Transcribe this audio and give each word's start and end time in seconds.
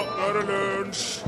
nå 0.00 0.26
er 0.26 0.38
det 0.38 0.44
lunsj! 0.48 1.20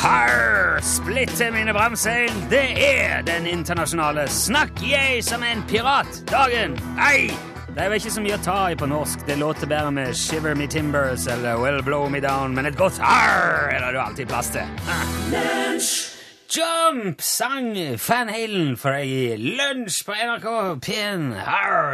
Harr, 0.00 0.80
splitter 0.80 1.52
mine 1.52 1.72
bramseil. 1.72 2.32
Det 2.50 2.64
er 2.84 3.22
den 3.22 3.46
internasjonale 3.46 4.26
Snakk 4.32 4.82
jeg 4.84 5.24
som 5.24 5.44
en 5.44 5.62
pirat. 5.68 6.22
Dagen. 6.30 6.76
Ei! 7.00 7.30
Det 7.70 7.84
er 7.84 7.92
vel 7.92 8.00
ikke 8.00 8.12
så 8.16 8.24
mye 8.24 8.36
å 8.36 8.44
ta 8.44 8.58
i 8.72 8.78
på 8.78 8.88
norsk. 8.90 9.24
Det 9.28 9.38
låter 9.38 9.70
bedre 9.70 9.92
med 9.94 10.16
Shiver 10.18 10.56
Me 10.58 10.66
Timbers 10.66 11.28
eller 11.30 11.60
Well 11.62 11.84
Blow 11.86 12.08
Me 12.10 12.20
Down, 12.20 12.56
men 12.56 12.66
et 12.66 12.80
godt 12.80 12.98
harr 12.98 13.70
er 13.70 13.84
det 13.84 13.92
du 13.94 14.00
alltid 14.02 14.32
plass 14.32 14.50
til. 14.56 14.80
Ah. 14.90 16.19
Jump 16.50 17.20
sang 17.22 17.76
Van 18.02 18.26
Halen 18.26 18.72
for 18.74 18.90
deg 18.90 19.06
i 19.06 19.36
lunsj 19.38 20.00
på 20.02 20.16
NRK 20.18 20.46
P1. 20.82 21.28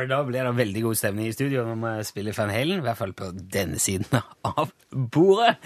Da 0.08 0.20
blir 0.24 0.46
det 0.48 0.52
veldig 0.56 0.84
god 0.86 0.96
stemning 0.96 1.28
i 1.28 1.34
studio 1.36 1.66
når 1.68 1.76
vi 1.82 2.06
spiller 2.08 2.36
Van 2.38 2.52
Halen, 2.54 2.80
i 2.80 2.86
hvert 2.86 2.96
fall 2.96 3.12
på 3.18 3.28
denne 3.36 3.76
siden 3.82 4.16
av 4.48 4.72
bordet. 4.88 5.58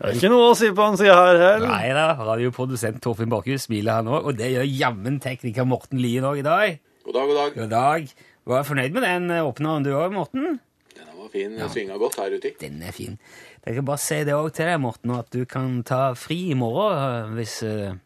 Det 0.00 0.10
er 0.10 0.18
ikke 0.18 0.32
noe 0.34 0.50
å 0.50 0.58
si 0.58 0.72
på 0.74 0.88
han 0.88 0.98
sida 0.98 1.14
her 1.20 1.38
heller. 1.38 1.68
Nei 1.70 1.94
da, 1.94 2.08
radioprodusent 2.18 2.98
Torfinn 3.06 3.30
Borchhus 3.30 3.68
smiler 3.68 4.00
han 4.00 4.10
òg, 4.10 4.32
og 4.32 4.42
det 4.42 4.50
gjør 4.56 4.66
jammen 4.74 5.22
tekniker 5.22 5.70
Morten 5.70 6.02
Lien 6.02 6.26
òg 6.26 6.42
i 6.42 6.46
dag. 6.50 6.78
God 7.06 7.20
dag, 7.20 7.30
god 7.30 7.42
dag. 7.44 7.56
God 7.62 7.74
dag. 7.78 8.12
Var 8.50 8.58
jeg 8.64 8.72
fornøyd 8.74 8.94
med 8.98 9.06
den 9.06 9.32
eh, 9.38 9.46
åpneren 9.46 9.86
du 9.86 9.94
òg, 9.94 10.10
Morten? 10.18 10.56
Denne 10.98 11.14
var 11.14 11.30
fin. 11.30 11.58
Den 11.62 11.70
svinga 11.70 12.02
godt 12.02 12.18
her 12.18 12.34
ute. 12.34 12.56
Den 12.58 12.82
er 12.82 12.94
fin. 12.96 13.20
Jeg 13.62 13.78
kan 13.78 13.86
bare 13.86 14.02
si 14.02 14.24
det 14.26 14.34
òg 14.34 14.50
til 14.50 14.66
deg, 14.66 14.80
Morten, 14.82 15.14
at 15.14 15.30
du 15.30 15.44
kan 15.46 15.84
ta 15.86 16.08
fri 16.18 16.48
i 16.50 16.58
morgen 16.58 16.98
eh, 16.98 17.36
hvis, 17.38 17.60
eh, 17.70 18.00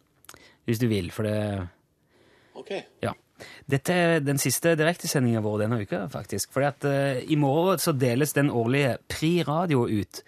hvis 0.67 0.83
du 0.83 0.89
vil, 0.91 1.13
for 1.15 1.29
det 1.29 1.39
Ok. 2.57 2.73
Ja. 3.05 3.13
Dette 3.69 3.93
er 3.93 4.23
den 4.25 4.39
siste 4.41 4.73
direktesendinga 4.79 5.43
vår 5.45 5.67
denne 5.67 5.81
uka, 5.85 6.07
faktisk. 6.09 6.55
Fordi 6.55 6.69
at 6.71 6.87
eh, 6.89 7.19
i 7.29 7.37
morgen 7.37 7.81
så 7.83 7.93
deles 7.93 8.33
den 8.33 8.49
årlige 8.49 8.97
Pri 9.13 9.43
Radio 9.47 9.85
ut. 9.85 10.23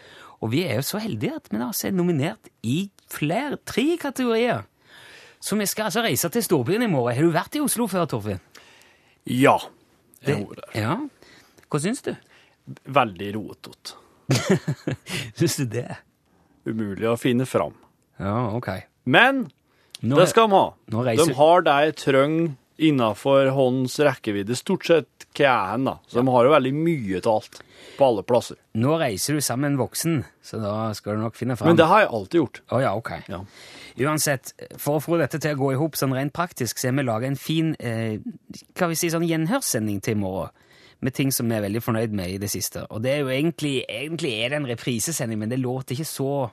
Og 0.44 0.52
vi 0.52 0.66
er 0.68 0.78
jo 0.78 0.84
så 0.86 1.00
heldige 1.02 1.38
at 1.38 1.48
vi 1.50 1.60
da 1.60 1.70
er 1.72 1.96
nominert 1.96 2.50
i 2.62 2.90
flere, 3.10 3.56
tre 3.64 3.96
kategorier. 4.00 4.66
Så 5.40 5.56
vi 5.56 5.66
skal 5.70 5.88
altså 5.88 6.02
reise 6.04 6.28
til 6.34 6.44
storbyen 6.44 6.84
i 6.84 6.90
morgen. 6.90 7.16
Har 7.16 7.24
du 7.24 7.34
vært 7.34 7.56
i 7.56 7.62
Oslo 7.64 7.88
før, 7.90 8.06
Torfinn? 8.10 8.42
Ja. 9.24 9.56
Jeg 10.26 10.42
gjorde 10.42 10.60
det. 10.60 10.82
Ja. 10.82 10.98
Hva 11.68 11.80
syns 11.82 12.04
du? 12.04 12.12
Veldig 12.84 13.28
rotete. 13.38 13.96
Syns 15.38 15.56
du 15.62 15.68
det? 15.72 15.88
Umulig 16.68 17.06
å 17.08 17.16
finne 17.16 17.46
fram. 17.48 17.76
Ja, 18.20 18.50
ok. 18.52 18.68
Men 19.08 19.46
Nå, 20.02 20.16
det 20.20 20.28
skal 20.30 20.48
de 20.48 20.54
ha. 20.54 20.64
reiser- 21.04 21.26
De 21.32 21.34
har 21.34 21.62
det 21.66 21.76
jeg 21.84 21.96
trenger 22.04 22.56
innafor 22.78 23.50
håndens 23.50 23.98
rekkevidde. 23.98 24.54
Stort 24.56 24.86
sett 24.86 25.26
hva 25.34 25.46
er 25.46 25.74
er, 25.74 25.84
da. 25.84 25.96
Så 26.08 26.22
de 26.22 26.30
har 26.30 26.44
jo 26.46 26.50
veldig 26.54 26.74
mye 26.74 27.20
til 27.22 27.32
alt. 27.32 27.62
På 27.98 28.06
alle 28.12 28.22
plasser. 28.22 28.56
nå 28.78 28.94
reiser 29.00 29.34
du 29.34 29.40
sammen 29.42 29.72
med 29.72 29.72
en 29.72 29.88
voksen, 29.88 30.24
så 30.44 30.60
da 30.62 30.92
skal 30.94 31.16
du 31.16 31.22
nok 31.22 31.34
finne 31.34 31.56
fram. 31.58 31.68
Men 31.72 31.76
det 31.76 31.86
har 31.90 32.00
jeg 32.04 32.10
alltid 32.14 32.38
gjort. 32.40 32.60
Å 32.70 32.80
ja, 32.80 32.92
ok. 32.94 33.10
Ja. 33.28 33.40
Uansett, 33.98 34.52
for 34.78 34.98
å 34.98 35.02
få 35.02 35.18
dette 35.18 35.40
til 35.42 35.56
å 35.56 35.58
gå 35.58 35.72
i 35.72 35.78
hop 35.80 35.96
sånn 35.98 36.14
rent 36.14 36.32
praktisk, 36.32 36.78
så 36.78 36.88
har 36.92 36.94
vi 36.94 37.02
laga 37.02 37.26
en 37.26 37.36
fin 37.36 37.74
eh, 37.80 38.18
hva 38.78 38.88
vi 38.92 38.94
si, 38.94 39.10
sånn 39.10 39.26
gjenhørssending 39.26 40.00
til 40.00 40.14
i 40.14 40.20
morgen. 40.20 40.50
Med 41.00 41.14
ting 41.14 41.30
som 41.34 41.46
vi 41.48 41.54
er 41.54 41.62
veldig 41.62 41.82
fornøyd 41.82 42.14
med 42.14 42.30
i 42.30 42.38
det 42.42 42.50
siste. 42.50 42.84
Og 42.90 43.02
det 43.02 43.12
er 43.12 43.18
jo 43.22 43.28
egentlig, 43.30 43.84
egentlig 43.86 44.32
er 44.44 44.48
det 44.50 44.56
en 44.58 44.66
reprisesending, 44.70 45.38
men 45.38 45.48
det 45.50 45.58
låter 45.62 45.94
ikke 45.94 46.06
så 46.06 46.50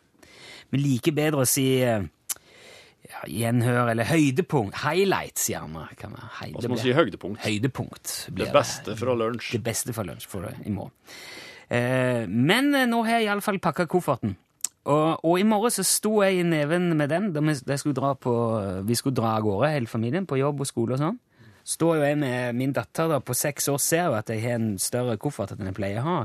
Vi 0.72 0.80
liker 0.82 1.14
bedre 1.14 1.44
å 1.44 1.48
si 1.50 1.82
eh, 1.86 2.02
ja, 3.06 3.24
gjenhør 3.30 3.92
eller 3.92 4.08
høydepunkt. 4.10 4.78
Highlights, 4.84 5.50
gjerne. 5.52 5.88
Kan 6.00 6.16
man, 6.16 6.24
Hva 6.26 6.62
skal 6.62 6.74
man 6.74 6.82
si? 6.82 6.94
Høydepunkt. 6.96 7.42
Høydepunkt. 7.46 8.14
blir 8.34 8.46
Det 8.50 8.54
beste 8.56 8.96
fra 9.00 9.16
lunsj. 9.18 9.52
det 9.58 9.64
beste 9.64 9.94
fra 9.94 10.06
lunsj 10.08 10.28
for 10.30 10.50
i 10.50 10.74
morgen. 10.74 10.94
Eh, 11.70 12.26
men 12.30 12.74
eh, 12.76 12.88
nå 12.90 13.04
har 13.06 13.20
jeg 13.20 13.30
iallfall 13.30 13.60
pakka 13.60 13.88
kofferten. 13.90 14.36
Og, 14.86 15.26
og 15.26 15.40
i 15.42 15.46
morgen 15.48 15.74
så 15.74 15.82
sto 15.86 16.20
jeg 16.22 16.40
i 16.40 16.46
neven 16.46 16.92
med 16.98 17.10
den 17.10 17.32
da 17.34 17.42
vi, 17.42 17.56
da 17.66 17.78
skulle 17.82 17.98
dra 17.98 18.12
på, 18.14 18.34
vi 18.86 18.98
skulle 18.98 19.18
dra 19.18 19.32
av 19.40 19.46
gårde, 19.48 19.72
hele 19.74 19.90
familien, 19.90 20.28
på 20.30 20.38
jobb 20.38 20.62
og 20.62 20.70
skole 20.70 20.94
og 20.94 21.02
sånn. 21.02 21.18
Står 21.66 21.96
jo 21.98 22.04
jeg 22.06 22.20
med 22.22 22.54
min 22.54 22.74
datter 22.76 23.10
da, 23.10 23.18
på 23.26 23.34
seks 23.34 23.72
år, 23.74 23.80
ser 23.82 24.04
jo 24.12 24.18
at 24.20 24.30
jeg 24.30 24.44
har 24.44 24.60
en 24.60 24.76
større 24.78 25.18
koffert 25.18 25.56
enn 25.56 25.72
jeg 25.72 25.78
pleier 25.80 26.04
å 26.04 26.06
ha. 26.06 26.20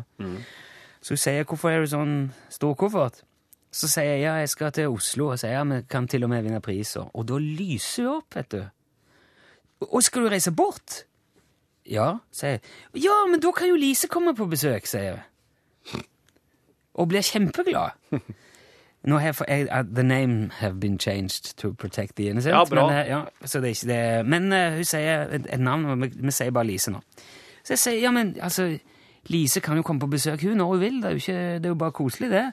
Så 1.00 1.16
hun 1.16 1.20
sier 1.22 1.44
'Hvorfor 1.48 1.72
har 1.72 1.80
du 1.80 1.88
sånn 1.88 2.32
stor 2.52 2.74
koffert?' 2.76 3.22
Så 3.70 3.86
sier 3.86 4.16
jeg 4.16 4.22
ja, 4.24 4.34
jeg 4.42 4.50
skal 4.50 4.72
til 4.74 4.90
Oslo, 4.90 5.30
og 5.30 5.38
sier 5.38 5.54
ja, 5.54 5.62
vi 5.64 5.82
kan 5.90 6.08
til 6.10 6.26
og 6.26 6.32
med 6.32 6.42
vinne 6.42 6.60
priser. 6.64 7.06
Og 7.14 7.28
da 7.28 7.38
lyser 7.38 8.08
hun 8.08 8.16
opp, 8.18 8.34
vet 8.34 8.50
du. 8.56 8.60
Og 9.88 10.02
skal 10.02 10.26
du 10.26 10.32
reise 10.32 10.52
bort? 10.52 11.04
Ja, 11.86 12.16
sier 12.34 12.58
jeg. 12.58 12.60
Ja, 13.06 13.22
men 13.30 13.40
da 13.40 13.52
kan 13.56 13.70
jo 13.70 13.78
Lise 13.78 14.10
komme 14.10 14.34
på 14.36 14.46
besøk, 14.50 14.86
sier 14.90 15.06
jeg. 15.14 16.02
Og 16.94 17.08
blir 17.08 17.24
kjempeglad. 17.24 17.96
Nå 19.08 19.16
har 19.16 19.32
jeg, 19.48 19.68
uh, 19.72 19.94
the 19.94 20.02
name 20.02 20.50
have 20.58 20.80
been 20.80 20.98
changed 20.98 21.56
to 21.56 21.72
protect 21.72 22.16
the 22.16 22.28
innocent. 22.28 22.52
Ja, 22.52 22.64
bra. 22.64 22.86
Men, 22.86 22.98
eh, 22.98 23.08
ja, 23.08 23.20
så 23.44 23.60
det 23.60 23.70
er 23.70 23.74
ikke 23.78 23.92
det. 23.92 24.26
men 24.26 24.52
uh, 24.52 24.76
hun 24.76 24.84
sier 24.84 25.22
et, 25.32 25.46
et 25.54 25.60
navn, 25.60 25.86
og 25.86 26.02
vi, 26.02 26.10
vi 26.20 26.34
sier 26.36 26.50
bare 26.50 26.68
Lise 26.68 26.92
nå. 26.92 27.00
Så 27.62 27.72
jeg 27.72 27.78
sier, 27.78 28.00
ja, 28.02 28.10
men 28.10 28.34
altså, 28.40 28.68
Lise 29.32 29.60
kan 29.60 29.76
jo 29.76 29.82
komme 29.82 30.00
på 30.00 30.10
besøk 30.10 30.42
hun 30.42 30.60
når 30.60 30.74
hun 30.74 30.80
vil. 30.80 31.00
Det 31.00 31.04
er 31.08 31.16
jo, 31.16 31.22
ikke, 31.24 31.38
det 31.54 31.64
er 31.64 31.74
jo 31.74 31.80
bare 31.80 31.96
koselig, 31.96 32.30
det. 32.30 32.44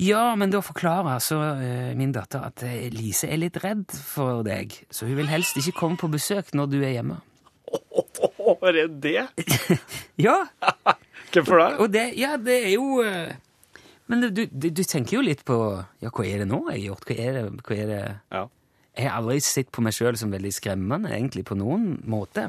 Ja, 0.00 0.30
men 0.38 0.52
da 0.52 0.62
forklarer 0.64 1.18
altså 1.18 1.36
eh, 1.60 1.90
min 1.98 2.12
datter 2.16 2.46
at 2.48 2.62
eh, 2.64 2.88
Lise 2.94 3.28
er 3.28 3.40
litt 3.42 3.58
redd 3.60 3.90
for 3.92 4.40
deg, 4.46 4.72
så 4.88 5.04
hun 5.08 5.18
vil 5.18 5.28
helst 5.28 5.58
ikke 5.60 5.76
komme 5.76 6.00
på 6.00 6.08
besøk 6.12 6.54
når 6.56 6.70
du 6.72 6.78
er 6.80 6.94
hjemme. 6.94 7.18
Er 8.50 8.72
det 8.76 8.86
det? 9.04 9.26
Ja, 10.26 10.38
Hvorfor 11.34 11.60
det? 11.60 11.68
og 11.78 11.92
det, 11.92 12.06
ja, 12.18 12.32
det 12.40 12.56
er 12.64 12.72
jo 12.72 13.02
eh, 13.04 13.36
Men 14.10 14.24
du, 14.24 14.40
du, 14.50 14.66
du 14.74 14.82
tenker 14.82 15.20
jo 15.20 15.22
litt 15.22 15.44
på 15.46 15.58
Ja, 16.02 16.10
hva 16.10 16.24
er 16.26 16.42
det 16.42 16.48
nå 16.50 16.64
jeg 16.72 16.80
har 16.80 16.86
gjort? 16.88 17.06
Hva 17.06 17.18
er 17.28 17.36
det, 17.36 17.44
hva 17.68 17.76
er 17.76 17.92
det? 17.92 18.00
Ja. 18.34 18.42
Jeg 18.96 19.06
har 19.06 19.20
aldri 19.20 19.38
sett 19.44 19.70
på 19.70 19.84
meg 19.84 19.94
sjøl 19.94 20.18
som 20.18 20.32
veldig 20.34 20.50
skremmende, 20.52 21.12
egentlig, 21.14 21.44
på 21.46 21.54
noen 21.56 21.92
måte. 22.10 22.48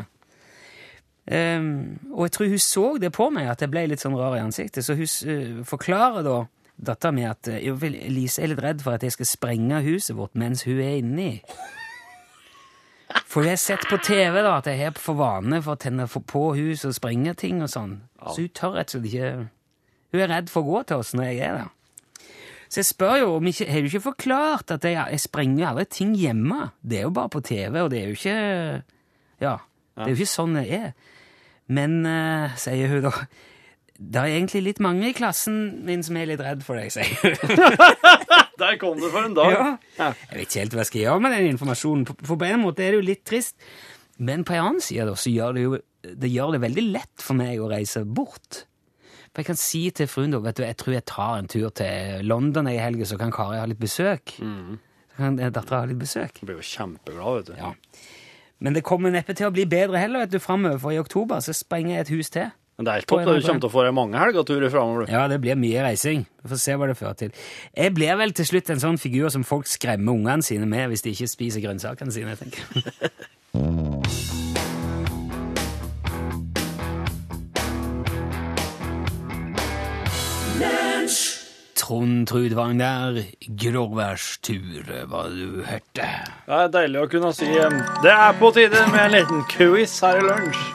Ehm, 1.30 2.00
og 2.10 2.26
jeg 2.26 2.34
tror 2.36 2.50
hun 2.56 2.64
så 2.66 2.86
det 3.00 3.12
på 3.14 3.28
meg, 3.32 3.52
at 3.52 3.62
jeg 3.62 3.72
ble 3.72 3.86
litt 3.92 4.02
sånn 4.02 4.18
rar 4.18 4.36
i 4.40 4.42
ansiktet. 4.42 4.84
Så 4.84 4.98
hun 4.98 5.06
eh, 5.06 5.62
forklarer 5.70 6.26
da 6.26 6.40
dattera 6.82 7.14
mi 7.16 7.26
at 7.28 7.48
eh, 7.52 7.86
Lise 8.12 8.44
er 8.44 8.52
litt 8.52 8.64
redd 8.64 8.82
for 8.86 8.98
at 8.98 9.06
jeg 9.06 9.16
skal 9.16 9.30
sprenge 9.30 9.84
huset 9.86 10.18
vårt 10.18 10.38
mens 10.40 10.66
hun 10.68 10.82
er 10.82 10.98
inni. 11.00 11.32
For 13.28 13.44
jeg 13.44 13.56
har 13.56 13.62
sett 13.62 13.86
på 13.90 14.00
TV 14.04 14.40
da, 14.40 14.58
at 14.58 14.70
jeg 14.72 14.80
har 14.80 14.98
for 15.00 15.20
vane 15.20 15.60
for 15.64 15.76
å 15.76 15.80
tenne 15.80 16.08
på 16.08 16.44
hus 16.58 16.86
og 16.88 16.96
sprenge 16.96 17.34
ting 17.40 17.62
og 17.64 17.72
sånn. 17.72 17.98
Så 18.24 18.46
hun 18.46 18.56
tør 18.56 18.78
rett 18.80 18.96
og 18.96 19.02
slett 19.02 19.12
ikke 19.12 19.50
Hun 20.12 20.20
er 20.20 20.28
redd 20.28 20.50
for 20.52 20.66
å 20.66 20.74
gå 20.74 20.82
til 20.90 21.02
oss 21.02 21.14
når 21.16 21.30
jeg 21.30 21.38
er 21.48 21.54
der. 21.60 21.70
Så 22.72 22.80
jeg 22.82 22.88
spør 22.88 23.18
jo 23.20 23.30
om 23.38 23.48
ikke, 23.48 23.68
Har 23.68 23.84
du 23.84 23.88
ikke 23.90 24.04
forklart 24.04 24.72
at 24.72 24.86
jeg, 24.88 24.96
jeg 24.96 25.24
sprenger 25.24 25.70
alle 25.70 25.86
ting 25.92 26.14
hjemme? 26.16 26.72
Det 26.84 27.00
er 27.00 27.08
jo 27.08 27.14
bare 27.16 27.32
på 27.32 27.44
TV, 27.44 27.82
og 27.82 27.92
det 27.92 28.02
er 28.02 28.10
jo 28.10 28.20
ikke 28.20 28.38
Ja. 29.42 29.58
Det 29.92 30.08
er 30.08 30.14
jo 30.14 30.20
ikke 30.24 30.32
sånn 30.32 30.56
det 30.56 30.68
er. 30.72 30.92
Men, 31.72 31.98
uh, 32.08 32.54
sier 32.60 32.90
hun 32.92 33.04
da 33.06 33.12
Det 34.02 34.18
er 34.18 34.32
egentlig 34.34 34.64
litt 34.66 34.80
mange 34.82 35.12
i 35.12 35.14
klassen 35.14 35.58
min 35.86 36.02
som 36.04 36.18
er 36.18 36.26
litt 36.32 36.42
redd 36.42 36.64
for 36.66 36.80
deg, 36.80 36.90
sier 36.90 37.06
hun. 37.22 37.36
Der 38.62 38.76
kom 38.82 38.98
det 39.02 39.12
for 39.14 39.26
en 39.28 39.36
dag. 39.38 39.54
Ja. 39.54 39.68
Jeg 40.00 40.38
vet 40.40 40.48
ikke 40.48 40.60
helt 40.64 40.74
hva 40.76 40.82
jeg 40.84 40.90
skal 40.90 41.02
gjøre 41.04 41.22
med 41.26 41.34
den 41.36 41.48
informasjonen. 41.54 42.04
For- 42.10 42.38
på 42.42 42.48
en 42.50 42.62
måte 42.64 42.84
er 42.86 42.94
det 42.96 43.00
jo 43.02 43.06
litt 43.12 43.24
trist. 43.30 43.56
Men 44.22 44.44
på 44.46 44.54
en 44.58 44.66
annen 44.68 44.84
side 44.86 45.06
da, 45.10 45.16
så 45.18 45.32
gjør 45.34 45.56
det 45.58 45.64
jo 45.68 45.80
det 46.02 46.30
gjør 46.34 46.56
det 46.56 46.60
veldig 46.64 46.84
lett 46.96 47.22
for 47.22 47.38
meg 47.38 47.60
å 47.62 47.68
reise 47.70 48.02
bort. 48.06 48.64
For 49.32 49.44
jeg 49.44 49.50
kan 49.52 49.60
si 49.62 49.82
til 49.96 50.10
fruen 50.10 50.34
da, 50.34 50.40
vet 50.44 50.58
du, 50.58 50.64
jeg 50.66 50.78
tror 50.82 50.96
jeg 50.98 51.06
tar 51.10 51.36
en 51.40 51.50
tur 51.50 51.70
til 51.78 52.26
London 52.26 52.68
i 52.72 52.80
helgen, 52.82 53.06
så 53.08 53.20
kan 53.22 53.32
Kari 53.34 53.60
ha 53.62 53.68
litt 53.70 53.80
besøk. 53.82 54.34
Så 54.42 55.20
kan 55.20 55.38
dattera 55.42 55.84
ha 55.84 55.90
litt 55.92 56.02
besøk. 56.02 56.42
Hun 56.42 56.50
blir 56.50 56.58
jo 56.58 56.66
kjempeglad, 56.72 57.38
vet 57.38 57.52
du. 57.54 57.62
Ja. 57.62 57.74
Men 58.62 58.76
det 58.78 58.84
kommer 58.86 59.14
neppe 59.14 59.34
til 59.38 59.48
å 59.50 59.54
bli 59.54 59.66
bedre 59.70 60.02
heller, 60.02 60.26
vet 60.26 60.34
du, 60.34 60.40
framover. 60.42 60.82
For 60.82 60.94
i 60.94 61.00
oktober 61.02 61.42
så 61.46 61.54
sprenger 61.58 61.96
jeg 62.00 62.08
et 62.08 62.14
hus 62.18 62.34
til. 62.34 62.50
Men 62.82 62.88
det 62.88 62.94
er 62.94 63.02
helt 63.04 63.10
topp. 63.12 63.20
Du 63.22 63.46
kommer 63.46 63.62
til 63.62 63.70
å 63.70 63.74
få 63.76 63.84
deg 63.86 63.94
mange 63.94 64.18
helgeturer 64.18 64.72
framover. 64.74 65.06
Ja, 65.14 65.28
det 65.30 65.38
blir 65.44 65.60
mye 65.62 65.84
reising. 65.86 66.24
Vi 66.42 66.50
får 66.50 66.62
se 66.64 66.78
hva 66.82 66.88
det 66.90 66.96
fører 66.98 67.20
til. 67.20 67.36
Jeg 67.78 67.94
blir 67.94 68.18
vel 68.18 68.34
til 68.34 68.48
slutt 68.50 68.74
en 68.74 68.82
sånn 68.82 68.98
figur 68.98 69.30
som 69.30 69.46
folk 69.46 69.70
skremmer 69.70 70.18
ungene 70.18 70.42
sine 70.42 70.66
med 70.66 70.90
hvis 70.90 71.06
de 71.06 71.14
ikke 71.14 71.30
spiser 71.30 71.62
grønnsakene 71.62 72.16
sine, 72.16 72.34
tenker 72.42 72.66
jeg. 72.66 73.14
Trond 81.78 82.26
Trudvang 82.32 82.80
der, 82.80 83.22
gråværstur, 83.62 84.90
hva 85.12 85.28
du 85.30 85.62
hørte. 85.68 86.10
Det 86.48 86.60
er 86.64 86.70
deilig 86.74 87.02
å 87.04 87.10
kunne 87.12 87.34
si 87.36 87.50
eh, 87.52 87.82
Det 88.02 88.14
er 88.14 88.38
på 88.42 88.54
tide 88.56 88.86
med 88.94 89.04
en 89.06 89.18
liten 89.20 89.50
quiz 89.52 90.00
her 90.02 90.22
i 90.22 90.30
lunsj. 90.32 90.70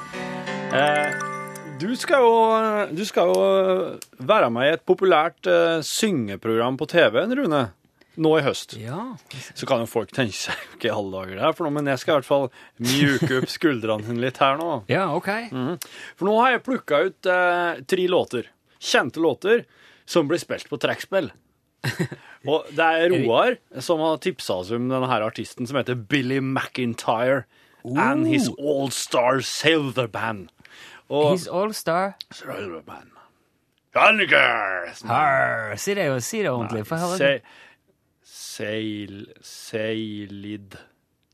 Eh, 0.77 1.26
du 1.81 1.91
skal 1.99 2.23
jo, 2.25 2.37
du 2.97 3.03
skal 3.07 3.31
jo 3.31 3.41
være 4.27 4.49
med 4.53 4.69
i 4.69 4.75
et 4.77 4.85
populært 4.89 5.49
uh, 5.51 5.81
syngeprogram 5.85 6.79
på 6.81 6.89
TV-en, 6.91 7.35
Rune. 7.39 7.63
Nå 8.17 8.31
i 8.39 8.45
høst. 8.47 8.73
Ja, 8.81 9.11
Så 9.53 9.69
kan 9.69 9.83
jo 9.83 9.89
folk 9.91 10.13
tenke 10.17 10.37
seg 10.39 10.57
ikke 10.77 10.89
i 10.89 10.95
alle 10.95 11.13
dager 11.19 11.37
det 11.37 11.43
er 11.45 11.57
for 11.57 11.67
noe, 11.67 11.75
men 11.77 11.91
jeg 11.93 12.01
skal 12.01 12.15
i 12.15 12.17
hvert 12.21 12.29
fall 12.29 12.47
mjuke 12.81 13.43
opp 13.43 13.51
skuldrene 13.53 14.17
litt 14.23 14.41
her 14.41 14.57
nå. 14.61 14.71
ja 14.89 15.11
ok. 15.13 15.29
For 16.17 16.29
nå 16.31 16.37
har 16.41 16.55
jeg 16.55 16.65
plukka 16.69 17.03
ut 17.11 17.29
uh, 17.29 17.83
tre 17.85 18.07
låter. 18.09 18.49
Kjente 18.81 19.21
låter 19.21 19.67
som 20.09 20.31
blir 20.31 20.41
spilt 20.41 20.71
på 20.71 20.81
trekkspill. 20.81 21.29
Og 22.51 22.67
det 22.79 22.87
er 22.87 23.13
Roar 23.13 23.59
som 23.85 24.01
har 24.03 24.17
tipsa 24.23 24.63
oss 24.63 24.73
om 24.75 24.89
denne 24.89 25.11
her 25.11 25.25
artisten 25.27 25.69
som 25.69 25.77
heter 25.79 25.99
Billy 25.99 26.41
McIntyre. 26.41 27.45
And 27.87 28.27
his 28.27 28.49
All-Star 28.59 29.41
Silver 29.47 30.09
Band. 30.11 30.49
Og 31.09 31.33
He's 31.33 31.47
all-star. 31.49 32.17
Si 35.77 35.95
det 35.95 36.07
jo, 36.07 36.21
si 36.21 36.39
det 36.43 36.51
ordentlig. 36.51 36.87
Få 36.87 36.97
høre. 36.97 37.19
Se, 37.19 37.41
Seilid. 38.23 39.27
Seilid. 39.43 40.77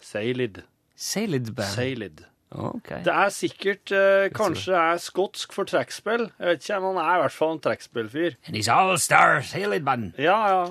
Seilid 0.01 0.63
Sailid 0.97 1.55
band. 1.57 1.69
Seilid. 1.69 2.25
Okay. 2.53 3.01
Det 3.05 3.13
er 3.13 3.29
sikkert 3.33 3.93
eh, 3.97 4.27
Kanskje 4.37 4.77
er 4.77 4.99
skotsk 5.01 5.55
for 5.57 5.65
trekkspill. 5.65 6.29
Jeg 6.39 6.49
vet 6.49 6.67
ikke, 6.69 6.81
men 6.85 6.99
han 6.99 7.07
er 7.07 7.15
i 7.17 7.23
hvert 7.23 7.33
fall 7.33 7.55
en 7.57 7.63
trekkspillfyr. 7.65 8.37
And 8.47 8.57
he's 8.57 8.69
all-star 8.69 9.41
Sailid 9.43 9.85
band. 9.85 10.13
Ja, 10.19 10.37
ja. 10.49 10.67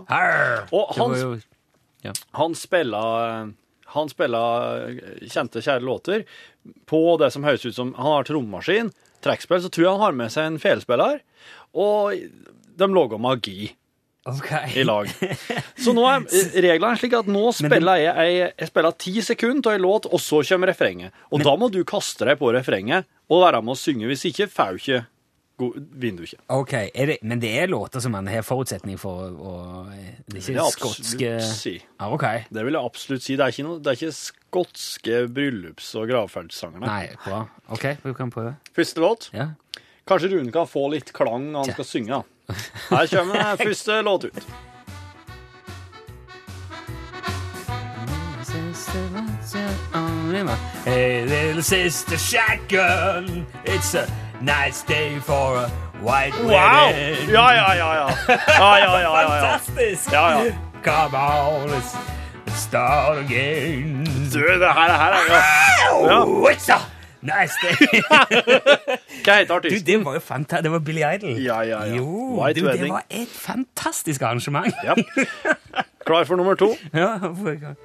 Og 0.71 0.93
han, 0.95 1.17
jo 1.17 2.13
han 2.33 2.55
spiller 2.55 3.51
Han 3.95 4.09
spiller 4.11 4.95
kjente, 5.27 5.63
kjære 5.63 5.83
låter 5.85 6.23
på 6.89 7.01
det 7.21 7.31
som 7.33 7.43
høres 7.47 7.65
ut 7.65 7.75
som 7.75 7.93
Han 7.97 8.15
har 8.17 8.27
trommaskin, 8.29 8.91
trekkspill, 9.25 9.61
så 9.63 9.69
tror 9.73 9.85
jeg 9.87 9.93
han 9.95 10.05
har 10.05 10.17
med 10.17 10.33
seg 10.33 10.47
en 10.49 10.59
felespiller. 10.61 11.21
Og 11.77 12.17
de 12.81 12.91
lager 12.95 13.21
magi 13.21 13.71
Okay. 14.21 14.75
i 14.77 14.83
lag. 14.85 15.07
Så 15.81 15.95
nå 15.97 16.03
er 16.05 16.27
reglene 16.61 16.93
slik 16.99 17.15
at 17.17 17.29
nå 17.31 17.47
spiller 17.57 17.97
jeg, 17.97 18.13
jeg, 18.13 18.51
jeg 18.53 18.69
spiller 18.69 18.93
ti 19.01 19.13
sekunder 19.25 19.71
av 19.71 19.79
en 19.79 19.81
låt, 19.87 20.05
og 20.13 20.21
så 20.21 20.43
kommer 20.45 20.69
refrenget. 20.69 21.15
Og 21.33 21.41
da 21.41 21.55
må 21.57 21.71
du 21.73 21.79
kaste 21.89 22.27
deg 22.29 22.37
på 22.37 22.51
refrenget 22.53 23.09
og 23.33 23.41
være 23.41 23.63
med 23.65 23.73
å 23.73 23.79
synge. 23.81 24.05
Hvis 24.11 24.27
ikke, 24.29 24.45
får 24.51 24.77
du 24.77 24.81
ikke 24.83 24.99
du 25.69 26.23
ikke. 26.25 26.39
Ok, 26.49 26.73
er 26.73 27.05
det, 27.11 27.17
Men 27.21 27.39
det 27.39 27.51
er 27.61 27.67
låter 27.71 27.99
som 28.03 28.11
man 28.15 28.27
har 28.27 28.41
forutsetning 28.41 28.97
for 29.01 29.29
å 29.31 29.53
Det 29.91 30.37
er 30.37 30.41
ikke 30.41 30.57
jeg 30.57 30.75
skotske 30.75 31.31
si. 31.45 31.75
ah, 31.99 32.11
okay. 32.13 32.43
Det 32.49 32.65
vil 32.65 32.73
jeg 32.77 32.89
absolutt 32.91 33.23
si. 33.25 33.35
Det 33.35 33.45
er 33.45 33.55
ikke, 33.55 33.67
noe, 33.67 33.79
det 33.79 33.93
er 33.93 33.99
ikke 33.99 34.17
skotske 34.17 35.21
bryllups- 35.31 35.93
og 36.01 36.09
gravferdssanger. 36.11 36.79
nei. 36.85 37.05
Bra. 37.25 37.45
Ok, 37.69 37.87
vi 38.03 38.13
kan 38.17 38.33
prøve. 38.33 38.55
Første 38.75 39.03
låt. 39.03 39.29
Ja. 39.33 39.51
Kanskje 40.07 40.33
Rune 40.33 40.51
kan 40.51 40.67
få 40.67 40.89
litt 40.91 41.13
klang 41.13 41.51
når 41.53 41.65
han 41.65 41.77
skal 41.77 41.85
synge. 41.87 42.23
Her 42.89 43.07
kommer 43.07 43.55
første 43.61 44.01
låt 44.03 44.25
ut. 44.31 44.43
Hey, 50.83 51.25
little 51.25 51.61
sister 51.61 52.17
shotgun, 52.17 53.45
it's 53.65 53.93
a 53.93 54.07
nice 54.41 54.83
day 54.87 55.19
for 55.19 55.57
a 55.57 55.71
white 56.01 56.33
Wow! 56.43 56.91
wedding. 56.91 57.29
Ja, 57.29 57.51
ja, 57.51 57.73
ja. 57.73 57.93
ja. 57.93 58.09
ja, 58.27 58.77
ja, 58.77 58.99
ja, 58.99 59.21
ja. 59.21 59.27
Fantastisk! 59.27 60.11
Ja, 60.11 60.43
ja. 60.43 60.51
Come 60.83 61.17
on, 61.17 61.69
let's, 61.69 61.95
start 62.55 63.17
again. 63.17 64.03
Du, 64.33 64.39
det 64.39 64.73
her, 64.73 64.91
her 64.91 65.13
er 65.13 65.23
ja. 66.07 66.55
ja. 66.67 66.79
Nice 67.21 67.53
day. 67.61 68.01
Hva 69.25 69.35
heter 69.37 69.59
du, 69.61 69.69
det 69.85 69.97
var 70.05 70.15
jo 70.17 70.21
fanta 70.25 70.61
Det 70.61 70.71
var 70.71 70.79
Billy 70.79 71.03
Idol. 71.05 71.37
Ja, 71.37 71.61
ja, 71.61 71.83
ja. 71.85 71.95
Jo, 71.95 72.41
White 72.41 72.59
du, 72.59 72.67
det 72.71 72.89
var 72.89 73.03
et 73.09 73.29
fantastisk 73.29 74.21
arrangement. 74.21 74.73
Ja. 74.83 74.95
Klar 76.07 76.23
for 76.25 76.35
nummer 76.35 76.55
to? 76.55 76.75
Ja, 76.93 77.17
hvorfor 77.17 77.75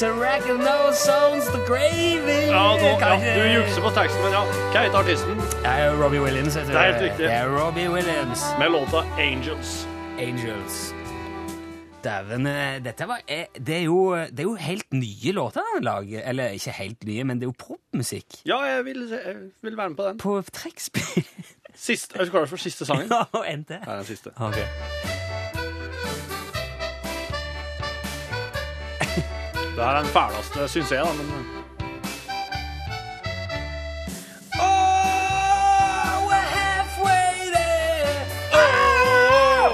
Reckon 0.00 0.58
those 0.58 0.98
souls 0.98 1.46
the 1.54 1.62
gravy. 1.66 2.46
Ja, 2.50 2.76
nå, 2.76 2.88
ja, 3.00 3.14
du 3.18 3.42
jukser 3.54 3.82
på 3.82 3.90
teksten, 3.94 4.22
men 4.22 4.32
ja. 4.32 4.42
Hva 4.72 4.82
heter 4.84 4.98
artisten? 4.98 5.38
Det 5.38 5.70
er 5.70 5.94
Robbie 6.02 6.20
Williams. 6.22 6.54
heter 6.54 6.72
Det 6.72 6.80
er 6.80 6.92
helt 6.92 7.02
riktig. 7.02 7.24
Det 7.26 7.32
er 7.34 7.50
Robbie 7.54 7.88
Williams. 7.90 8.42
Med 8.58 8.70
låta 8.74 9.04
Angels. 9.18 9.86
Angels. 10.18 10.94
Dæven, 12.04 12.46
eh, 12.46 12.78
dette 12.84 13.08
var 13.08 13.22
eh, 13.26 13.46
det 13.66 13.74
er, 13.76 13.82
jo, 13.86 14.14
det 14.16 14.38
er 14.38 14.46
jo 14.46 14.54
helt 14.54 14.92
nye 14.92 15.32
låter 15.32 15.62
han 15.74 15.82
lager. 15.82 16.22
Eller 16.30 16.54
ikke 16.58 16.70
helt 16.78 17.04
nye, 17.04 17.24
men 17.24 17.38
det 17.38 17.46
er 17.48 17.52
jo 17.54 17.58
popmusikk. 17.66 18.42
Ja, 18.46 18.60
jeg 18.66 18.84
vil, 18.84 19.08
jeg 19.10 19.36
vil 19.62 19.76
være 19.76 19.88
med 19.88 19.96
på 19.96 20.08
den. 20.10 20.18
På 20.18 20.40
trekkspill. 20.52 21.26
Siste, 21.78 22.18
er 22.18 22.24
du 22.24 22.30
klar 22.30 22.46
for 22.46 22.56
siste 22.56 22.86
sangen? 22.86 23.08
Ja, 23.14 23.22
og 23.32 23.44
endte. 23.52 23.78
Her 23.84 23.92
er 23.92 23.96
den 23.96 24.04
siste. 24.04 24.30
Ok. 24.36 24.58
Det 29.76 29.84
her 29.84 29.92
er 29.92 29.98
den 30.02 30.06
fæleste, 30.10 30.68
syns 30.68 30.90
jeg, 30.92 31.04
da. 31.06 31.12
Men 31.12 31.28
Oh, 34.60 36.28
we're 36.28 36.48
halfway 36.60 37.34
there. 37.56 38.16
Oh, 38.52 39.68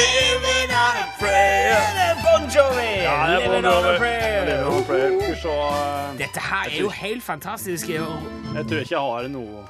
living 0.00 0.70
on 0.84 0.94
a 1.04 1.06
prayer. 1.20 1.80
Bon 2.24 2.42
Jovi. 2.54 3.02
ja, 3.02 3.26
det 3.26 3.44
er 3.44 3.48
living 3.50 3.66
on 3.66 3.84
a 3.94 3.98
prayer. 3.98 4.44
Living 4.46 4.66
on 4.66 4.82
a 4.82 4.86
prayer. 4.86 5.20
Skal 5.20 5.30
vi 5.34 5.40
se 5.40 5.48
eh, 5.48 6.18
Dette 6.18 6.40
her 6.40 6.64
er 6.76 6.80
jo 6.80 6.88
helt 6.88 7.22
fantastisk. 7.24 7.88
Jeg 7.88 8.00
tror 8.68 8.78
ikke 8.78 8.94
jeg 8.94 9.00
har 9.00 9.28
noe 9.28 9.66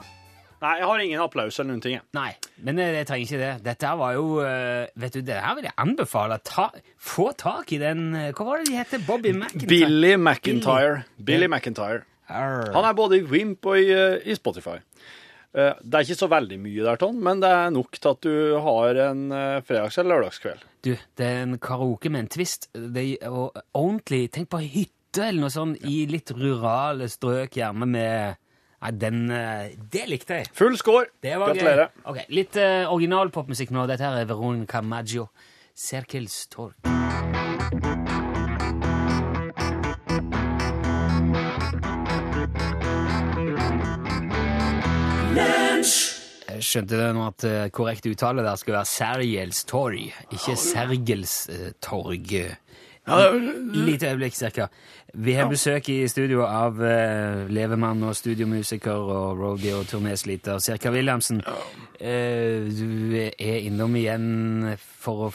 Nei, 0.65 0.79
jeg 0.81 0.87
har 0.89 1.03
ingen 1.05 1.21
applaus 1.21 1.59
eller 1.59 1.75
noen 1.75 1.83
ting. 1.85 1.97
jeg. 1.99 2.05
Nei, 2.17 2.31
men 2.65 2.79
eh, 2.81 2.95
jeg 3.01 3.09
trenger 3.11 3.27
ikke 3.27 3.41
det. 3.43 3.51
Dette 3.67 3.91
var 4.01 4.15
jo 4.17 4.27
eh, 4.41 4.87
Vet 5.03 5.19
du, 5.19 5.21
det 5.27 5.37
her 5.45 5.59
vil 5.59 5.67
jeg 5.69 5.77
anbefale. 5.85 6.39
Ta, 6.47 6.71
få 6.97 7.27
tak 7.37 7.73
i 7.77 7.81
den 7.83 8.07
eh, 8.17 8.31
Hva 8.33 8.47
var 8.49 8.63
det 8.63 8.71
de 8.71 8.79
heter? 8.79 9.03
Bobby 9.05 9.35
McIntyre? 9.37 9.69
Billy 9.69 10.15
McIntyre. 10.17 11.03
Billy 11.19 11.27
Billy 11.45 11.51
McIntyre. 11.53 12.05
Han 12.31 12.87
er 12.89 12.97
både 12.97 13.19
i 13.19 13.27
Wimp 13.29 13.67
og 13.69 13.77
i, 13.77 13.91
i 14.25 14.37
Spotify. 14.39 14.79
Det 15.55 15.93
er 15.95 16.07
ikke 16.07 16.17
så 16.17 16.27
veldig 16.33 16.57
mye 16.59 16.83
der, 16.87 16.97
Ton, 16.99 17.19
men 17.23 17.43
det 17.43 17.51
er 17.53 17.69
nok 17.71 17.99
til 18.01 18.11
at 18.11 18.25
du 18.25 18.57
har 18.65 18.97
en 19.05 19.21
fredags- 19.63 20.01
eller 20.01 20.17
lørdagskveld. 20.17 20.65
Du, 20.83 20.95
det 21.21 21.27
er 21.29 21.43
en 21.45 21.59
karaoke 21.63 22.11
med 22.11 22.25
en 22.25 22.31
twist. 22.33 22.71
Det 22.73 23.05
er, 23.21 23.29
og 23.29 23.61
ordentlig 23.77 24.31
Tenk 24.35 24.49
på 24.51 24.63
hytte 24.65 25.29
eller 25.29 25.45
noe 25.45 25.53
sånt 25.53 25.85
i 25.87 26.01
litt 26.11 26.33
rurale 26.35 27.07
strøk, 27.13 27.61
gjerne 27.61 27.87
med 27.93 28.41
Nei, 28.85 28.93
den 29.01 29.31
eh, 29.33 29.73
Det 29.93 30.05
likte 30.11 30.41
jeg. 30.43 30.51
Full 30.53 30.77
score. 30.77 31.07
Gratulerer. 31.25 31.89
Okay, 32.05 32.29
Litt 32.37 32.59
uh, 32.61 32.93
original 32.93 33.33
popmusikk 33.33 33.73
nå. 33.73 33.87
Dette 33.89 34.05
her 34.05 34.21
er 34.21 34.29
Veronica 34.29 34.83
Maggio. 34.85 35.31
Cirkels 35.75 36.45
Torg'. 36.53 36.77
Jeg 46.55 46.63
skjønte 46.63 46.99
det 47.01 47.09
nå 47.17 47.25
at 47.27 47.45
eh, 47.49 47.65
korrekt 47.75 48.07
uttale 48.07 48.45
der 48.45 48.55
skal 48.61 48.77
være 48.77 48.87
Sergels 48.87 49.65
torg, 49.67 50.13
ikke 50.31 50.55
Sergels 50.61 51.35
torg. 51.83 52.31
Lite 53.07 54.09
øyeblikk, 54.09 54.35
cirka. 54.35 54.67
Vi 55.15 55.33
har 55.37 55.49
besøk 55.49 55.89
i 55.93 56.09
studio 56.09 56.47
av 56.49 56.79
uh, 56.81 57.45
levemann 57.53 58.03
og 58.03 58.17
studiomusiker 58.17 58.97
og 58.97 59.39
roadie 59.39 59.75
og 59.77 59.85
turnésliter 59.91 60.59
Cirka 60.59 60.91
Williamsen. 60.91 61.43
Uh, 61.45 62.65
du 62.73 63.13
er 63.15 63.61
innom 63.61 63.95
igjen 64.01 64.77
for 64.81 65.29
å 65.29 65.33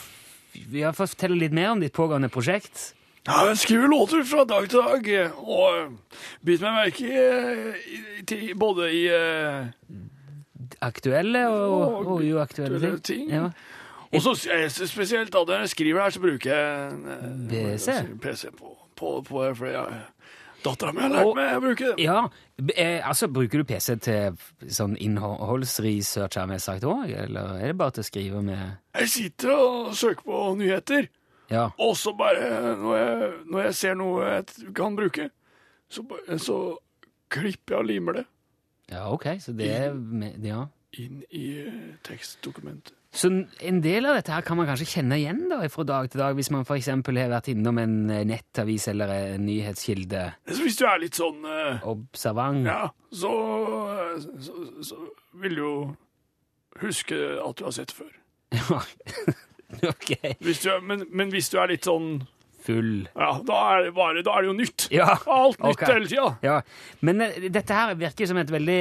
ja, 0.74 0.92
fortelle 0.98 1.38
litt 1.38 1.54
mer 1.54 1.76
om 1.76 1.84
ditt 1.84 1.94
pågående 1.94 2.32
prosjekt. 2.34 2.96
Ja, 3.28 3.44
jeg 3.52 3.62
skriver 3.62 3.92
låter 3.92 4.24
fra 4.26 4.44
dag 4.50 4.70
til 4.70 4.80
dag, 4.80 5.10
og 5.38 5.98
biter 6.42 6.66
meg 6.66 6.78
merke 6.80 7.06
i, 7.06 7.74
i, 7.94 8.38
i, 8.50 8.54
både 8.58 8.90
i 8.96 9.04
uh, 9.14 9.68
Aktuelle 10.82 11.46
og, 11.52 12.08
og 12.08 12.24
uaktuelle 12.24 12.80
ting. 12.80 13.04
ting. 13.04 13.30
Ja. 13.30 13.52
Og 14.14 14.22
så 14.26 14.32
eh, 14.56 14.68
spesielt 14.70 15.32
da 15.34 15.44
når 15.46 15.66
jeg 15.68 15.70
skriver 15.76 16.02
her, 16.02 16.14
så 16.16 16.22
bruker 16.24 16.50
jeg 16.56 16.94
eh, 17.14 17.28
PC? 17.52 17.98
PC 18.24 18.48
på, 18.58 18.72
på, 18.98 19.12
på 19.28 19.44
for 19.56 19.70
jeg, 19.70 20.00
Dattera 20.64 20.92
mi 20.92 21.00
har 21.06 21.14
lært 21.14 21.30
meg 21.38 21.54
å 21.56 21.60
bruke 21.64 21.92
det. 21.94 22.04
Ja, 22.04 22.18
eh, 22.74 23.06
altså 23.08 23.30
Bruker 23.32 23.62
du 23.62 23.68
PC 23.70 23.94
til 24.04 24.40
sånn 24.76 24.98
innholdsresearch, 25.00 26.36
har 26.42 26.50
vi 26.52 26.58
sagt 26.60 26.84
òg, 26.90 27.14
eller 27.16 27.54
er 27.62 27.72
det 27.72 27.78
bare 27.80 27.96
til 27.96 28.04
å 28.04 28.08
skrive 28.10 28.42
med 28.44 28.64
Jeg 29.00 29.12
sitter 29.14 29.54
og 29.56 29.94
søker 29.96 30.26
på 30.28 30.42
nyheter, 30.60 31.08
Ja. 31.50 31.70
Og 31.82 31.96
så 31.98 32.12
bare, 32.14 32.76
når 32.78 32.98
jeg, 32.98 33.30
når 33.50 33.64
jeg 33.64 33.76
ser 33.80 33.96
noe 33.98 34.26
jeg 34.28 34.74
kan 34.78 34.98
bruke, 35.00 35.30
så, 35.90 36.04
så 36.38 36.58
klipper 37.34 37.74
jeg 37.78 37.80
og 37.80 37.90
limer 37.90 38.20
det 38.20 38.26
ja, 38.90 39.04
ok, 39.14 39.26
så 39.42 39.54
det 39.54 39.70
er 39.70 39.94
med, 39.94 40.42
Ja. 40.46 40.64
inn 40.98 41.20
i 41.30 41.62
tekstdokumentet. 42.06 42.96
Så 43.12 43.30
en 43.66 43.80
del 43.82 44.06
av 44.06 44.20
dette 44.20 44.32
her 44.32 44.46
kan 44.46 44.60
man 44.60 44.68
kanskje 44.70 44.86
kjenne 44.92 45.18
igjen 45.18 45.48
da, 45.50 45.64
fra 45.74 45.86
dag 45.88 46.10
til 46.12 46.22
dag, 46.22 46.36
hvis 46.38 46.52
man 46.54 46.62
f.eks. 46.62 46.92
har 46.94 47.32
vært 47.32 47.50
innom 47.50 47.80
en 47.82 47.96
eh, 48.14 48.26
nettavis 48.30 48.86
eller 48.92 49.14
en 49.16 49.48
nyhetskilde. 49.48 50.26
Hvis 50.60 50.78
du 50.78 50.86
er 50.86 51.02
litt 51.02 51.18
sånn 51.18 51.42
eh, 51.50 51.88
Observant. 51.90 52.70
Ja, 52.70 52.92
så, 53.10 53.34
så, 54.46 54.68
så 54.86 55.00
vil 55.42 55.58
du 55.58 55.64
jo 55.64 55.74
huske 56.84 57.18
at 57.42 57.58
du 57.58 57.66
har 57.66 57.76
sett 57.76 57.96
før. 57.98 58.12
Ja. 58.54 58.82
ok. 59.92 60.12
Hvis 60.46 60.62
du 60.62 60.70
er, 60.76 60.84
men, 60.86 61.08
men 61.10 61.34
hvis 61.34 61.50
du 61.50 61.58
er 61.62 61.74
litt 61.74 61.90
sånn 61.90 62.22
Full. 62.66 63.08
Ja, 63.16 63.30
da 63.48 63.58
er 63.74 63.86
det, 63.86 63.94
bare, 63.96 64.24
da 64.26 64.34
er 64.36 64.44
det 64.44 64.50
jo 64.50 64.56
nytt. 64.58 64.88
Ja. 64.94 65.14
Alt 65.32 65.62
nytt 65.62 65.78
okay. 65.78 65.94
hele 65.94 66.10
tida. 66.12 66.30
Ja, 66.44 66.58
Men 67.06 67.24
eh, 67.24 67.48
dette 67.52 67.76
her 67.76 67.94
virker 68.00 68.30
som 68.30 68.40
et 68.42 68.52
veldig 68.52 68.80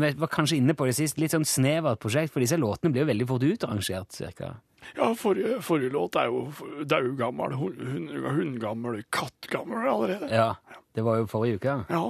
Vi 0.00 0.12
var 0.20 0.32
kanskje 0.32 0.60
inne 0.60 0.76
på 0.78 0.88
det 0.88 0.96
sist, 0.96 1.20
litt 1.20 1.34
sånn 1.34 1.46
snevert 1.48 2.00
prosjekt, 2.02 2.32
for 2.34 2.44
disse 2.44 2.58
låtene 2.60 2.94
blir 2.94 3.04
jo 3.04 3.10
veldig 3.10 3.28
fort 3.28 3.44
utrangert, 3.46 4.16
cirka. 4.16 4.54
Ja, 4.96 5.10
forrige, 5.18 5.58
forrige 5.66 5.92
låt 5.94 6.16
er 6.16 6.30
jo 6.30 6.46
daugammel, 6.86 7.56
hun- 7.58 8.08
hundgammel, 8.38 9.02
kattgammel 9.10 9.88
allerede. 9.90 10.30
Ja. 10.30 10.54
Det 10.94 11.04
var 11.04 11.20
jo 11.20 11.28
forrige 11.30 11.60
uke. 11.60 11.76
Ja. 11.90 12.04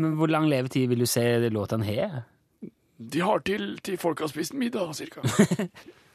Men 0.00 0.16
hvor 0.16 0.30
lang 0.32 0.48
levetid 0.48 0.88
vil 0.88 1.04
du 1.04 1.06
se 1.06 1.22
låtene 1.52 1.84
har? 1.84 2.22
De 3.00 3.20
har 3.20 3.40
til, 3.44 3.78
til 3.84 3.96
folk 4.00 4.20
har 4.20 4.28
spist 4.32 4.54
middag, 4.54 4.94
cirka. 4.96 5.24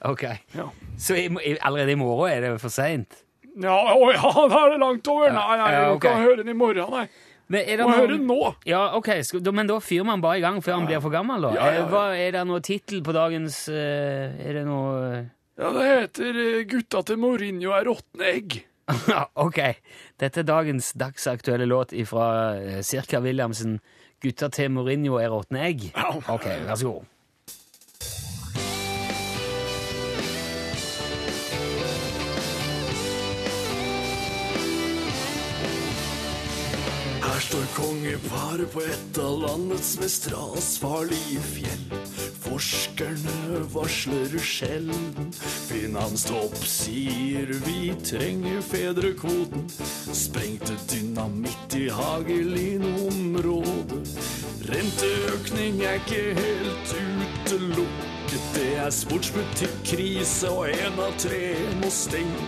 Ok. 0.05 0.23
Ja. 0.53 0.69
Så 0.99 1.15
allerede 1.61 1.91
i 1.91 1.95
morgen 1.95 2.31
er 2.31 2.41
det 2.41 2.61
for 2.61 2.69
seint? 2.69 3.23
Ja, 3.55 3.75
å 3.95 4.09
ja, 4.11 4.31
da 4.51 4.65
er 4.65 4.73
det 4.75 4.79
langt 4.81 5.07
over. 5.07 5.31
Nei, 5.31 5.57
nei, 5.57 5.71
Ja, 5.71 5.93
du 5.93 5.99
kan 6.03 6.19
høre 6.21 6.37
den 6.43 6.49
i 6.51 6.57
morgen, 6.57 6.91
nei. 6.91 7.07
Men 7.47 7.61
er 7.61 7.77
det 7.77 7.85
Må 7.85 7.91
noen- 7.91 7.99
høre 8.01 8.17
den 8.17 8.27
nå. 8.27 8.55
Ja, 8.65 8.81
ok, 8.97 9.09
men 9.53 9.67
da 9.67 9.77
fyrer 9.79 10.05
man 10.05 10.21
bare 10.21 10.37
i 10.39 10.41
gang 10.41 10.61
før 10.65 10.79
han 10.79 10.87
blir 10.87 10.99
for 11.01 11.11
gammel, 11.13 11.41
da? 11.45 11.51
Ja. 11.53 11.67
Eh, 11.83 11.87
Hva, 11.91 12.03
er 12.17 12.31
det 12.31 12.45
noe 12.47 12.59
tittel 12.59 13.03
på 13.05 13.13
dagens 13.13 13.69
eh, 13.69 14.33
Er 14.49 14.53
det 14.53 14.65
noe 14.65 15.29
Ja, 15.57 15.69
det 15.71 15.85
heter 15.85 16.39
eh, 16.59 16.63
'Gutta 16.65 17.03
til 17.05 17.17
Mourinho 17.17 17.71
er 17.71 17.85
råtne 17.85 18.25
egg'. 18.33 18.63
Ok. 19.35 19.59
Dette 20.19 20.39
er 20.41 20.43
dagens 20.43 20.91
dagsaktuelle 20.93 21.65
låt 21.65 21.93
fra 22.07 22.55
Sirka 22.81 22.83
Cirka 22.83 23.19
Williamsen. 23.21 23.79
'Gutta 24.21 24.49
til 24.51 24.71
Mourinho 24.71 25.15
er 25.21 25.29
råtne 25.29 25.61
egg'. 25.69 25.91
Ok, 26.27 26.45
vær 26.65 26.75
så 26.75 26.91
god. 26.91 27.05
Står 37.45 37.65
kongeparet 37.75 38.71
på 38.73 38.81
et 38.81 39.17
av 39.21 39.35
landets 39.43 39.99
mest 40.01 40.31
rasfarlige 40.31 41.41
fjell. 41.45 41.83
Forskerne 42.41 43.59
varsler 43.73 44.39
sjelden. 44.41 45.29
Finanstopp 45.67 46.55
sier 46.69 47.45
vi 47.67 47.93
trenger 48.01 48.61
fedrekvoten. 48.65 49.69
Sprengte 50.15 50.73
dynamitt 50.89 51.75
i 51.77 51.89
Hagelin-området. 51.93 54.09
Renteøkning 54.71 55.81
er 55.85 55.95
ikke 56.01 56.33
helt 56.39 56.89
utelukket. 56.97 58.41
Det 58.55 58.71
er 58.81 58.89
sportsbutikk-krise, 58.91 60.49
og 60.49 60.69
én 60.73 60.99
av 60.99 61.13
tre 61.21 61.55
må 61.83 61.89
stenge. 61.93 62.47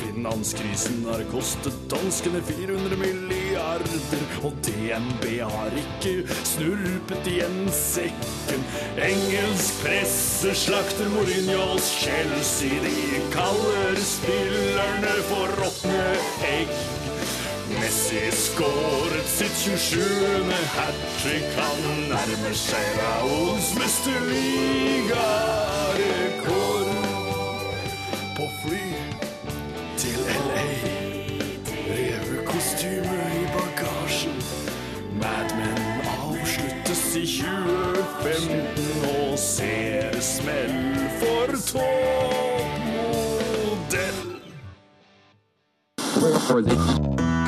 Finanskrisen 0.00 1.04
har 1.08 1.22
kostet 1.32 1.76
danskene 1.90 2.40
400 2.44 2.96
milliarder, 3.70 4.42
og 4.42 4.52
DNB 4.64 5.40
har 5.40 5.70
ikke 5.76 6.28
snurpet 6.44 7.26
igjen 7.26 7.72
sekken. 7.72 8.64
Engelsk 8.96 9.84
presse 9.84 10.54
slakter 10.54 11.08
Mourinhos 11.08 12.00
Chelsea, 12.02 12.70
de 12.82 13.20
kaller 13.32 13.96
spillerne 13.96 15.22
for 15.28 15.46
råtne 15.60 16.16
egg. 16.48 16.68
Messi 17.80 18.30
skåret 18.34 19.28
sitt 19.30 19.56
27. 19.56 20.02
hat 20.74 20.94
trick, 21.22 21.46
han 21.56 21.80
nærmer 22.10 22.54
seg 22.58 22.86
Raols 22.98 23.74
mesterligarekord 23.78 26.29
2015 38.40 39.04
og 39.10 39.38
ser 39.38 40.20
smell 40.20 40.96
for 41.20 41.46
toppmodell. 41.68 43.10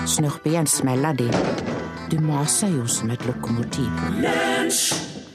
Snurp 0.06 0.46
igjen 0.46 0.66
smeller 0.68 1.12
de. 1.16 1.28
Du 2.12 2.20
maser 2.20 2.68
jo 2.74 2.86
som 2.86 3.10
et 3.10 3.26
lokomotiv. 3.26 3.90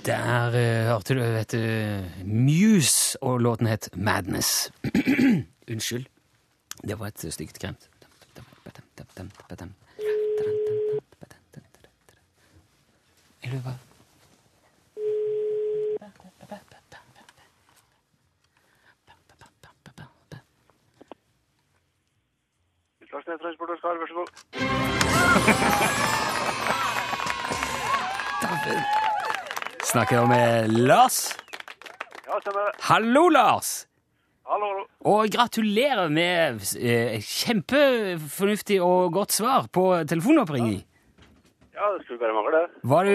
Der 0.06 0.48
uh, 0.54 0.88
hørte 0.92 1.14
du, 1.18 1.22
vet 1.22 1.52
du, 1.52 1.60
Muse, 2.24 3.18
og 3.22 3.40
låten 3.42 3.68
het 3.68 3.90
Madness. 3.96 4.72
Unnskyld. 5.72 6.06
Det 6.88 7.00
var 7.00 7.08
et 7.08 7.34
stygt 7.34 7.60
kremt. 7.60 7.90
Er 13.44 13.52
du 13.52 13.60
hva? 23.26 23.38
Transport 23.42 23.70
og 23.74 23.78
Skar, 23.82 23.98
vær 23.98 24.08
så 24.10 24.16
god. 24.18 24.30
Snakker 29.88 30.14
jeg 30.20 30.28
med 30.30 30.74
Lars? 30.88 31.38
Ja, 32.28 32.40
stemmer 32.44 32.62
det. 32.68 32.74
Hallo, 32.90 33.30
Lars! 33.34 33.88
Hallo. 34.48 34.68
Og 35.08 35.28
gratulerer 35.32 36.10
med 36.12 36.62
eh, 36.80 37.18
kjempefornuftig 37.24 38.78
og 38.84 39.12
godt 39.16 39.32
svar 39.36 39.68
på 39.72 39.90
telefonoppringning. 40.08 40.84
Ja, 41.78 41.90
det 41.94 42.06
skulle 42.06 42.20
bare 42.22 42.34
mangle 42.34 42.52
det. 42.56 42.68
Var 42.90 43.04
du 43.06 43.12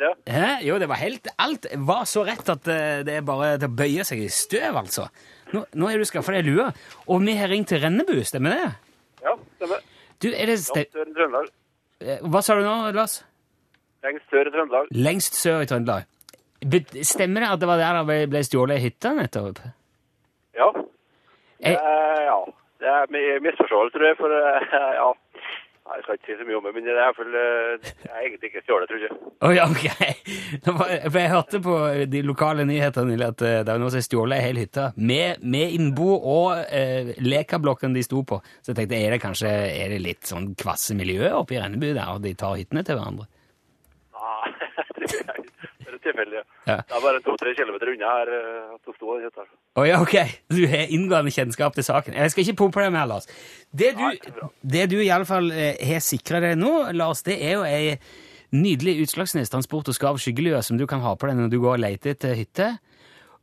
det? 0.00 0.12
Hæ? 0.30 0.46
Jo, 0.64 0.78
det 0.80 0.88
var 0.88 0.96
helt 1.02 1.28
Alt 1.36 1.66
var 1.84 2.06
så 2.08 2.22
rett 2.24 2.48
at 2.48 2.70
eh, 2.70 3.02
det 3.06 3.18
er 3.18 3.26
bare 3.26 3.58
til 3.58 3.68
å 3.68 3.76
bøye 3.82 4.06
seg 4.06 4.22
i 4.24 4.30
støv, 4.32 4.78
altså. 4.84 5.08
Nå, 5.50 5.64
nå 5.74 5.90
er 5.90 5.98
du 5.98 6.06
skaffa 6.06 6.32
deg 6.38 6.46
lue, 6.46 6.70
og 7.10 7.26
vi 7.26 7.34
har 7.36 7.50
ringt 7.50 7.68
til 7.72 7.82
Rennebu, 7.82 8.22
stemmer 8.26 8.54
det? 8.54 8.70
Stemmer. 9.60 9.82
Du, 10.20 10.28
er 10.32 10.46
det 10.50 10.58
ste 10.64 10.80
Langt 10.82 10.92
sør 10.96 11.04
i 11.10 11.14
Trøndelag. 11.16 11.50
eh, 12.00 12.18
Hva 12.32 12.40
sa 12.42 12.56
du 12.58 12.62
nå, 12.64 12.76
Lars? 12.96 13.18
Lengst 14.04 14.30
sør 14.32 14.48
i 14.48 14.52
Trøndelag. 14.54 14.86
Lengst 14.96 15.36
sør 15.36 15.60
i 15.64 15.68
Trøndelag. 15.68 16.06
Stemmer 17.04 17.40
det 17.44 17.50
at 17.54 17.60
det 17.60 17.68
var 17.68 17.78
der 17.80 17.98
det 18.00 18.06
ble- 18.08 18.30
ble 18.32 18.40
stjålet 18.44 18.76
ei 18.78 18.82
hytte 18.88 19.12
nettopp? 19.16 19.60
Ja. 20.56 20.68
Eh. 21.60 21.72
Eh, 21.72 22.22
ja. 22.26 22.38
Det 22.80 22.88
er 22.88 23.06
mi- 23.12 23.40
misforståelse, 23.44 23.92
tror 23.92 24.06
jeg, 24.08 24.16
for 24.16 24.32
eh, 24.32 24.96
ja. 24.96 25.08
Nei, 25.90 25.96
Jeg 25.98 26.04
skal 26.04 26.18
ikke 26.18 26.28
si 26.28 26.34
så 26.38 26.44
mye 26.46 26.58
om 26.60 26.66
det, 26.66 26.72
men 26.76 26.84
det 26.86 26.92
er 26.92 26.98
i 27.00 27.02
hvert 27.02 27.16
fall 27.18 27.36
eh, 27.40 27.88
Jeg 28.04 28.10
er 28.14 28.26
egentlig 28.28 28.48
ikke 28.50 28.60
stjålet, 28.62 28.90
tror 28.90 29.00
jeg. 29.02 29.16
Oh, 29.42 29.54
ja, 29.56 29.64
ok. 29.66 29.86
For 31.10 31.18
jeg 31.18 31.32
hørte 31.32 31.60
på 31.64 31.74
de 32.12 32.20
lokale 32.22 32.66
nyhetene 32.68 33.16
at 33.26 33.42
eh, 33.42 33.56
det 33.64 33.72
var 33.72 33.82
noen 33.82 33.94
som 33.96 34.04
stjålet 34.06 34.38
ei 34.38 34.44
hel 34.44 34.60
hytte 34.62 34.84
med, 35.02 35.42
med 35.42 35.74
innbo 35.74 36.12
og 36.14 36.60
eh, 36.62 37.10
lekablokken 37.26 37.96
de 37.96 38.04
sto 38.06 38.22
på. 38.22 38.38
Så 38.60 38.70
jeg 38.70 38.78
tenkte, 38.78 39.00
er 39.00 39.16
det 39.16 39.22
kanskje 39.24 39.50
er 39.50 39.90
det 39.90 39.98
litt 40.04 40.30
sånn 40.30 40.52
kvasse 40.60 40.94
miljø 40.98 41.32
oppe 41.40 41.58
i 41.58 41.62
Rennebu 41.62 41.88
der, 41.90 42.06
og 42.14 42.22
de 42.22 42.36
tar 42.38 42.54
hyttene 42.60 42.86
til 42.86 43.00
hverandre? 43.00 43.26
Nei, 44.14 44.54
det 45.00 45.24
er 45.24 45.42
et 45.42 45.59
tilfelle, 45.98 46.40
ja. 46.40 46.44
Ja. 46.66 46.78
Det 46.86 46.96
er 46.96 47.04
bare 47.04 47.20
to-tre 47.24 47.54
kilometer 47.58 47.92
unna 47.92 48.14
her 48.14 48.32
eh, 48.36 48.74
at 48.76 48.90
det 48.90 49.30
her. 49.36 49.50
Å 49.80 49.86
ja, 49.88 50.00
ok. 50.02 50.16
Du 50.52 50.62
har 50.70 50.94
inngående 50.94 51.34
kjennskap 51.34 51.74
til 51.74 51.86
saken. 51.86 52.14
Jeg 52.14 52.34
skal 52.34 52.46
ikke 52.46 52.58
pumpe 52.62 52.84
deg 52.84 52.92
mer, 52.94 53.08
Lars. 53.10 53.28
Det 53.70 53.94
du, 53.98 54.04
Nei, 54.06 54.16
det 54.62 54.80
det 54.80 54.86
du 54.94 54.98
iallfall 55.02 55.50
eh, 55.52 55.80
har 55.90 56.02
sikra 56.04 56.40
deg 56.42 56.58
nå, 56.60 56.72
Lars, 56.96 57.24
det 57.26 57.38
er 57.42 57.58
jo 57.58 57.64
ei 57.68 57.96
nydelig 58.50 59.04
Utslagsnes 59.04 59.52
transport 59.52 59.90
og 59.90 59.96
skarv 59.96 60.18
skyggelue 60.22 60.60
som 60.66 60.78
du 60.78 60.86
kan 60.90 61.02
ha 61.04 61.14
på 61.14 61.28
deg 61.28 61.38
når 61.38 61.50
du 61.52 61.58
går 61.62 61.76
og 61.76 61.82
leter 61.84 62.16
etter 62.16 62.38
hytte. 62.38 62.70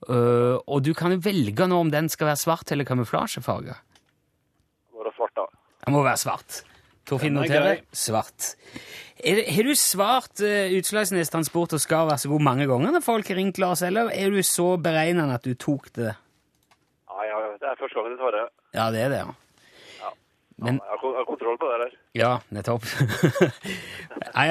Uh, 0.05 0.59
og 0.69 0.83
du 0.85 0.91
kan 0.93 1.15
velge 1.23 1.65
nå 1.65 1.79
om 1.81 1.89
den 1.89 2.09
skal 2.11 2.29
være 2.29 2.41
svart 2.41 2.71
eller 2.73 2.85
kamuflasjefarge. 2.85 3.77
Det 4.93 4.99
være 4.99 5.15
svart, 5.15 5.33
da. 5.39 5.47
Den 5.85 5.95
må 5.95 6.03
være 6.05 6.21
svart. 6.21 6.59
Torfinn 7.07 7.37
er 7.37 7.47
noterer 7.47 7.81
svart. 7.95 8.53
Er 9.17 9.41
har 9.49 9.65
du 9.65 9.73
svart 9.79 10.43
uh, 10.43 10.75
Utslagsnes 10.77 11.33
transport 11.33 11.73
og 11.73 11.81
Skar 11.81 12.05
vær 12.09 12.21
så 12.21 12.29
god 12.29 12.43
mange 12.45 12.67
ganger 12.69 12.93
når 12.93 13.05
folk 13.05 13.31
har 13.31 13.39
ringt, 13.39 13.57
Lars, 13.63 13.81
eller 13.81 14.11
er 14.13 14.33
du 14.33 14.43
så 14.45 14.75
beregnende 14.77 15.39
at 15.39 15.47
du 15.47 15.55
tok 15.57 15.89
det? 15.97 16.13
Ja, 17.07 17.25
ja, 17.25 17.43
det 17.57 17.71
er 17.71 17.79
første 17.79 17.97
gangen 17.97 18.13
jeg 18.13 18.21
svarer. 18.21 18.49
Ja, 18.77 18.91
det 18.93 19.05
er 19.07 19.13
det, 19.15 19.25
ja. 19.25 19.35
Men 20.57 20.79
har 20.81 20.97
jeg 21.03 21.17
har 21.17 21.25
kontroll 21.25 21.57
på 21.61 21.67
det 21.69 21.77
der. 21.83 21.91
ja, 22.17 22.29
nettopp. 22.49 22.85
Nei, 24.37 24.45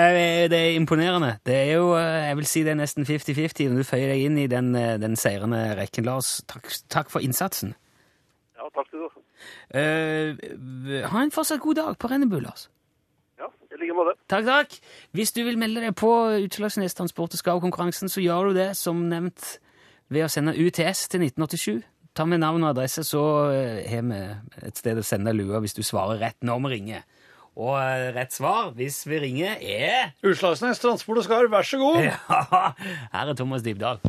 det 0.52 0.58
er 0.58 0.76
imponerende. 0.78 1.32
Det 1.46 1.56
er 1.56 1.72
jo, 1.80 1.88
eh, 1.98 2.28
jeg 2.28 2.36
vil 2.38 2.46
si 2.46 2.62
det 2.62 2.76
er 2.76 2.78
nesten 2.78 3.06
50-50 3.08 3.72
når 3.72 3.82
du 3.82 3.88
føyer 3.88 4.12
deg 4.12 4.22
inn 4.28 4.38
i 4.38 4.46
den, 4.46 4.70
eh, 4.78 5.00
den 5.02 5.18
seirende 5.18 5.64
rekken. 5.74 6.06
Lars, 6.06 6.44
takk, 6.46 6.70
takk 6.92 7.10
for 7.10 7.26
innsatsen. 7.26 7.74
Ja, 8.54 8.70
takk 8.70 8.86
skal 8.86 9.02
du 9.02 9.08
ha. 9.08 9.15
Eh, 9.70 10.36
ha 11.10 11.22
en 11.22 11.34
fortsatt 11.34 11.62
god 11.62 11.78
dag 11.80 11.98
på 12.00 12.10
Rennebu, 12.10 12.38
Lars. 12.44 12.68
Ja, 13.40 13.50
i 13.70 13.80
like 13.80 13.96
måte. 13.96 14.16
Takk, 14.32 14.46
takk. 14.48 14.78
Hvis 15.16 15.34
du 15.36 15.42
vil 15.46 15.58
melde 15.60 15.82
deg 15.84 15.96
på 15.98 16.12
Utslagsnes 16.46 16.96
Transport 16.96 17.36
og 17.36 17.42
Skav-konkurransen, 17.42 18.08
så 18.12 18.24
gjør 18.24 18.50
du 18.50 18.60
det, 18.60 18.70
som 18.78 19.06
nevnt, 19.10 19.58
ved 20.08 20.26
å 20.26 20.30
sende 20.30 20.54
UTS 20.54 21.08
til 21.12 21.26
1987. 21.26 21.84
Ta 22.16 22.24
med 22.24 22.40
navn 22.40 22.64
og 22.64 22.70
adresse, 22.72 23.04
så 23.04 23.22
eh, 23.52 23.82
har 23.90 24.06
vi 24.08 24.20
et 24.68 24.78
sted 24.78 24.96
å 24.96 25.04
sende 25.04 25.34
lua 25.36 25.60
hvis 25.60 25.76
du 25.76 25.82
svarer 25.84 26.22
rett 26.22 26.38
når 26.46 26.62
vi 26.64 26.72
ringer. 26.76 27.04
Og 27.56 27.74
eh, 27.80 28.10
rett 28.16 28.32
svar, 28.36 28.70
hvis 28.76 29.02
vi 29.08 29.20
ringer, 29.20 29.56
er 29.60 30.12
Utslagsnes 30.24 30.80
Transport 30.80 31.22
og 31.22 31.28
Skarv, 31.28 31.52
vær 31.52 31.64
så 31.66 31.80
god. 31.80 32.00
Ja, 32.08 32.72
her 33.12 33.32
er 33.32 33.36
Thomas 33.36 33.64
Dybdahl. 33.64 34.00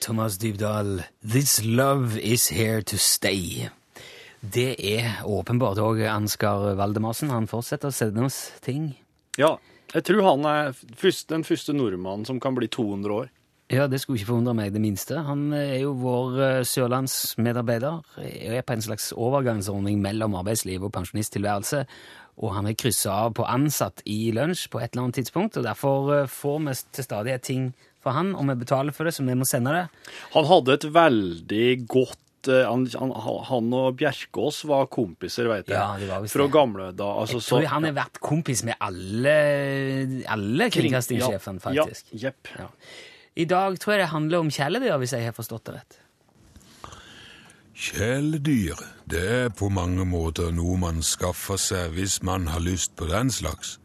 Thomas 0.00 0.38
Dybdahl, 0.38 1.04
This 1.22 1.64
love 1.64 2.18
is 2.18 2.48
here 2.48 2.82
to 2.82 2.96
stay. 2.98 3.68
Det 4.40 4.74
er 4.80 5.20
åpenbart 5.22 5.78
òg 5.78 6.00
Ansgar 6.10 6.74
Valdemarsen. 6.74 7.30
Han 7.30 7.46
fortsetter 7.46 7.92
å 7.92 7.94
sende 7.94 8.24
oss 8.26 8.38
ting. 8.64 8.96
Ja, 9.38 9.58
jeg 9.94 10.06
tror 10.08 10.24
han 10.26 10.48
er 10.50 10.72
den 11.30 11.44
første 11.46 11.76
nordmannen 11.76 12.26
som 12.26 12.40
kan 12.42 12.58
bli 12.58 12.66
200 12.66 13.14
år. 13.14 13.30
Ja, 13.70 13.86
det 13.86 14.00
skulle 14.00 14.18
ikke 14.18 14.32
forundre 14.32 14.56
meg 14.58 14.72
det 14.74 14.82
minste. 14.82 15.20
Han 15.22 15.52
er 15.54 15.76
jo 15.84 15.92
vår 15.94 16.64
sørlandsmedarbeider 16.66 16.66
sørlandsmedarbeider. 16.66 18.00
Er 18.18 18.64
på 18.66 18.74
en 18.74 18.82
slags 18.82 19.12
overgangsordning 19.14 20.00
mellom 20.02 20.34
arbeidsliv 20.40 20.88
og 20.88 20.90
pensjonisttilværelse. 20.96 21.84
Og 22.40 22.54
han 22.56 22.70
er 22.70 22.76
kryssa 22.78 23.12
av 23.26 23.34
på 23.36 23.44
ansatt 23.44 24.00
i 24.08 24.30
lunsj 24.32 24.68
på 24.72 24.80
et 24.80 24.94
eller 24.94 25.08
annet 25.08 25.20
tidspunkt, 25.20 25.58
og 25.60 25.66
derfor 25.66 26.10
eh, 26.16 26.30
får 26.30 26.58
vi 26.66 26.74
til 26.96 27.06
stadighet 27.06 27.44
ting 27.44 27.70
for 28.00 28.16
han, 28.16 28.32
og 28.32 28.48
vi 28.48 28.56
betaler 28.62 28.96
for 28.96 29.04
det, 29.04 29.12
så 29.12 29.24
vi 29.26 29.36
må 29.36 29.44
sende 29.48 29.74
det. 29.76 29.84
Han 30.32 30.48
hadde 30.48 30.76
et 30.78 30.86
veldig 30.94 31.66
godt 31.92 32.48
eh, 32.48 32.64
han, 32.64 32.86
han, 32.96 33.12
han 33.50 33.68
og 33.76 33.98
Bjerkås 34.00 34.62
var 34.70 34.88
kompiser, 34.92 35.50
vet 35.52 35.68
jeg. 35.68 35.76
Ja, 35.76 36.00
det 36.00 36.08
var 36.08 36.24
Fra 36.32 36.48
gamle 36.54 36.90
da. 36.96 37.10
Altså, 37.20 37.42
Jeg 37.42 37.48
tror 37.50 37.68
han 37.74 37.88
har 37.90 37.96
vært 38.00 38.20
kompis 38.24 38.64
med 38.64 38.80
alle, 38.80 39.36
alle 40.32 40.70
kringkastingssjefene, 40.72 41.60
faktisk. 41.60 42.14
Ja, 42.14 42.30
jepp. 42.30 42.54
Ja. 42.56 42.70
I 43.40 43.46
dag 43.52 43.76
tror 43.80 43.94
jeg 43.94 44.06
det 44.06 44.12
handler 44.14 44.46
om 44.46 44.48
kjæledyr, 44.52 44.96
hvis 45.04 45.12
jeg 45.16 45.28
har 45.28 45.36
forstått 45.36 45.68
det 45.68 45.76
rett. 45.82 45.99
Kjæledyr, 47.80 48.74
det 49.10 49.30
er 49.30 49.48
på 49.48 49.68
mange 49.72 50.04
måter 50.04 50.50
noe 50.52 50.74
man 50.76 50.98
skaffer 51.00 51.56
seg 51.56 51.94
hvis 51.96 52.18
man 52.22 52.50
har 52.52 52.60
lyst 52.60 52.92
på 53.00 53.06
den 53.08 53.30
slags. 53.32 53.78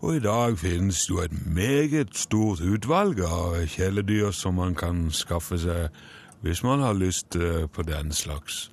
Og 0.00 0.16
i 0.16 0.22
dag 0.24 0.54
finnes 0.56 1.02
jo 1.10 1.18
et 1.20 1.34
meget 1.44 2.16
stort 2.16 2.62
utvalg 2.64 3.20
av 3.20 3.58
kjæledyr 3.68 4.32
som 4.32 4.56
man 4.56 4.72
kan 4.72 5.10
skaffe 5.12 5.58
seg 5.60 5.98
hvis 6.46 6.62
man 6.64 6.80
har 6.80 6.96
lyst 6.96 7.36
eh, 7.36 7.66
på 7.68 7.84
den 7.84 8.08
slags. 8.16 8.70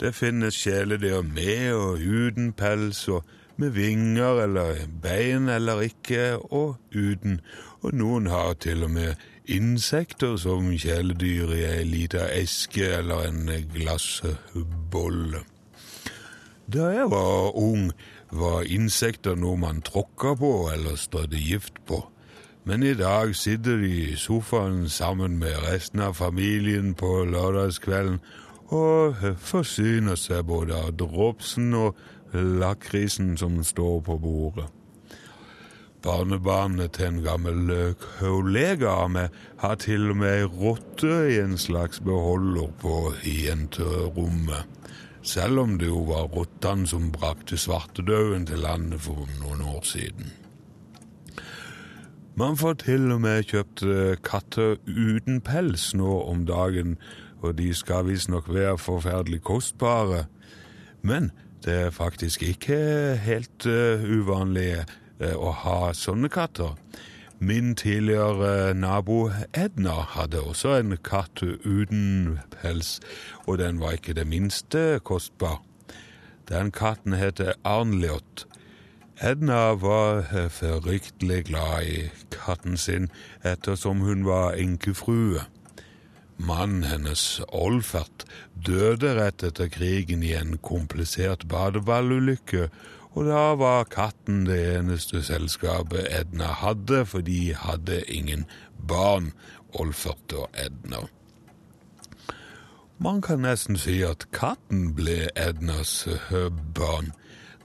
Det 0.00 0.10
finnes 0.14 0.58
kjæledyr 0.58 1.22
med 1.22 1.72
og 1.78 2.02
uten 2.02 2.50
pels, 2.52 3.06
og 3.08 3.22
med 3.62 3.70
vinger 3.78 4.42
eller 4.48 4.88
bein 5.02 5.46
eller 5.48 5.86
ikke, 5.86 6.34
og 6.50 6.80
uten. 6.90 7.38
Og 7.86 7.94
noen 7.94 8.26
har 8.26 8.58
til 8.58 8.82
og 8.82 8.90
med 8.90 9.14
insekter 9.44 10.36
som 10.36 10.70
kjæledyr 10.72 11.52
i 11.52 11.62
ei 11.68 11.84
lita 11.84 12.28
eske 12.32 12.86
eller 12.98 13.28
en 13.28 13.50
glassbolle. 13.74 15.44
Da 16.72 16.88
jeg 16.88 17.10
var 17.10 17.56
ung, 17.56 17.92
var 18.32 18.64
insekter 18.64 19.36
noe 19.36 19.56
man 19.60 19.82
tråkka 19.84 20.34
på 20.40 20.70
eller 20.72 20.96
strødde 20.96 21.38
gift 21.38 21.76
på. 21.86 22.00
Men 22.64 22.82
i 22.82 22.94
dag 22.94 23.36
sitter 23.36 23.76
de 23.76 23.90
i 24.12 24.16
sofaen 24.16 24.88
sammen 24.88 25.38
med 25.38 25.60
resten 25.68 26.00
av 26.00 26.14
familien 26.14 26.94
på 26.94 27.24
lørdagskvelden 27.28 28.22
og 28.72 29.20
forsyner 29.38 30.16
seg 30.16 30.46
både 30.48 30.74
av 30.86 30.94
dropsen 30.96 31.74
og 31.76 32.00
lakrisen 32.32 33.36
som 33.36 33.60
står 33.64 34.00
på 34.08 34.16
bordet. 34.18 34.70
Barnebarnet 36.04 36.98
til 36.98 37.06
en 37.08 37.22
gammel 37.24 37.70
kollega 38.18 38.90
av 39.04 39.12
meg 39.14 39.36
har 39.62 39.78
til 39.80 40.10
og 40.12 40.18
med 40.20 40.34
ei 40.42 40.44
rotte 40.44 41.14
i 41.32 41.38
en 41.40 41.56
slags 41.56 42.02
beholder 42.04 42.68
på 42.82 42.98
jenterommet. 43.24 44.68
Selv 45.24 45.62
om 45.62 45.78
det 45.80 45.88
jo 45.88 46.02
var 46.10 46.28
rottene 46.34 46.84
som 46.86 47.08
brakte 47.12 47.56
svartedauden 47.56 48.44
til 48.50 48.60
landet 48.60 49.00
for 49.00 49.24
noen 49.40 49.62
år 49.64 49.86
siden. 49.88 50.34
Man 52.36 52.58
får 52.60 52.74
til 52.82 53.12
og 53.14 53.22
med 53.24 53.46
kjøpt 53.48 53.84
eh, 53.86 54.16
katter 54.26 54.76
uten 54.84 55.40
pels 55.40 55.92
nå 55.96 56.18
om 56.28 56.42
dagen, 56.44 56.98
og 57.40 57.56
de 57.60 57.70
skal 57.72 58.08
visstnok 58.08 58.50
være 58.52 58.76
forferdelig 58.78 59.40
kostbare. 59.46 60.26
Men 61.00 61.30
det 61.64 61.78
er 61.86 61.94
faktisk 61.94 62.42
ikke 62.42 62.76
helt 63.24 63.66
uh, 63.68 64.02
uvanlig 64.04 64.82
uh, 64.82 64.92
å 65.20 65.52
ha 65.64 65.92
sånne 65.94 66.30
katter. 66.32 66.74
Min 67.38 67.74
tidligere 67.74 68.74
nabo 68.74 69.30
Edna 69.52 70.00
hadde 70.14 70.40
også 70.40 70.78
en 70.78 70.96
katt 71.02 71.42
uten 71.42 72.38
pels, 72.54 73.00
og 73.46 73.58
den 73.58 73.80
var 73.82 73.98
ikke 73.98 74.14
det 74.14 74.26
minste 74.26 75.00
kostbar. 75.04 75.60
Den 76.48 76.70
katten 76.70 77.12
heter 77.18 77.54
Arnljot. 77.64 78.46
Edna 79.22 79.74
var 79.78 80.24
eh, 80.34 80.48
fryktelig 80.50 81.44
glad 81.50 81.82
i 81.82 81.98
katten 82.30 82.76
sin 82.76 83.10
ettersom 83.42 84.00
hun 84.06 84.24
var 84.26 84.56
enkefrue. 84.58 85.44
Mannen 86.36 86.82
hennes, 86.82 87.40
Olfert, 87.48 88.24
døde 88.54 89.14
rett 89.14 89.44
etter 89.46 89.70
krigen 89.70 90.22
i 90.26 90.32
en 90.34 90.58
komplisert 90.58 91.46
badeballulykke, 91.48 92.68
og 93.14 93.28
da 93.30 93.42
var 93.54 93.86
katten 93.90 94.42
det 94.48 94.60
eneste 94.74 95.22
selskapet 95.22 96.08
Edna 96.10 96.50
hadde, 96.58 97.04
for 97.06 97.22
de 97.22 97.54
hadde 97.54 98.02
ingen 98.10 98.46
barn, 98.88 99.32
Olfert 99.74 100.34
og 100.34 100.50
Edna. 100.58 101.04
Man 102.98 103.20
kan 103.22 103.42
nesten 103.42 103.78
si 103.78 104.00
at 104.06 104.28
katten 104.34 104.92
ble 104.94 105.28
Ednas 105.38 106.06
eh, 106.06 106.50
barn. 106.74 107.12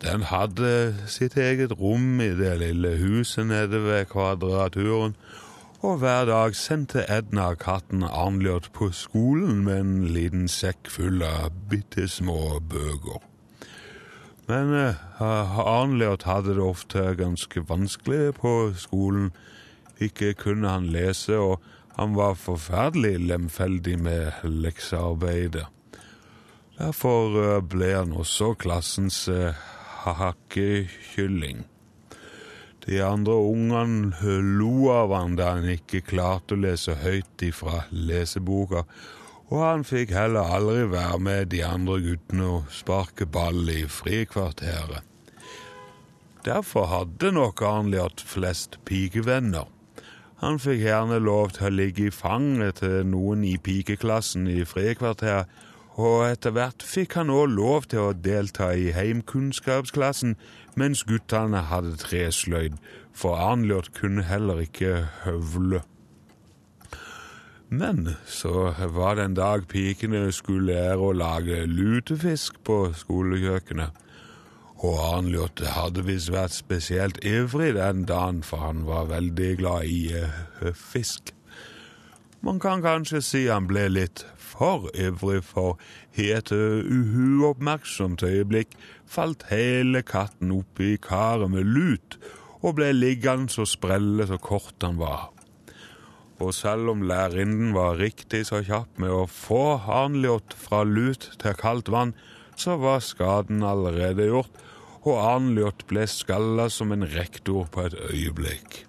Den 0.02 0.26
hadde 0.30 0.96
sitt 1.08 1.38
eget 1.38 1.76
rom 1.80 2.22
i 2.22 2.32
det 2.38 2.56
lille 2.62 2.96
huset 2.98 3.48
nede 3.50 3.84
ved 3.84 4.06
Kvadraturen, 4.10 5.16
og 5.82 5.98
hver 6.02 6.26
dag 6.26 6.56
sendte 6.56 7.06
Edna 7.10 7.54
katten 7.56 8.04
Arnljot 8.04 8.72
på 8.74 8.92
skolen 8.92 9.64
med 9.64 9.80
en 9.80 9.96
liten 10.14 10.48
sekk 10.52 10.90
full 10.92 11.24
av 11.24 11.54
bitte 11.72 12.08
små 12.08 12.60
bøker. 12.60 13.29
Men 14.50 14.72
uh, 14.74 15.60
Arnljot 15.60 16.24
hadde 16.26 16.56
det 16.58 16.64
ofte 16.66 17.04
ganske 17.20 17.62
vanskelig 17.70 18.34
på 18.42 18.54
skolen. 18.82 19.30
Ikke 20.02 20.34
kunne 20.34 20.72
han 20.74 20.88
lese, 20.90 21.38
og 21.38 21.62
han 22.00 22.16
var 22.18 22.40
forferdelig 22.40 23.20
lemfeldig 23.30 24.00
med 24.02 24.42
leksearbeidet. 24.44 25.68
Derfor 26.80 27.38
uh, 27.38 27.60
ble 27.62 27.92
han 27.94 28.16
også 28.18 28.56
klassens 28.58 29.28
uh, 29.30 29.54
hakkekylling. 30.08 31.68
De 32.88 33.04
andre 33.06 33.36
ungene 33.36 34.40
lo 34.42 34.90
av 34.96 35.14
han 35.14 35.38
da 35.38 35.54
han 35.60 35.70
ikke 35.70 36.02
klarte 36.10 36.58
å 36.58 36.64
lese 36.64 36.96
høyt 37.04 37.44
ifra 37.46 37.84
leseboka, 37.94 38.88
og 39.50 39.64
han 39.66 39.84
fikk 39.88 40.14
heller 40.14 40.54
aldri 40.56 40.86
være 40.92 41.20
med 41.26 41.50
de 41.54 41.64
andre 41.66 41.98
guttene 42.06 42.50
og 42.60 42.74
sparke 42.74 43.26
ball 43.26 43.70
i 43.74 43.82
frikvarteret. 43.90 45.06
Derfor 46.46 46.86
hadde 46.88 47.34
nok 47.36 47.62
Arnljot 47.66 48.22
flest 48.26 48.78
pikevenner. 48.86 49.68
Han 50.40 50.60
fikk 50.62 50.86
gjerne 50.86 51.18
lov 51.20 51.50
til 51.58 51.68
å 51.68 51.74
ligge 51.74 52.06
i 52.08 52.14
fanget 52.16 52.80
til 52.80 53.02
noen 53.10 53.44
i 53.44 53.58
pikeklassen 53.60 54.48
i 54.48 54.62
frikvarteret, 54.64 55.50
og 56.00 56.30
etter 56.30 56.54
hvert 56.56 56.86
fikk 56.86 57.18
han 57.20 57.34
òg 57.34 57.50
lov 57.58 57.90
til 57.92 58.06
å 58.06 58.16
delta 58.16 58.70
i 58.72 58.94
heimkunnskapsklassen, 58.96 60.38
mens 60.80 61.04
guttene 61.04 61.66
hadde 61.68 61.98
tresløyd, 62.00 62.78
for 63.12 63.36
Arnljot 63.36 63.92
kunne 63.98 64.24
heller 64.24 64.62
ikke 64.64 65.10
høvle. 65.26 65.84
Men 67.70 68.16
så 68.26 68.74
var 68.90 69.16
det 69.16 69.24
en 69.24 69.36
dag 69.38 69.68
pikene 69.70 70.32
skulle 70.34 70.74
lære 70.74 70.98
å 70.98 71.14
lage 71.14 71.66
lutefisk 71.70 72.58
på 72.66 72.90
skolekjøkkenet. 72.98 73.94
Og 74.80 74.96
Arnljot 75.04 75.62
hadde 75.76 76.06
visst 76.08 76.32
vært 76.34 76.56
spesielt 76.56 77.20
ivrig 77.22 77.76
den 77.76 78.06
dagen, 78.10 78.42
for 78.44 78.64
han 78.64 78.86
var 78.88 79.12
veldig 79.12 79.52
glad 79.60 79.86
i 79.86 80.02
uh, 80.16 80.72
fisk. 80.74 81.34
Man 82.42 82.62
kan 82.64 82.82
kanskje 82.82 83.22
si 83.22 83.46
han 83.52 83.68
ble 83.68 83.86
litt 83.92 84.24
for 84.40 84.88
ivrig, 84.96 85.44
for 85.44 85.78
i 86.18 86.32
et 86.34 86.50
uoppmerksomt 86.52 88.24
øyeblikk 88.24 88.74
falt 89.06 89.46
hele 89.52 90.02
katten 90.02 90.56
oppi 90.56 90.96
karet 91.04 91.52
med 91.52 91.68
lut 91.68 92.18
og 92.64 92.80
ble 92.80 92.94
liggende 92.96 93.52
så 93.52 93.68
sprelle 93.68 94.26
så 94.28 94.40
kort 94.42 94.80
han 94.82 94.98
var. 95.00 95.30
Og 96.40 96.54
selv 96.56 96.94
om 96.94 97.04
lærerinnen 97.04 97.74
var 97.76 98.00
riktig 98.00 98.46
så 98.48 98.62
kjapp 98.64 99.00
med 99.02 99.12
å 99.12 99.26
få 99.28 99.80
Arnljot 99.92 100.56
fra 100.56 100.86
lut 100.88 101.28
til 101.42 101.58
kaldt 101.60 101.92
vann, 101.92 102.16
så 102.60 102.78
var 102.80 103.04
skaden 103.04 103.64
allerede 103.64 104.30
gjort, 104.30 104.52
og 105.04 105.20
Arnljot 105.20 105.86
ble 105.92 106.06
skalla 106.08 106.70
som 106.72 106.92
en 106.96 107.08
rektor 107.08 107.68
på 107.72 107.88
et 107.88 107.98
øyeblikk. 108.10 108.84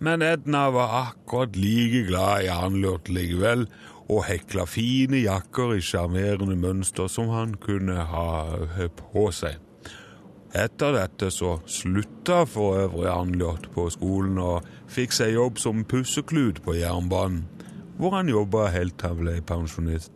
Men 0.00 0.24
Edna 0.24 0.70
var 0.72 0.96
akkurat 1.02 1.56
like 1.60 2.06
glad 2.08 2.46
i 2.46 2.52
Arnljot 2.52 3.12
likevel, 3.12 3.66
og 4.10 4.24
hekla 4.26 4.64
fine 4.66 5.20
jakker 5.22 5.76
i 5.76 5.82
sjarmerende 5.84 6.56
mønster 6.58 7.10
som 7.12 7.28
han 7.30 7.52
kunne 7.60 8.08
ha 8.10 8.30
på 8.96 9.28
seg. 9.36 9.60
Etter 10.50 10.96
dette 10.96 11.28
så 11.30 11.60
slutta 11.70 12.40
for 12.50 12.74
øvrig 12.82 13.06
Arnljot 13.06 13.68
på 13.70 13.84
skolen 13.94 14.38
og 14.42 14.66
fikk 14.90 15.14
seg 15.14 15.36
jobb 15.36 15.60
som 15.62 15.84
pusseklut 15.86 16.58
på 16.64 16.74
jernbanen, 16.74 17.44
hvor 18.00 18.16
han 18.16 18.32
jobba 18.32 18.66
helt 18.74 18.96
til 18.98 19.12
han 19.12 19.20
ble 19.20 19.36
pensjonist. 19.46 20.10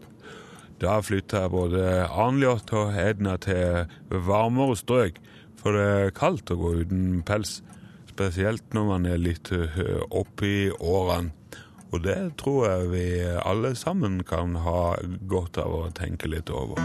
Da 0.82 0.98
flytta 1.06 1.44
både 1.52 1.84
Arnljot 2.10 2.72
og 2.74 2.98
Edna 2.98 3.36
til 3.38 3.86
varmere 4.10 4.74
strøk, 4.76 5.22
for 5.60 5.78
det 5.78 5.86
er 5.86 6.16
kaldt 6.18 6.50
å 6.50 6.58
gå 6.58 6.74
uten 6.82 7.22
pels, 7.22 7.60
spesielt 8.10 8.74
når 8.74 8.90
man 8.90 9.06
er 9.06 9.22
litt 9.22 9.52
oppi 10.10 10.72
årene. 10.74 11.30
Og 11.94 12.02
det 12.02 12.18
tror 12.42 12.64
jeg 12.66 12.90
vi 12.90 13.06
alle 13.38 13.70
sammen 13.78 14.18
kan 14.26 14.56
ha 14.64 14.96
godt 15.30 15.62
av 15.62 15.76
å 15.78 15.84
tenke 15.94 16.26
litt 16.26 16.50
over. 16.50 16.82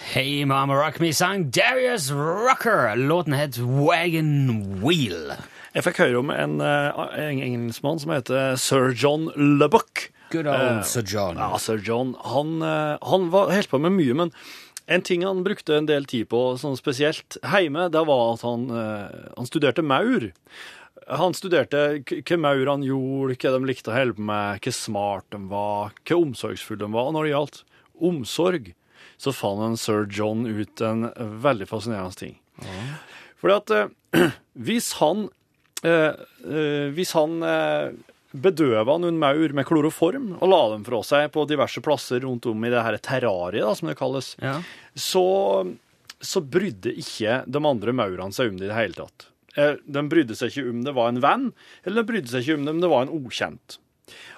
Hey 0.00 0.44
Mama 0.44 0.74
Rock 0.76 1.00
Me 1.00 1.12
sang 1.12 1.50
Darius 1.50 2.10
Rucker. 2.10 2.96
Låten 2.96 3.32
het 3.32 3.56
Wagon 3.56 4.80
Wheel. 4.80 5.32
Jeg 5.72 5.84
fikk 5.84 5.96
høre 6.00 6.18
om 6.18 6.30
en, 6.30 6.60
eh, 6.60 7.00
en 7.20 7.40
engelskmann 7.40 8.00
som 8.00 8.10
heter 8.10 8.56
sir 8.56 8.92
John 8.92 9.30
Lubbock. 9.36 10.10
Good 10.30 10.46
Eh, 10.46 10.76
old 10.76 10.86
Sir 10.86 11.02
John. 11.02 11.36
Ja, 11.36 11.56
sir 11.56 11.78
John. 11.78 12.14
Han, 12.24 12.62
eh, 12.62 12.96
han 13.02 13.30
var 13.30 13.50
helt 13.50 13.70
på 13.70 13.80
med 13.80 13.92
mye, 13.92 14.14
men 14.14 14.32
en 14.88 15.02
ting 15.02 15.22
han 15.22 15.44
brukte 15.44 15.76
en 15.76 15.86
del 15.86 16.04
tid 16.04 16.28
på, 16.28 16.58
sånn 16.58 16.76
spesielt 16.78 17.36
hjemme, 17.42 17.90
det 17.90 18.06
var 18.06 18.34
at 18.34 18.42
han, 18.42 18.70
eh, 18.70 19.30
han 19.36 19.46
studerte 19.46 19.82
maur. 19.82 20.32
Han 21.06 21.34
studerte 21.36 21.80
hva 22.08 22.38
maur 22.40 22.66
han 22.72 22.82
gjorde, 22.86 23.36
hva 23.38 23.52
de 23.54 23.68
likte 23.68 23.92
å 23.92 23.96
holde 23.96 24.16
på 24.18 24.24
med, 24.26 24.62
hva 24.64 24.72
smart 24.74 25.26
de 25.34 25.40
var, 25.50 25.92
hva 26.08 26.18
omsorgsfulle 26.18 26.82
de 26.82 26.88
var. 26.94 27.10
Og 27.10 27.16
når 27.16 27.28
det 27.28 27.34
gjaldt 27.34 27.60
omsorg, 28.10 28.72
så 29.16 29.32
fant 29.32 29.62
han 29.62 29.78
sir 29.80 30.04
John 30.12 30.44
ut 30.48 30.82
en 30.84 31.06
veldig 31.44 31.68
fascinerende 31.70 32.18
ting. 32.18 32.34
Fordi 33.40 33.54
at 33.60 33.72
eh, 33.76 34.26
hvis 34.66 34.90
han 35.00 35.26
eh, 35.84 36.12
eh, 36.48 36.86
Hvis 36.96 37.12
han 37.16 37.34
eh, 37.44 37.90
bedøva 38.36 38.96
noen 39.00 39.16
maur 39.20 39.52
med 39.56 39.64
kloroform 39.68 40.30
og 40.40 40.48
la 40.50 40.60
dem 40.74 40.82
fra 40.84 40.98
seg 41.06 41.30
på 41.32 41.44
diverse 41.48 41.80
plasser 41.84 42.20
rundt 42.24 42.48
om 42.50 42.64
i 42.68 42.72
det 42.72 42.82
her 42.84 42.96
terrariet, 43.00 43.64
da, 43.64 43.72
som 43.78 43.88
det 43.88 43.96
kalles, 44.00 44.34
Ja. 44.42 44.58
så, 44.92 45.22
så 46.20 46.42
brydde 46.44 46.92
ikke 47.00 47.38
de 47.46 47.62
andre 47.64 47.94
maurene 47.96 48.32
seg 48.36 48.50
om 48.52 48.58
det 48.60 48.66
i 48.68 48.72
det 48.72 48.76
hele 48.80 48.98
tatt. 48.98 49.28
Eh, 49.56 49.76
De 49.86 50.02
brydde 50.08 50.36
seg 50.36 50.52
ikke 50.52 50.70
om 50.70 50.84
det 50.84 50.94
var 50.96 51.08
en 51.12 51.20
venn, 51.24 51.50
eller 51.84 52.02
de 52.02 52.10
brydde 52.12 52.32
seg 52.32 52.44
ikke 52.44 52.58
om 52.60 52.64
det 52.68 52.74
om 52.76 52.80
det 52.84 52.90
var 52.92 53.06
en 53.06 53.14
ukjent. 53.26 53.78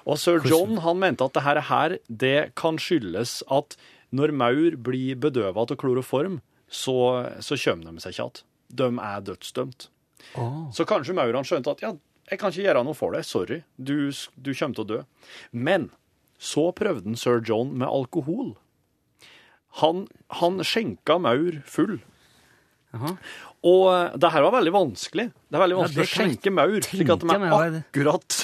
Og 0.09 0.17
sir 0.17 0.39
John 0.49 0.77
han 0.81 0.97
mente 1.01 1.25
at 1.27 1.35
det 1.37 1.43
her, 1.69 1.97
det 2.09 2.55
kan 2.57 2.79
skyldes 2.81 3.43
at 3.53 3.75
når 4.15 4.31
maur 4.33 4.77
blir 4.81 5.19
bedøva 5.21 5.61
av 5.67 5.75
kloroform, 5.77 6.39
så, 6.69 6.95
så 7.45 7.57
kommer 7.61 7.91
de 7.91 8.01
seg 8.01 8.15
ikke 8.15 8.23
igjen. 8.25 8.45
De 8.79 8.87
er 9.01 9.21
dødsdømt. 9.27 9.89
Så 10.73 10.85
kanskje 10.89 11.13
maurene 11.17 11.45
skjønte 11.45 11.71
at 11.75 11.81
ja, 11.85 11.91
jeg 12.29 12.39
kan 12.41 12.51
ikke 12.53 12.65
gjøre 12.65 12.83
noe 12.85 12.97
for 12.97 13.13
deg, 13.13 13.25
sorry, 13.25 13.61
du, 13.77 14.11
du 14.37 14.51
kommer 14.53 14.77
til 14.77 14.83
å 14.85 14.89
dø. 14.89 14.99
Men 15.51 15.89
så 16.39 16.69
prøvde 16.77 17.09
han 17.09 17.17
sir 17.19 17.41
John 17.45 17.75
med 17.77 17.89
alkohol. 17.89 18.55
Han, 19.83 20.07
han 20.41 20.61
skjenka 20.65 21.19
maur 21.21 21.59
full. 21.69 21.99
Jaha. 22.93 23.15
Og 23.67 23.89
eh, 23.91 24.15
det 24.19 24.31
her 24.31 24.45
var 24.45 24.55
veldig 24.55 24.73
vanskelig. 24.75 25.25
Det 25.35 25.57
er 25.57 25.63
veldig 25.65 25.79
vanskelig 25.81 26.05
ja, 26.05 26.07
å 26.07 26.13
skjenke 26.13 26.53
maur, 26.55 26.77
slik 26.85 27.11
at 27.11 27.25
de 27.25 27.35
er 27.35 27.49
akkurat 27.57 28.37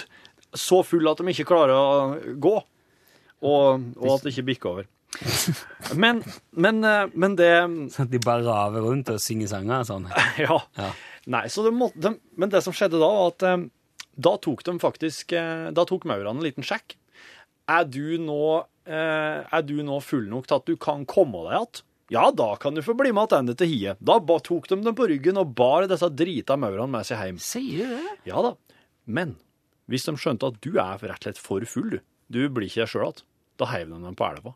så 0.55 0.81
fulle 0.87 1.11
at 1.11 1.21
de 1.21 1.31
ikke 1.31 1.47
klarer 1.47 1.75
å 1.75 2.35
gå. 2.41 2.55
Og, 3.45 3.87
og 3.99 4.11
at 4.15 4.25
det 4.25 4.33
ikke 4.33 4.47
bikker 4.51 4.71
over. 4.73 4.91
Men, 6.01 6.17
men, 6.51 6.81
eh, 6.83 7.05
men 7.15 7.37
det 7.39 7.47
Sånn 7.93 8.07
at 8.07 8.11
de 8.11 8.19
bare 8.19 8.43
raver 8.43 8.83
rundt 8.83 9.07
og 9.13 9.21
synger 9.23 9.47
sanger 9.47 9.85
og 9.85 9.87
sånn. 9.87 10.07
Ja. 10.43 10.57
Ja. 10.75 10.89
Nei, 11.31 11.45
så 11.53 11.63
det 11.63 11.71
måtte, 11.71 12.01
de, 12.03 12.11
men 12.35 12.51
det 12.51 12.59
som 12.65 12.75
skjedde 12.75 12.99
da, 12.99 13.07
var 13.07 13.31
at 13.31 13.45
eh, 13.47 13.63
da 14.27 14.33
tok 14.43 14.65
de 14.67 14.73
faktisk 14.81 15.31
Da 15.75 15.85
tok 15.87 16.03
maurene 16.09 16.35
en 16.35 16.43
liten 16.43 16.67
sjekk. 16.67 16.97
Er 17.71 17.87
du 17.87 18.17
nå, 18.21 18.65
er 18.87 19.63
du 19.65 19.77
nå 19.83 19.97
full 20.03 20.27
nok 20.31 20.49
til 20.49 20.59
at 20.59 20.67
du 20.67 20.75
kan 20.79 21.07
komme 21.09 21.45
deg 21.47 21.55
igjen? 21.55 21.81
Ja, 22.13 22.27
da 22.31 22.51
kan 22.61 22.75
du 22.77 22.83
få 22.85 22.93
bli 22.97 23.09
med 23.15 23.31
tilbake 23.31 23.57
til 23.57 23.71
hiet. 23.71 24.01
Da 24.05 24.19
tok 24.21 24.67
de 24.69 24.77
dem 24.85 24.97
på 24.97 25.07
ryggen 25.09 25.39
og 25.41 25.55
bar 25.57 25.87
disse 25.89 26.09
drita 26.13 26.57
maurene 26.57 26.91
med 26.93 27.07
seg 27.07 27.23
hjem. 27.23 27.39
Sier 27.41 27.89
du 27.89 27.95
det? 27.97 28.17
Ja 28.29 28.43
da. 28.45 28.53
Men 29.05 29.37
hvis 29.89 30.05
de 30.05 30.13
skjønte 30.17 30.51
at 30.51 30.61
du 30.61 30.75
er 30.77 31.01
rett 31.01 31.17
og 31.17 31.25
slett 31.25 31.41
for 31.41 31.65
full, 31.69 31.97
du, 31.97 31.99
du 32.29 32.45
blir 32.49 32.69
ikke 32.69 32.85
deg 32.85 32.93
sjøl 32.93 33.09
igjen, 33.09 33.25
da 33.57 33.71
heiv 33.71 33.89
de 33.89 33.99
dem 34.03 34.17
på 34.17 34.27
elva. 34.27 34.55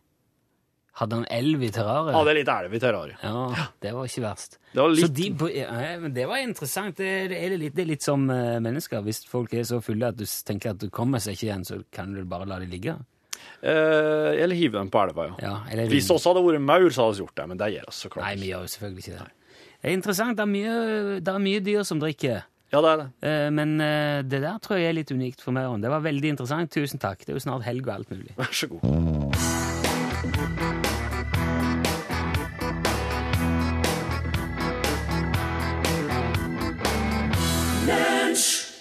Hadde 0.99 1.15
han 1.15 1.27
elv 1.31 1.61
i 1.63 1.69
terrariet? 1.71 2.15
Hadde 2.17 2.33
litt 2.35 2.49
elv 2.51 2.73
i 2.75 2.79
terrariet. 2.81 3.21
Ja, 3.23 3.67
det 3.79 3.91
var 3.95 4.09
ikke 4.09 4.23
verst. 4.25 4.57
Det 4.73 4.81
var 4.81 4.95
Så 4.97 5.07
litt 5.07 5.15
de, 5.15 5.51
ja, 5.55 5.67
men 6.01 6.15
det 6.15 6.25
var 6.27 6.41
interessant. 6.43 6.97
Det, 6.97 7.11
det, 7.31 7.37
er 7.39 7.55
litt, 7.61 7.75
det 7.77 7.85
er 7.85 7.89
litt 7.93 8.03
som 8.03 8.25
eh, 8.33 8.57
mennesker. 8.63 9.05
Hvis 9.05 9.21
folk 9.29 9.53
er 9.55 9.63
så 9.69 9.79
fulle 9.85 10.09
at 10.11 10.17
du 10.19 10.25
tenker 10.25 10.73
at 10.73 10.81
du 10.81 10.89
kommer 10.91 11.23
seg 11.23 11.37
ikke 11.37 11.47
igjen, 11.47 11.63
så 11.69 11.79
kan 11.95 12.11
du 12.17 12.25
bare 12.27 12.49
la 12.49 12.59
dem 12.59 12.73
ligge. 12.73 12.97
Eh, 13.61 14.43
Eller 14.43 14.55
hive 14.55 14.77
dem 14.79 14.89
på 14.93 15.01
elva, 15.03 15.27
ja. 15.29 15.35
Ja, 15.43 15.55
eller, 15.71 15.89
Hvis 15.91 16.09
oss 16.13 16.25
hadde 16.29 16.43
vært 16.45 16.61
maur, 16.63 16.89
så 16.89 17.05
hadde 17.07 17.17
vi 17.19 17.23
gjort 17.25 17.35
det, 17.41 17.47
men 17.51 17.61
det 17.61 17.71
gjør 17.75 17.89
oss 17.91 18.03
så 18.05 18.11
klart 18.13 18.25
Nei, 18.27 18.35
vi 18.41 18.51
gjør 18.53 18.65
jo 18.65 18.71
selvfølgelig 18.75 19.05
ikke 19.05 19.17
det. 19.17 19.27
Det 19.79 19.89
er 19.89 19.95
interessant. 19.95 20.35
Det 20.37 20.43
er 20.43 20.51
mye, 20.51 21.19
det 21.23 21.33
er 21.33 21.43
mye 21.43 21.59
dyr 21.63 21.83
som 21.87 22.01
drikker. 22.01 22.41
Ja, 22.69 22.81
det 22.85 22.89
er 22.91 22.97
det. 23.01 23.07
Eh, 23.25 23.49
Men 23.55 23.79
eh, 23.81 24.21
det 24.27 24.41
der 24.43 24.59
tror 24.61 24.77
jeg 24.77 24.91
er 24.91 24.97
litt 24.99 25.11
unikt 25.15 25.41
for 25.41 25.55
meg. 25.55 25.69
Det 25.81 25.89
var 25.89 26.03
veldig 26.05 26.35
interessant. 26.35 26.71
Tusen 26.73 26.99
takk. 27.01 27.23
Det 27.25 27.33
er 27.33 27.39
jo 27.39 27.45
snart 27.47 27.65
helg 27.65 27.87
og 27.87 27.95
alt 27.95 28.11
mulig. 28.13 28.35
Vær 28.37 28.51
så 28.53 28.67
god. 28.69 29.28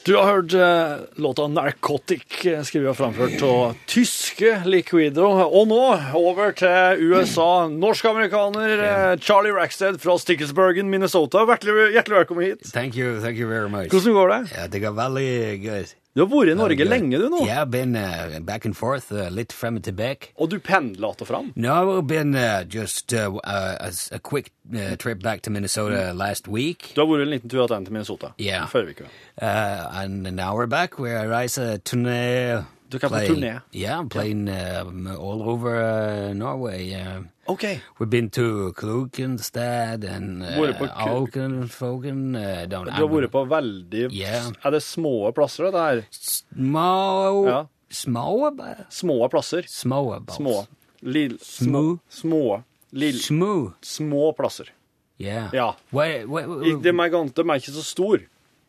Du 0.09 0.17
har 0.17 0.25
hørt 0.25 0.55
eh, 0.55 1.05
låta 1.15 1.43
'Narcotic', 1.43 2.47
eh, 2.47 2.63
skrevet 2.65 2.95
og 2.95 2.97
framført 2.97 3.43
av 3.45 3.75
tyske 3.87 4.55
Liquido. 4.65 5.27
Og 5.45 5.69
nå 5.69 5.83
over 6.17 6.55
til 6.57 7.03
USA. 7.11 7.69
Norsk-amerikaner 7.69 8.73
eh, 8.87 9.19
Charlie 9.21 9.53
Rackstead 9.53 10.01
fra 10.01 10.17
Stickelsbergen, 10.17 10.89
Minnesota. 10.89 11.45
Hjertelig, 11.45 11.91
hjertelig 11.93 12.23
velkommen 12.23 12.49
hit. 12.49 12.73
Thank 12.73 12.97
you, 12.97 13.21
thank 13.21 13.37
you 13.37 13.53
very 13.53 13.69
much. 13.69 13.93
Hvordan 13.93 14.17
går 14.17 14.33
det? 14.33 14.43
Ja, 14.57 14.67
det 14.67 14.81
går 14.87 14.97
veldig 14.97 15.31
good. 15.69 15.98
Du 16.17 16.23
har 16.25 16.29
vært 16.33 16.51
i 16.51 16.55
Norge 16.59 16.85
lenge, 16.89 17.19
du 17.21 17.29
nå. 17.31 17.43
Yeah, 17.47 17.63
I've 17.63 17.71
been 17.71 17.95
uh, 17.95 18.41
back 18.41 18.65
and 18.65 18.75
forth, 18.77 19.13
uh, 19.13 19.29
litt 19.31 19.53
frem 19.53 19.77
og 19.79 19.85
tilbake. 19.85 20.33
Og 20.37 20.49
du 20.51 20.59
pendler 20.59 21.11
att 21.11 21.21
og 21.21 21.29
fram. 21.29 21.53
No, 21.55 21.99
I've 21.99 22.07
been 22.07 22.35
uh, 22.35 22.65
just 22.69 23.13
uh, 23.13 23.29
uh, 23.45 23.77
a, 23.81 23.93
a 24.13 24.19
quick 24.19 24.51
uh, 24.75 24.97
trip 24.97 25.23
back 25.23 25.43
to 25.43 25.51
Minnesota 25.51 26.13
last 26.15 26.49
week. 26.49 26.93
Du 26.95 27.01
har 27.01 27.07
vært 27.13 27.23
en 27.27 27.31
liten 27.31 27.51
tur 27.51 27.63
tilbake 27.67 27.85
til 27.85 27.93
Minnesota. 27.93 28.33
Ja. 28.39 28.65
vi 28.73 28.91
uke. 28.97 29.05
Uh, 29.41 30.03
and 30.03 30.23
now 30.35 30.57
we're 30.57 30.67
back. 30.67 30.99
where 30.99 31.19
I 31.19 31.27
rise 31.43 31.59
a 31.59 31.79
turné. 31.79 32.65
Du 32.91 32.99
kan 32.99 33.11
på 33.11 33.17
play- 33.17 33.29
turné? 33.29 33.61
Yeah, 33.73 33.99
I'm 34.01 34.09
playing 34.09 34.49
um, 34.49 35.07
all 35.07 35.43
over 35.43 35.75
uh, 35.77 36.33
Norway. 36.35 36.95
Uh, 36.95 37.23
OK. 37.47 37.81
we've 37.99 38.11
been 38.11 38.31
to 38.31 38.73
Klukenstad 38.77 40.05
and 40.05 40.43
uh, 40.43 40.59
Alkenfogen. 40.97 42.35
Uh, 42.37 42.67
down, 42.67 42.87
Du 42.87 42.93
har 42.93 43.09
vært 43.09 43.31
på 43.33 43.45
veldig 43.49 44.09
yeah. 44.13 44.51
Er 44.65 44.71
det 44.71 44.83
små 44.83 45.33
plasser, 45.33 45.69
det 45.71 45.81
her? 45.81 46.03
små, 46.11 47.47
Ja. 47.49 47.65
små, 47.91 48.51
Små 48.89 49.29
plasser. 49.29 49.63
små. 49.69 50.25
Små. 50.31 50.67
Lill, 51.03 51.39
Små. 51.43 51.99
Små. 52.11 52.63
Lill, 52.93 53.21
små. 53.23 53.73
små 53.83 54.33
plasser. 54.33 54.73
Yeah. 55.21 55.51
Ja. 55.53 55.73
Wait, 55.93 56.27
wait, 56.29 56.47
wait, 56.49 56.83
De 56.83 56.93
er, 56.93 57.55
ikke 57.55 57.73
så 57.73 57.83
stor. 57.85 58.19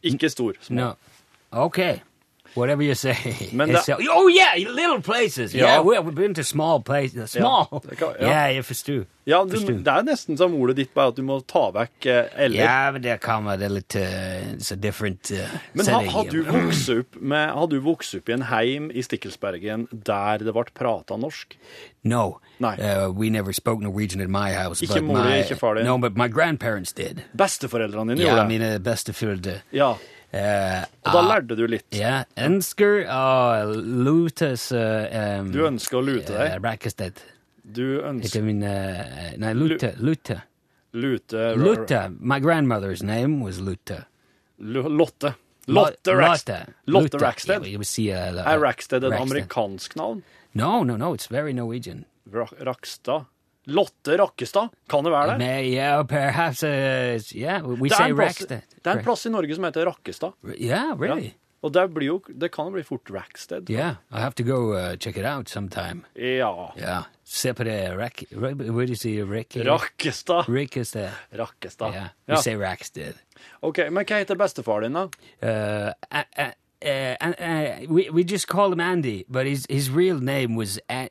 Ikke 0.04 0.30
stor. 0.30 0.54
Små. 0.62 0.76
No. 0.76 0.94
Okay. 1.52 2.00
Whatever 2.58 2.84
you 2.84 2.96
say. 2.96 3.16
Men 3.54 3.70
det- 3.70 3.84
so- 3.86 3.98
oh 4.12 4.30
yeah, 4.30 4.56
little 4.58 5.02
places. 5.02 5.54
Ja. 5.54 5.66
Yeah, 5.66 5.86
we've 5.86 6.16
been 6.16 6.34
to 6.36 6.44
small 6.44 6.82
places. 6.84 7.32
Small. 7.32 7.68
det 7.90 7.98
kan- 7.98 8.16
ja. 8.20 8.28
yeah, 8.28 8.56
jeg 8.56 8.66
forstår. 8.66 9.06
Ja, 9.30 9.44
du, 9.46 9.52
Forstår. 9.52 9.84
det 9.86 9.88
er 9.94 10.02
nesten 10.08 10.38
som 10.38 10.54
ordet 10.58 10.76
ditt, 10.80 10.90
bare 10.96 11.08
at 11.12 11.16
du 11.16 11.22
må 11.22 11.36
ta 11.46 11.68
vekk 11.76 12.06
eh, 12.10 12.30
eller. 12.46 12.58
Ja, 12.64 12.92
men 12.92 13.04
det 13.04 13.20
kommer 13.22 13.60
det 13.62 13.68
litt 13.70 13.96
uh, 13.96 14.56
It's 14.56 14.72
a 14.74 14.76
different 14.76 15.30
uh, 15.32 15.44
Men 15.78 15.86
ha, 15.86 16.00
har, 16.16 16.24
du 16.32 16.40
vokst 16.48 16.90
opp 16.90 17.20
med, 17.22 17.52
har 17.54 17.68
du 17.70 17.76
vokst 17.80 18.16
opp 18.18 18.30
i 18.30 18.34
en 18.34 18.48
heim 18.50 18.88
i 18.90 19.04
Stikkelsbergen 19.06 19.86
der 19.92 20.42
det 20.42 20.54
ble 20.56 20.66
prata 20.74 21.18
norsk? 21.22 21.54
No. 22.04 22.40
Uh, 22.60 23.12
we 23.14 23.30
never 23.30 23.54
spoke 23.54 23.84
Norwegian 23.84 24.22
at 24.22 24.30
my 24.34 24.50
house. 24.58 24.82
Ikke 24.82 25.02
mor 25.06 25.22
di, 25.22 25.44
ikke 25.44 25.60
far 25.60 25.76
din? 25.78 25.86
No, 25.86 25.98
but 26.00 26.18
my 26.18 26.28
grandparents 26.28 26.92
did. 26.94 27.22
Besteforeldrene 27.38 28.16
dine 28.16 28.26
Ja, 28.26 28.34
gjorde 28.34 28.42
det? 28.42 28.48
mine 28.56 28.80
besteforeldre. 28.80 29.60
Ja. 29.72 29.94
Uh, 30.30 30.84
Og 31.08 31.10
da 31.10 31.20
ah, 31.20 31.26
lærte 31.26 31.56
du 31.58 31.63
litt. 31.65 31.88
Ja, 31.96 32.24
ønsker 32.38 33.02
å 33.10 33.24
lutes 33.74 34.68
uh, 34.78 35.39
um, 35.39 35.50
Du 35.52 35.63
ønsker 35.65 35.98
å 35.98 36.04
lute 36.06 36.36
deg. 36.36 36.52
Uh, 36.54 36.60
Rakkestedt. 36.68 37.24
Du 37.70 37.84
Heter 37.98 38.10
ønsker 38.12 38.46
min 38.46 38.62
uh, 38.65 39.34
Nei, 39.42 39.54
Lute. 39.58 39.96
Lute. 39.98 40.42
lute 40.94 41.50
Lute. 41.58 42.04
My 42.20 42.39
grandmother's 42.39 43.02
name 43.02 43.42
was 43.42 43.60
Lute. 43.60 44.06
L- 44.62 44.89
Lotte. 44.89 45.34
Lotte 45.70 46.13
Rackstead. 46.18 46.74
Lotte 46.86 47.18
Rackstead. 47.22 47.65
Yeah, 47.65 47.82
see, 47.82 48.12
uh, 48.12 48.44
Er 48.46 48.60
Rackstead 48.62 49.04
et 49.04 49.13
amerikansk 49.13 49.96
navn? 49.96 50.24
No, 50.54 50.84
no, 50.84 50.96
no, 50.98 51.13
it's 51.13 51.28
very 51.28 51.54
Norwegian. 51.54 52.06
Rakstad? 52.32 53.26
Lotte 53.70 54.18
Rakkestad? 54.20 54.70
Kan 54.90 55.04
det 55.06 55.12
være 55.14 55.34
det? 55.34 55.38
May, 55.42 55.70
yeah, 55.74 56.04
perhaps, 56.08 56.64
uh, 56.64 57.20
yeah, 57.38 57.62
we 57.66 57.90
Det 57.90 57.98
say 57.98 58.12
Rackstead. 58.12 58.62
det 58.84 58.88
er 58.92 58.98
en 58.98 59.04
plass 59.06 59.26
i 59.26 59.30
Norge 59.30 59.56
som 59.56 59.64
heter 59.70 59.86
Rakkestad. 59.86 60.34
Yeah, 60.60 60.96
really? 61.00 61.32
Og 61.62 61.74
det, 61.76 61.82
blir 61.92 62.08
jo, 62.08 62.14
det 62.40 62.52
kan 62.56 62.70
bli 62.72 62.84
fort 62.88 63.10
Rackstead. 63.12 63.68
Yeah, 63.70 63.96
I 64.16 64.22
have 64.22 64.32
to 64.40 64.44
go 64.48 64.72
uh, 64.74 64.96
check 64.96 65.18
it 65.18 65.26
out 65.28 65.50
sometime. 65.50 66.06
Ja. 66.16 66.72
Yeah, 66.78 67.04
se 67.28 67.52
på 67.54 67.64
det, 67.68 67.98
Rack, 67.98 68.24
Rack- 68.32 68.62
what 68.72 68.88
do 68.88 68.94
you 68.94 68.96
say, 68.96 69.22
Rick? 69.24 69.58
Rakkestad. 69.58 70.46
Rakkestad. 71.32 71.94
Yeah, 71.94 72.08
we 72.28 72.34
Ja. 72.34 72.42
say 72.42 72.56
Rackstead. 72.56 73.14
Ok, 73.62 73.78
Men 73.92 74.06
hva 74.06 74.22
heter 74.24 74.36
bestefar 74.40 74.82
din, 74.82 74.94
da? 74.94 75.04
Uh, 75.44 75.92
uh, 76.16 76.24
uh, 76.86 77.28
uh, 77.28 77.94
we, 77.94 78.10
we 78.10 78.24
just 78.24 78.48
call 78.48 78.72
him 78.72 78.80
Andy, 78.80 79.26
but 79.28 79.46
his, 79.46 79.66
his 79.70 79.90
real 79.90 80.20
name 80.22 80.56
was 80.56 80.80
A- 80.90 81.10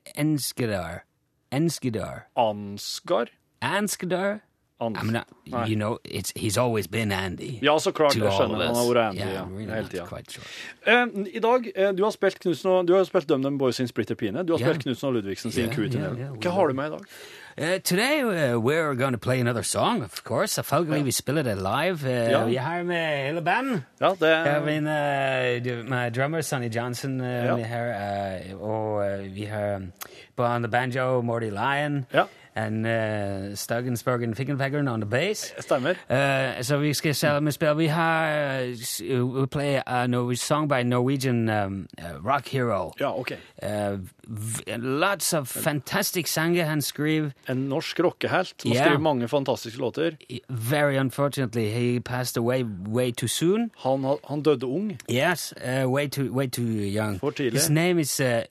Enskidar. 1.50 2.28
Ansgar? 2.36 3.30
Anskidar? 3.60 4.40
Ans 4.80 4.96
I 5.02 5.02
mean, 5.04 5.16
uh, 5.16 5.64
you 5.66 5.74
know, 5.74 5.98
it's 6.04 6.32
he's 6.36 6.56
always 6.56 6.86
been 6.86 7.10
Andy. 7.10 7.58
Ja, 7.62 7.78
så 7.78 7.90
klart. 7.90 8.14
Jeg 8.14 8.30
skjønner. 8.30 8.66
Han 8.66 8.76
har 8.76 8.86
vært 8.86 9.00
Andy 9.08 9.18
yeah, 9.18 9.32
ja, 9.34 9.42
really 9.50 9.72
hele 9.74 9.88
tida. 9.90 10.20
sure. 10.30 10.44
Uh, 10.86 11.26
I 11.34 11.40
dag, 11.42 11.66
uh, 11.74 11.88
du 11.98 12.04
har 12.04 12.14
spilt 12.14 12.38
Knutsen 12.38 12.70
og, 12.70 12.86
du 12.86 12.94
har 12.94 13.02
spilt 13.08 13.26
DumDum 13.28 13.58
Boys 13.58 13.80
sin 13.80 13.88
Splitter 13.90 14.14
Pine. 14.14 14.44
Du 14.46 14.52
har 14.54 14.60
Ja. 14.60 14.68
spilt 14.70 14.84
Knutsen 14.86 15.08
og 15.08 15.14
Ludvigsen 15.18 15.50
sin 15.52 15.66
ja, 15.66 16.14
ja, 16.14 16.30
Hva 16.30 16.50
har 16.54 16.68
du 16.68 16.74
med 16.78 16.92
i 16.92 16.94
dag? 16.94 17.10
Uh, 17.60 17.78
today 17.82 18.22
uh, 18.22 18.56
we're 18.60 18.94
going 18.94 19.10
to 19.12 19.18
play 19.18 19.40
another 19.40 19.62
song, 19.64 20.02
of 20.02 20.22
course. 20.24 20.52
Selvfølgelig 20.52 21.04
vi 21.04 21.10
spiller 21.10 21.42
det 21.42 21.56
live. 21.56 22.04
Uh, 22.04 22.30
Ja. 22.30 22.44
Vi 22.46 22.54
har 22.54 22.82
med 22.82 23.26
hele 23.26 23.42
band. 23.42 23.80
Ja, 24.00 24.08
det 24.20 24.28
Jeg 24.28 24.62
min, 24.64 24.86
uh, 24.86 25.90
my 25.90 26.10
drummer 26.20 26.40
Sonny 26.40 26.68
Johnson 26.76 27.20
uh, 27.20 27.26
Ja. 27.26 27.56
med 27.56 27.64
her, 27.64 28.40
uh, 28.54 28.62
og 28.62 28.94
uh, 28.96 29.34
vi 29.34 29.42
har 29.44 29.80
på 30.36 30.44
on 30.46 30.62
the 30.62 30.70
banjo 30.70 31.20
Morty 31.22 31.50
Lyon, 31.50 32.06
Ja. 32.14 32.22
and 32.54 32.86
uh, 32.86 33.56
Stuggensbergen 33.56 34.34
Fickenpeggeren 34.34 34.88
on 34.88 35.00
the 35.00 35.10
bass. 35.10 35.54
stemmer. 35.60 35.90
Uh, 36.10 36.62
så 36.62 36.76
vi 36.76 36.94
skal 36.94 37.14
selv 37.14 37.46
vi 37.46 37.50
spiller. 37.50 37.74
Vi 37.74 37.86
har 37.86 38.62
uh, 38.62 39.20
uh, 39.20 39.40
we 39.40 39.46
play 39.46 39.80
a 39.86 40.06
Norwegian 40.06 40.36
song 40.36 40.68
by 40.68 40.82
Norwegian 40.82 41.48
um, 41.48 41.86
uh, 41.98 42.26
rock 42.32 42.48
hero. 42.48 42.92
Ja, 43.00 43.18
ok. 43.18 43.32
Lots 44.78 45.32
of 45.34 45.48
fantastic 45.48 46.26
sanger 46.28 46.64
han 46.64 46.82
skrev. 46.82 47.30
En 47.48 47.56
norsk 47.68 48.00
rockehelt 48.00 48.54
Han 48.64 48.72
yeah. 48.72 48.84
skriver 48.84 49.00
mange 49.00 49.28
fantastiske 49.28 49.78
låter. 49.80 50.16
Very 50.48 50.96
unfortunately, 51.00 51.68
he 51.70 52.00
passed 52.00 52.36
away 52.36 52.62
way 52.88 53.10
too 53.12 53.28
soon. 53.28 53.70
Han, 53.78 54.04
han 54.28 54.42
døde 54.42 54.66
ung. 54.66 54.98
Yes, 55.10 55.54
uh, 55.64 55.90
way 55.92 56.08
too 56.08 56.32
way 56.32 56.46
too 56.48 56.62
young. 56.64 57.18
For 57.20 57.30
tidlig. 57.30 57.52
His 57.52 57.70
name 57.70 57.98
is 58.00 58.20
uh, 58.20 58.42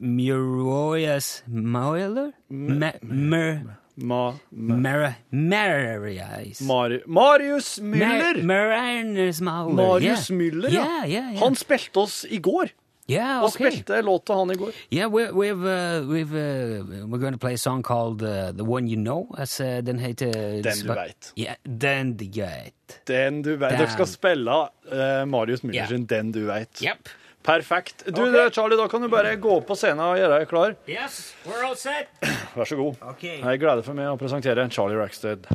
Muroyas 0.00 1.42
Mauler? 1.46 2.32
Ma- 2.50 2.92
Mer- 3.02 3.62
Ma, 4.00 4.32
ma, 4.52 4.76
Mer- 4.76 5.16
Marius. 5.32 6.60
Mar 6.60 6.90
Marius 7.06 7.80
Müller! 7.80 8.44
Mar 8.44 9.68
Marius. 9.68 10.30
Müller, 10.30 10.70
ja. 10.70 10.84
Yeah, 10.84 11.04
yeah, 11.10 11.32
yeah. 11.32 11.38
Han 11.42 11.54
spilte 11.56 11.96
oss 11.98 12.24
i 12.30 12.38
går. 12.38 12.68
Yeah, 13.08 13.42
okay. 13.42 13.44
Og 13.44 13.52
spilte 13.52 14.02
låta 14.02 14.34
han 14.38 14.50
i 14.50 14.54
går. 14.54 14.72
Yeah, 14.90 15.10
we're, 15.10 15.32
we've, 15.32 15.64
uh, 15.64 16.06
we've, 16.08 16.34
uh, 16.34 17.06
we're 17.06 17.18
going 17.18 17.32
to 17.32 17.38
play 17.38 17.54
a 17.54 17.58
song 17.58 17.82
called 17.82 18.22
uh, 18.22 18.52
The 18.52 18.64
One 18.64 18.88
You 18.88 18.96
Know. 18.96 19.34
As, 19.38 19.60
uh, 19.60 19.80
den 19.82 19.98
heter... 19.98 20.62
Den 20.62 20.82
du 20.84 20.92
vet. 20.94 21.32
Yeah, 21.36 21.56
Den 21.62 22.16
du 22.16 22.26
vet. 22.26 23.00
Den 23.06 23.42
du 23.42 23.56
vet. 23.56 23.78
Dere 23.78 23.90
skal 23.90 24.06
spille 24.06 24.58
eh, 24.92 25.24
Marius 25.24 25.62
Müller 25.62 25.74
yeah. 25.74 25.88
sin 25.88 26.06
Den 26.06 26.32
du 26.32 26.46
vet. 26.46 26.82
Yep. 26.82 27.08
Perfekt. 27.42 28.04
Du, 28.06 28.22
okay. 28.22 28.50
Charlie, 28.50 28.76
da 28.76 28.88
kan 28.88 29.02
du 29.02 29.08
bare 29.08 29.36
gå 29.36 29.56
opp 29.56 29.66
på 29.70 29.76
scenen 29.78 30.02
og 30.04 30.18
gjøre 30.18 30.40
deg 30.40 30.50
klar. 30.50 30.74
Yes, 30.90 31.34
we're 31.46 31.64
all 31.64 31.76
set. 31.80 32.10
Vær 32.56 32.68
så 32.68 32.76
god. 32.76 33.00
Okay. 33.14 33.38
Jeg 33.40 33.62
gleder 33.62 33.86
for 33.86 33.96
meg 33.96 34.10
å 34.12 34.18
presentere 34.20 34.68
Charlie 34.74 34.98
Rackstead. 35.00 35.48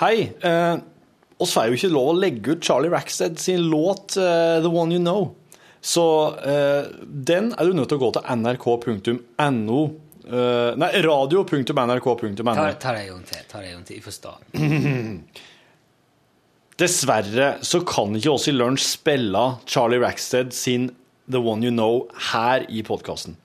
Hei. 0.00 0.14
Eh, 0.42 0.74
oss 1.42 1.52
får 1.52 1.70
jo 1.70 1.78
ikke 1.78 1.92
lov 1.92 2.12
å 2.12 2.16
legge 2.16 2.56
ut 2.56 2.64
Charlie 2.64 2.92
Rackstead 2.92 3.40
sin 3.42 3.68
låt 3.72 4.16
uh, 4.20 4.62
The 4.62 4.70
One 4.70 4.96
You 4.96 5.02
Know. 5.02 5.28
Så 5.84 6.04
uh, 6.32 6.88
den 7.04 7.52
er 7.54 7.68
du 7.68 7.76
nødt 7.76 7.92
til 7.92 8.00
å 8.00 8.04
gå 8.06 8.16
til 8.16 8.42
nrk.no 8.42 9.84
Uh, 10.26 10.74
Nei, 10.74 10.88
radio.nrk.no. 11.06 12.50
Ta, 12.50 12.62
ta 12.82 12.94
det 12.96 13.04
en 13.12 13.20
til. 13.22 13.44
Ta 13.46 13.60
det 13.62 13.68
en 13.76 13.84
til. 13.86 14.00
Jeg 14.00 14.02
forstår. 14.02 14.40
Dessverre 16.82 17.52
så 17.64 17.78
kan 17.86 18.18
ikke 18.18 18.34
oss 18.34 18.48
i 18.50 18.56
Lunsj 18.56 18.88
spille 18.98 19.44
Charlie 19.70 20.02
Rackstead 20.02 20.50
sin 20.52 20.90
The 21.30 21.38
One 21.38 21.64
You 21.64 21.72
Know 21.72 22.08
her 22.32 22.66
i 22.68 22.82
podkasten. 22.86 23.38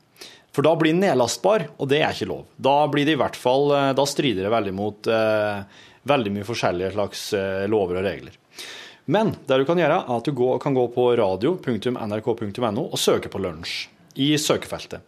For 0.51 0.67
da 0.67 0.73
blir 0.75 0.91
den 0.91 0.99
nedlastbar, 1.06 1.69
og 1.80 1.88
det 1.93 2.01
er 2.01 2.12
ikke 2.12 2.27
lov. 2.27 2.43
Da 2.60 2.84
blir 2.91 3.08
det 3.08 3.15
i 3.15 3.21
hvert 3.21 3.38
fall, 3.39 3.69
eh, 3.71 3.93
da 3.95 4.04
strider 4.10 4.43
det 4.43 4.51
veldig 4.51 4.73
mot 4.75 5.08
eh, 5.08 5.62
veldig 6.07 6.33
mye 6.35 6.47
forskjellige 6.47 6.93
slags 6.95 7.23
eh, 7.37 7.65
lover 7.71 8.01
og 8.01 8.07
regler. 8.07 8.37
Men 9.11 9.33
det 9.47 9.57
du 9.59 9.65
kan 9.67 9.79
gjøre, 9.81 10.03
er 10.05 10.19
at 10.19 10.27
du 10.27 10.43
kan 10.61 10.75
gå 10.77 10.85
på 10.93 11.07
radio.nrk.no 11.19 12.85
og 12.85 12.99
søke 13.01 13.31
på 13.31 13.41
Lunsj 13.41 13.87
i 14.21 14.33
søkefeltet. 14.39 15.01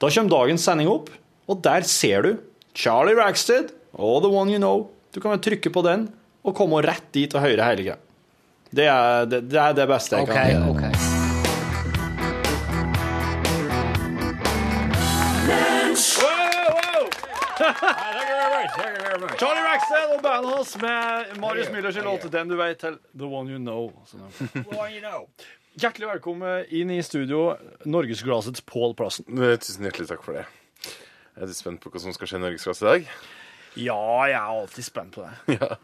Da 0.00 0.10
kommer 0.12 0.32
dagens 0.32 0.64
sending 0.66 0.90
opp, 0.90 1.10
og 1.50 1.62
der 1.64 1.86
ser 1.88 2.26
du 2.26 2.30
Charlie 2.76 3.16
Rackstead 3.18 3.72
og 3.96 4.22
The 4.24 4.30
One 4.30 4.54
You 4.54 4.60
Know. 4.62 4.88
Du 5.10 5.20
kan 5.20 5.32
bare 5.32 5.42
trykke 5.44 5.72
på 5.74 5.82
den 5.86 6.08
og 6.46 6.56
komme 6.56 6.80
rett 6.84 7.10
dit 7.12 7.34
og 7.34 7.44
høre 7.44 7.66
hele 7.66 7.88
greia. 7.88 8.00
Det 8.70 8.86
det, 9.30 9.40
det 9.50 9.58
er 9.58 9.74
det 9.74 9.88
beste 9.90 10.16
jeg 10.16 10.28
okay, 10.28 10.34
kan 10.36 10.50
gjøre. 10.54 10.70
ok. 10.70 10.89
Charlie 19.38 19.62
Rackstead 19.64 20.14
og 20.16 20.22
bandet 20.24 20.54
hans 20.54 20.76
med 20.82 21.36
Marius 21.40 21.68
Müllers 21.70 21.98
låt 22.04 22.30
'Den 22.30 22.48
du 22.48 22.56
vet' 22.56 22.78
til 22.78 22.98
'The 23.14 23.24
One 23.26 23.50
You 23.50 23.58
Know'. 23.58 23.92
Hjertelig 25.80 26.08
velkommen 26.08 26.64
inn 26.68 26.90
i 26.90 27.02
studio, 27.02 27.56
Norgesglassets 27.84 28.60
Pål 28.60 28.94
Plassen. 28.98 29.24
Tusen 29.60 29.84
hjertelig 29.86 30.08
takk 30.08 30.22
for 30.24 30.32
det. 30.32 30.46
Er 31.36 31.46
du 31.46 31.54
spent 31.54 31.80
på 31.80 31.90
hva 31.90 32.00
som 32.02 32.12
skal 32.12 32.26
skje 32.26 32.40
i 32.40 32.42
Norgesklasse 32.42 32.82
i 32.82 32.90
dag? 32.90 33.06
Ja, 33.78 34.26
jeg 34.26 34.34
er 34.34 34.50
alltid 34.50 34.84
spent 34.84 35.14
på 35.14 35.22
det. 35.22 35.58
Ja. 35.60 35.76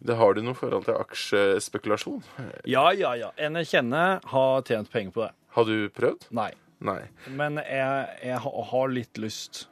Det 0.00 0.16
har 0.16 0.34
du 0.34 0.42
noe 0.42 0.54
forhold 0.54 0.84
til 0.86 0.94
aksjespekulasjon? 0.94 2.22
Ja, 2.64 2.92
ja, 2.92 3.16
ja. 3.18 3.32
En 3.36 3.58
jeg 3.58 3.66
kjenner, 3.74 4.20
har 4.30 4.62
tjent 4.62 4.90
penger 4.92 5.10
på 5.10 5.26
det. 5.26 5.32
Har 5.58 5.64
du 5.66 5.88
prøvd? 5.90 6.28
Nei. 6.30 6.52
Nei. 6.84 7.00
Men 7.26 7.58
jeg, 7.58 8.18
jeg 8.22 8.38
har 8.38 8.88
litt 8.92 9.18
lyst. 9.18 9.66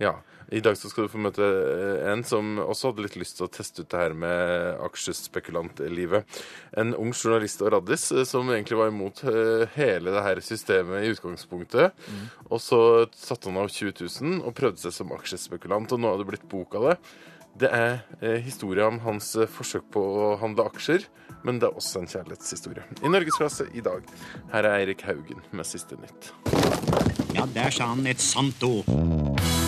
Ja. 0.00 0.16
I 0.50 0.58
dag 0.60 0.74
så 0.78 0.88
skal 0.90 1.06
du 1.06 1.12
få 1.12 1.20
møte 1.22 1.44
eh, 1.46 2.08
en 2.10 2.24
som 2.26 2.56
også 2.58 2.90
hadde 2.90 3.04
litt 3.04 3.18
lyst 3.20 3.36
til 3.38 3.46
å 3.46 3.50
teste 3.54 3.84
ut 3.84 3.90
det 3.92 4.00
her 4.00 4.14
med 4.18 4.80
aksjespekulantlivet. 4.82 6.40
En 6.80 6.90
ung 6.98 7.12
journalist 7.14 7.62
og 7.62 7.70
raddis 7.76 8.08
eh, 8.10 8.24
som 8.26 8.50
egentlig 8.50 8.80
var 8.80 8.90
imot 8.90 9.22
eh, 9.30 9.68
hele 9.76 10.10
det 10.10 10.24
her 10.26 10.42
systemet 10.42 11.04
i 11.04 11.12
utgangspunktet. 11.14 11.94
Og 12.48 12.58
så 12.64 12.80
satte 13.14 13.46
han 13.46 13.60
av 13.62 13.70
20 13.70 13.94
000 14.00 14.40
og 14.40 14.56
prøvde 14.58 14.82
seg 14.82 14.96
som 14.96 15.14
aksjespekulant, 15.14 15.94
og 15.94 16.02
nå 16.02 16.10
har 16.10 16.18
det 16.18 16.28
blitt 16.32 16.50
bok 16.50 16.74
av 16.80 16.88
det. 16.88 16.98
Det 17.60 17.70
er 17.70 17.96
eh, 18.18 18.40
historia 18.42 18.90
om 18.90 18.98
hans 19.06 19.36
forsøk 19.54 19.86
på 19.94 20.02
å 20.02 20.34
handle 20.42 20.66
aksjer, 20.72 21.06
men 21.46 21.62
det 21.62 21.70
er 21.70 21.78
også 21.78 22.02
en 22.02 22.10
kjærlighetshistorie. 22.10 22.88
I 23.04 23.12
Norgesklasse 23.12 23.70
i 23.70 23.86
dag. 23.86 24.02
Her 24.50 24.66
er 24.66 24.80
Eirik 24.80 25.06
Haugen 25.06 25.46
med 25.54 25.68
siste 25.68 26.00
nytt. 26.00 26.32
Ja, 27.38 27.46
der 27.54 27.70
sa 27.70 27.92
han 27.94 28.06
et 28.10 28.22
sant 28.24 28.66
ord. 28.66 29.59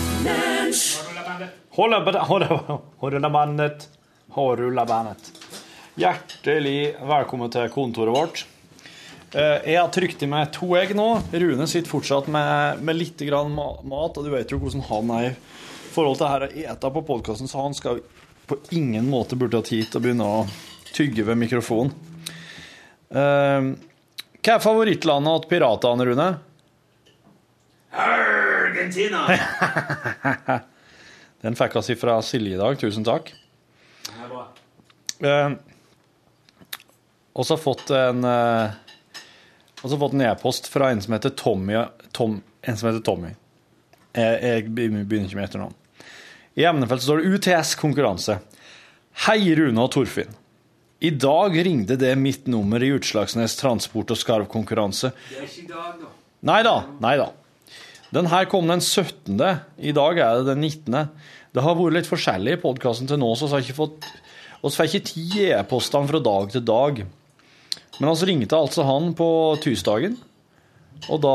Horrulabandet. 2.97 3.89
Horrulabandet. 4.31 5.31
Hjertelig 5.99 6.95
velkommen 7.05 7.51
til 7.51 7.67
kontoret 7.73 8.15
vårt. 8.15 8.43
Eh, 9.35 9.59
Jeg 9.73 9.79
har 9.81 9.89
trykt 9.91 10.23
i 10.23 10.29
meg 10.31 10.51
to 10.55 10.69
egg 10.79 10.93
nå. 10.95 11.07
Rune 11.33 11.67
sitter 11.67 11.91
fortsatt 11.91 12.27
med, 12.31 12.79
med 12.81 12.95
litt 12.95 13.19
mat, 13.19 14.17
og 14.17 14.23
du 14.23 14.29
vet 14.31 14.49
jo 14.53 14.59
hvordan 14.61 14.85
han 14.87 15.11
er 15.17 15.27
i 15.31 15.35
forhold 15.93 16.17
til 16.21 16.27
her 16.31 16.45
å 16.47 16.51
ete 16.71 16.93
på 16.95 17.03
podkasten, 17.05 17.47
så 17.51 17.61
han 17.65 17.73
skal 17.75 17.99
på 18.47 18.57
ingen 18.71 19.09
måte 19.11 19.35
burde 19.35 19.57
ha 19.59 19.63
tid 19.63 19.89
til 19.91 19.99
å 19.99 20.03
begynne 20.03 20.23
å 20.25 20.47
tygge 20.93 21.23
ved 21.27 21.37
mikrofonen. 21.37 21.91
Eh, 23.11 23.73
Hva 24.43 24.55
er 24.55 24.63
favorittlandet 24.63 25.41
til 25.45 25.49
piratene, 25.57 26.05
Rune? 26.07 26.31
Argentina! 28.83 30.59
Den 31.43 31.55
fikk 31.59 31.75
oss 31.79 31.89
fra 31.99 32.17
Silje 32.23 32.55
i 32.55 32.59
dag. 32.59 32.77
Tusen 32.79 33.03
takk. 33.07 33.33
Det 34.07 34.15
er 34.23 34.29
bra. 34.31 34.43
Eh, 35.23 35.55
Og 37.33 37.47
så 37.47 37.55
fått 37.57 37.89
en 37.95 38.23
eh, 38.27 38.75
Og 39.81 39.89
så 39.91 39.97
fått 39.99 40.13
en 40.13 40.21
e-post 40.27 40.67
fra 40.71 40.91
en 40.93 41.01
som 41.03 41.15
heter 41.15 41.33
Tommy. 41.39 41.79
Tom, 42.15 42.41
en 42.61 42.77
som 42.79 42.89
heter 42.91 43.03
Tommy. 43.03 43.33
Jeg, 44.13 44.39
jeg 44.43 44.67
begynner 44.75 45.03
ikke 45.07 45.39
med 45.39 45.47
etternavn. 45.47 45.75
I 46.53 46.67
emnefelt 46.69 47.01
står 47.01 47.23
det 47.23 47.31
UTS-konkurranse. 47.33 48.37
Hei, 49.25 49.39
Rune 49.57 49.81
og 49.81 49.89
Torfinn. 49.95 50.35
I 51.03 51.09
dag 51.19 51.55
ringte 51.65 51.97
det 51.99 52.13
mitt 52.15 52.45
nummer 52.47 52.83
i 52.85 52.91
Utslagsnes 52.95 53.57
Transport 53.59 54.13
og 54.13 54.19
Skarv-konkurranse. 54.21 55.09
Det 55.31 55.39
er 55.41 55.47
ikke 55.49 55.65
i 55.65 55.71
dag, 55.71 55.95
da. 55.99 56.11
Nei 56.47 56.59
da, 56.63 56.75
nei 57.03 57.15
da. 57.19 57.25
Den 58.13 58.29
her 58.29 58.45
kom 58.45 58.67
den 58.69 58.81
17. 58.83 59.39
I 59.81 59.93
dag 59.95 60.19
er 60.21 60.41
det 60.41 60.51
den 60.51 60.61
19. 60.61 61.07
Det 61.53 61.63
har 61.65 61.77
vært 61.77 61.95
litt 61.97 62.09
forskjellig 62.09 62.57
i 62.57 62.61
podkasten 62.61 63.09
til 63.09 63.17
nå, 63.21 63.31
så 63.37 63.47
vi 63.47 63.55
har 63.55 63.65
ikke 63.65 63.79
fått 63.79 64.05
Vi 64.63 64.71
får 64.71 64.89
ikke 64.89 65.07
tid 65.09 65.33
i 65.41 65.47
e-postene 65.57 66.09
fra 66.11 66.21
dag 66.23 66.53
til 66.53 66.63
dag. 66.63 67.01
Men 67.97 68.13
vi 68.13 68.29
ringte 68.29 68.59
altså 68.59 68.85
han 68.87 69.11
på 69.17 69.27
tirsdagen. 69.63 70.15
Og 71.11 71.19
da, 71.23 71.33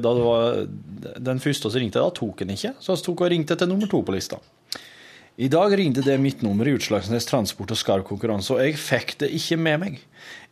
da 0.00 0.14
det 0.16 0.24
var 0.24 1.20
den 1.28 1.42
første 1.44 1.70
som 1.70 1.78
ringte, 1.78 2.02
da 2.02 2.10
tok 2.14 2.42
han 2.42 2.54
ikke. 2.56 2.72
Så 2.82 2.96
vi 2.96 3.04
tok 3.06 3.22
og 3.22 3.30
ringte 3.30 3.58
til 3.60 3.70
nummer 3.70 3.90
to 3.90 4.00
på 4.02 4.16
lista. 4.16 4.40
I 5.34 5.50
dag 5.50 5.76
ringte 5.76 6.02
det 6.06 6.16
mitt 6.22 6.42
nummer 6.46 6.66
i 6.66 6.74
Utslagsnes 6.76 7.26
Transport 7.28 7.74
og 7.74 7.78
Skarv-konkurranse, 7.78 8.54
og 8.54 8.62
jeg 8.62 8.78
fikk 8.78 9.16
det 9.22 9.32
ikke 9.34 9.58
med 9.58 9.80
meg. 9.82 10.02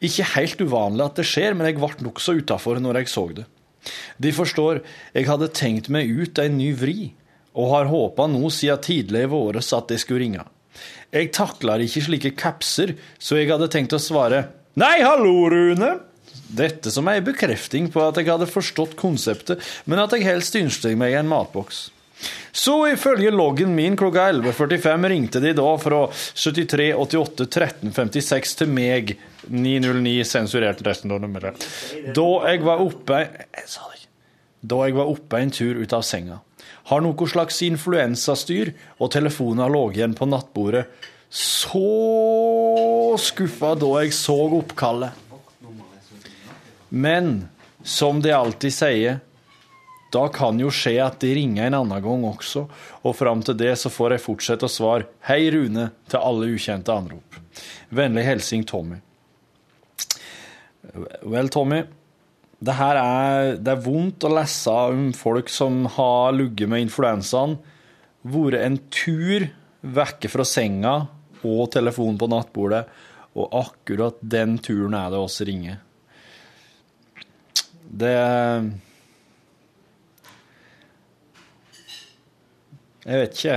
Ikke 0.03 0.27
helt 0.35 0.63
uvanlig 0.63 1.07
at 1.07 1.19
det 1.21 1.27
skjer, 1.31 1.55
men 1.55 1.71
jeg 1.71 1.79
ble 1.79 1.91
nokså 2.03 2.35
utafor 2.43 2.83
når 2.83 3.01
jeg 3.01 3.13
så 3.13 3.27
det. 3.41 3.47
De 4.23 4.33
forstår, 4.35 4.83
jeg 5.17 5.29
hadde 5.29 5.51
tenkt 5.57 5.91
meg 5.93 6.11
ut 6.11 6.39
en 6.43 6.59
ny 6.59 6.71
vri, 6.79 7.13
og 7.53 7.73
har 7.75 7.91
håpa 7.91 8.29
nå 8.31 8.49
siden 8.55 8.81
tidlig 8.85 9.27
i 9.27 9.33
våres 9.33 9.73
at 9.77 9.93
jeg 9.93 10.05
skulle 10.05 10.25
ringe. 10.25 10.47
Jeg 11.13 11.33
takler 11.37 11.85
ikke 11.85 12.05
slike 12.07 12.33
kapser, 12.41 12.95
så 13.21 13.37
jeg 13.37 13.51
hadde 13.53 13.69
tenkt 13.73 13.93
å 13.93 14.01
svare 14.01 14.47
Nei, 14.81 15.03
hallo, 15.05 15.51
Rune! 15.53 15.91
Dette 16.53 16.91
som 16.93 17.09
ei 17.09 17.19
bekrefting 17.25 17.91
på 17.93 18.01
at 18.05 18.17
jeg 18.17 18.29
hadde 18.29 18.49
forstått 18.49 18.95
konseptet, 18.97 19.61
men 19.85 20.01
at 20.01 20.13
jeg 20.17 20.25
helst 20.25 20.57
ønsket 20.57 20.97
meg 21.01 21.17
en 21.17 21.29
matboks. 21.29 21.91
Så 22.53 22.75
ifølge 22.93 23.33
loggen 23.35 23.75
min 23.77 23.97
klokka 23.99 24.29
11.45 24.33 25.09
ringte 25.13 25.41
de 25.43 25.53
da 25.57 25.69
fra 25.81 26.07
73 26.13 26.93
88 26.95 27.49
13 27.49 27.93
56 27.97 28.59
til 28.61 28.73
meg 28.73 29.15
909 29.49 30.25
sensurert 30.29 30.83
resten 30.87 31.13
av 31.15 31.23
nummeret. 31.23 31.67
Da 32.15 32.29
jeg 32.51 32.63
var 32.67 32.83
oppe. 32.85 33.23
Da 34.63 34.83
jeg 34.87 34.95
var 34.95 35.11
oppe 35.11 35.41
en 35.43 35.51
tur 35.55 35.81
ut 35.81 35.95
av 35.97 36.05
senga. 36.07 36.39
Har 36.91 37.03
noe 37.03 37.29
slags 37.31 37.63
influensastyr, 37.67 38.73
og 38.99 39.11
telefonen 39.15 39.71
lå 39.73 39.89
igjen 39.93 40.15
på 40.19 40.29
nattbordet. 40.31 40.87
Så 41.33 43.17
skuffa 43.19 43.75
da 43.81 43.93
jeg 44.03 44.15
så 44.15 44.37
oppkallet. 44.59 45.19
Men 46.93 47.49
som 47.83 48.21
de 48.21 48.35
alltid 48.37 48.75
sier, 48.75 49.21
da 50.13 50.27
kan 50.29 50.59
jo 50.61 50.69
skje 50.69 50.99
at 51.01 51.23
de 51.25 51.31
ringer 51.39 51.71
en 51.71 51.79
annen 51.79 52.03
gang 52.05 52.27
også, 52.29 52.67
og 53.01 53.17
fram 53.17 53.41
til 53.47 53.57
det 53.57 53.73
så 53.81 53.89
får 53.91 54.19
jeg 54.19 54.25
fortsette 54.27 54.69
å 54.69 54.73
svare 54.73 55.09
Hei, 55.25 55.47
Rune, 55.55 55.89
til 56.13 56.21
alle 56.21 56.51
ukjente 56.53 56.93
anrop. 56.93 57.41
Vennlig 57.89 58.27
hilsing 58.29 58.67
Tommy. 58.69 59.01
Vel, 60.93 61.49
Tommy. 61.49 61.83
Det 62.63 62.75
her 62.79 62.99
er, 63.01 63.57
det 63.59 63.73
er 63.73 63.83
vondt 63.83 64.27
å 64.29 64.31
lese 64.37 64.73
om 64.93 65.09
folk 65.17 65.49
som 65.51 65.83
har 65.97 66.35
ligget 66.37 66.71
med 66.71 66.85
influensaen, 66.85 67.57
vært 68.23 68.61
en 68.61 68.79
tur 68.93 69.49
vekke 69.83 70.31
fra 70.31 70.47
senga 70.47 70.93
og 71.43 71.65
telefonen 71.75 72.21
på 72.21 72.29
nattbordet, 72.31 72.85
og 73.35 73.57
akkurat 73.59 74.21
den 74.21 74.59
turen 74.63 74.95
er 74.95 75.11
det 75.11 75.23
oss 75.25 75.41
ringer. 75.43 75.81
Det 77.83 78.15
Jeg 83.03 83.19
vet 83.19 83.33
ikke. 83.35 83.57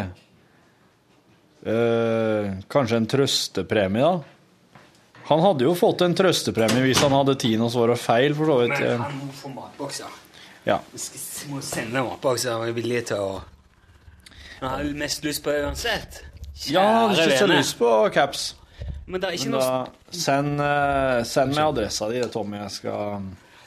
Uh, 1.65 2.55
kanskje 2.71 2.97
en 2.97 3.07
trøstepremie, 3.09 4.01
da? 4.01 4.34
Han 5.25 5.41
hadde 5.41 5.65
jo 5.65 5.73
fått 5.77 6.01
en 6.05 6.13
trøstepremie 6.17 6.83
hvis 6.85 7.01
han 7.01 7.13
hadde 7.15 7.33
tid 7.41 7.61
og 7.65 7.71
svare 7.73 7.95
feil, 7.97 8.35
for 8.37 8.45
så 8.51 8.57
vidt. 8.61 8.75
Men 8.79 9.01
han 9.01 9.15
må 9.23 9.31
få 9.33 9.49
matbokser. 9.53 10.19
Ja. 10.65 10.79
Vi 10.93 11.49
må 11.53 11.61
sende 11.65 12.03
matbokser 12.05 12.61
er 12.67 12.75
villig 12.77 13.03
til 13.11 13.21
å 13.21 13.31
Han 14.61 14.69
har 14.71 14.91
mest 14.97 15.25
lyst 15.25 15.43
på 15.45 15.53
uansett. 15.53 16.21
ja, 16.71 16.81
han 16.81 17.09
har 17.09 17.15
Kjære 17.17 17.33
ikke 17.35 17.49
lyst 17.55 17.77
på 17.79 17.89
caps. 18.13 18.45
Men 19.05 19.21
det 19.21 19.27
er 19.29 19.33
ikke 19.37 19.49
Men 19.49 19.57
noe 19.59 19.65
da, 19.65 20.13
send, 20.17 20.61
eh, 20.61 21.23
send 21.29 21.53
meg 21.53 21.65
adressa 21.67 22.07
di, 22.09 22.21
Tommy. 22.33 22.57
Jeg 22.63 22.71
skal 22.79 23.25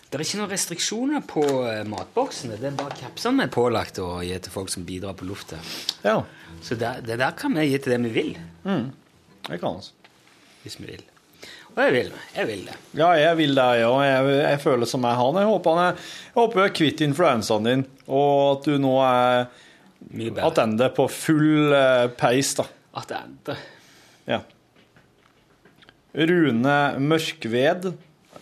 Det 0.08 0.16
er 0.16 0.24
ikke 0.24 0.38
noen 0.40 0.50
restriksjoner 0.50 1.26
på 1.28 1.44
eh, 1.68 1.82
matboksene. 1.86 2.56
Det 2.58 2.70
er 2.72 2.78
bare 2.78 2.96
capsene 2.98 3.42
vi 3.42 3.46
er 3.46 3.52
pålagt 3.54 3.98
å 4.02 4.08
gi 4.24 4.38
til 4.38 4.54
folk 4.54 4.70
som 4.72 4.86
bidrar 4.88 5.14
på 5.14 5.28
lufta. 5.28 5.58
Ja, 6.06 6.22
Så 6.62 6.74
det, 6.74 7.04
det 7.06 7.18
der 7.20 7.30
kan 7.38 7.54
vi 7.54 7.66
gi 7.68 7.78
til 7.78 7.92
det 7.92 8.00
vi 8.08 8.14
vil, 8.16 8.32
Det 8.64 9.60
kan 9.60 9.76
altså. 9.76 9.92
hvis 10.64 10.80
vi 10.80 10.86
vil. 10.86 11.04
Og 11.78 11.84
jeg 11.84 11.94
vil. 11.94 12.08
Jeg 12.34 12.46
vil 12.48 12.62
det. 12.66 12.76
Ja, 12.98 13.12
jeg 13.14 13.38
vil 13.38 13.52
det, 13.54 13.64
jeg 13.78 13.86
òg. 13.86 14.00
Jeg, 14.02 14.30
jeg 14.42 14.60
føler 14.64 14.88
som 14.90 15.04
jeg 15.06 15.18
han. 15.20 15.36
Jeg 15.38 15.46
håper, 15.46 15.76
han 15.76 15.84
er, 15.84 16.08
jeg 16.26 16.34
håper 16.40 16.58
du 16.58 16.62
er 16.64 16.72
kvitt 16.74 17.02
influensaen 17.06 17.68
din, 17.68 17.84
og 18.10 18.32
at 18.56 18.66
du 18.66 18.80
nå 18.82 18.94
er 19.06 19.44
tilbake 20.08 20.88
på 20.96 21.06
full 21.14 21.76
eh, 21.78 22.08
peis, 22.18 22.50
da. 22.58 22.66
Attende. 22.98 23.54
Ja. 24.26 24.40
Rune 26.18 26.76
Mørkved, 26.98 27.92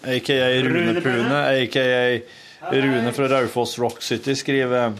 aka 0.01 0.40
Rune 0.64 1.05
Pune, 1.05 1.44
aka 1.61 1.87
Rune 2.72 3.12
fra 3.12 3.29
Raufoss 3.35 3.77
Rock 3.83 4.01
City, 4.07 4.33
skriver 4.38 4.96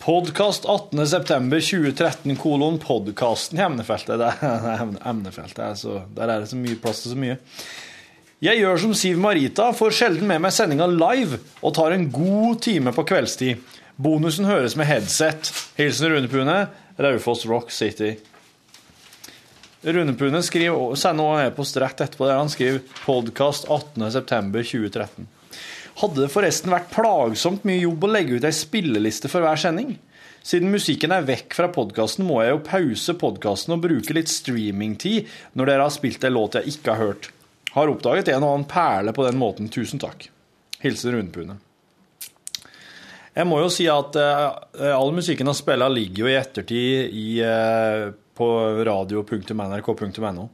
Podkast 0.00 0.64
18.9.2013, 0.64 2.36
kolon 2.40 2.78
podkasten 2.80 3.58
i 3.58 3.62
emnefeltet. 3.62 4.16
Det 4.16 4.30
er 4.48 4.78
emnefeltet, 5.10 5.60
altså, 5.60 5.98
der 6.16 6.30
er 6.32 6.40
det 6.40 6.48
så 6.48 6.56
mye 6.56 6.78
plass 6.80 7.02
til 7.02 7.12
så 7.12 7.18
mye. 7.20 7.34
Jeg 8.40 8.62
gjør 8.62 8.80
som 8.80 8.94
Siv 8.96 9.18
Marita, 9.20 9.66
får 9.76 9.92
sjelden 9.98 10.24
med 10.30 10.40
meg 10.40 10.54
sendinga 10.56 10.86
live 10.88 11.42
og 11.60 11.74
tar 11.76 11.92
en 11.92 12.06
god 12.14 12.62
time 12.64 12.94
på 12.96 13.04
kveldstid. 13.10 13.60
Bonusen 14.00 14.48
høres 14.48 14.72
med 14.80 14.88
headset. 14.88 15.50
Hilsen 15.76 16.08
Rune 16.14 16.32
Pune, 16.32 16.56
Raufoss 16.96 17.44
Rock 17.50 17.68
City. 17.68 18.14
Rune 19.84 20.16
Pune 20.16 20.40
sender 20.40 20.72
også 20.80 21.12
e-post 21.44 21.76
rett 21.84 22.00
etterpå 22.06 22.24
der 22.24 22.40
han 22.40 22.48
skriver 22.48 22.80
podkast 23.04 23.68
18.9.2013. 23.68 25.28
Hadde 26.00 26.22
det 26.22 26.32
forresten 26.32 26.72
vært 26.72 26.92
plagsomt 26.94 27.66
mye 27.68 27.82
jobb 27.82 28.06
å 28.06 28.08
legge 28.08 28.38
ut 28.38 28.44
ei 28.48 28.54
spilleliste 28.56 29.28
for 29.28 29.44
hver 29.44 29.58
sending? 29.60 29.98
Siden 30.40 30.72
musikken 30.72 31.12
er 31.12 31.26
vekk 31.28 31.52
fra 31.58 31.68
podkasten, 31.72 32.24
må 32.24 32.38
jeg 32.40 32.54
jo 32.54 32.62
pause 32.64 33.14
podkasten 33.20 33.74
og 33.76 33.82
bruke 33.84 34.14
litt 34.16 34.30
streamingtid 34.32 35.28
når 35.52 35.68
dere 35.68 35.84
har 35.84 35.92
spilt 35.92 36.24
ei 36.24 36.32
låt 36.32 36.56
jeg 36.56 36.72
ikke 36.72 36.94
har 36.94 37.10
hørt. 37.10 37.28
Har 37.74 37.92
oppdaget 37.92 38.30
en 38.32 38.46
og 38.46 38.54
annen 38.54 38.70
perle 38.70 39.12
på 39.14 39.26
den 39.26 39.36
måten. 39.40 39.68
Tusen 39.68 40.00
takk. 40.00 40.24
Hilsen 40.80 41.12
Rundpune. 41.14 41.58
Jeg 43.36 43.46
må 43.46 43.60
jo 43.60 43.68
si 43.70 43.84
at 43.92 44.16
eh, 44.18 44.88
all 44.96 45.12
musikken 45.14 45.52
han 45.52 45.58
spiller, 45.58 45.92
ligger 45.92 46.24
jo 46.24 46.32
i 46.32 46.38
ettertid 46.40 47.12
i, 47.12 47.26
eh, 47.44 48.08
på 48.40 48.48
radio.nrk.no. 48.88 50.48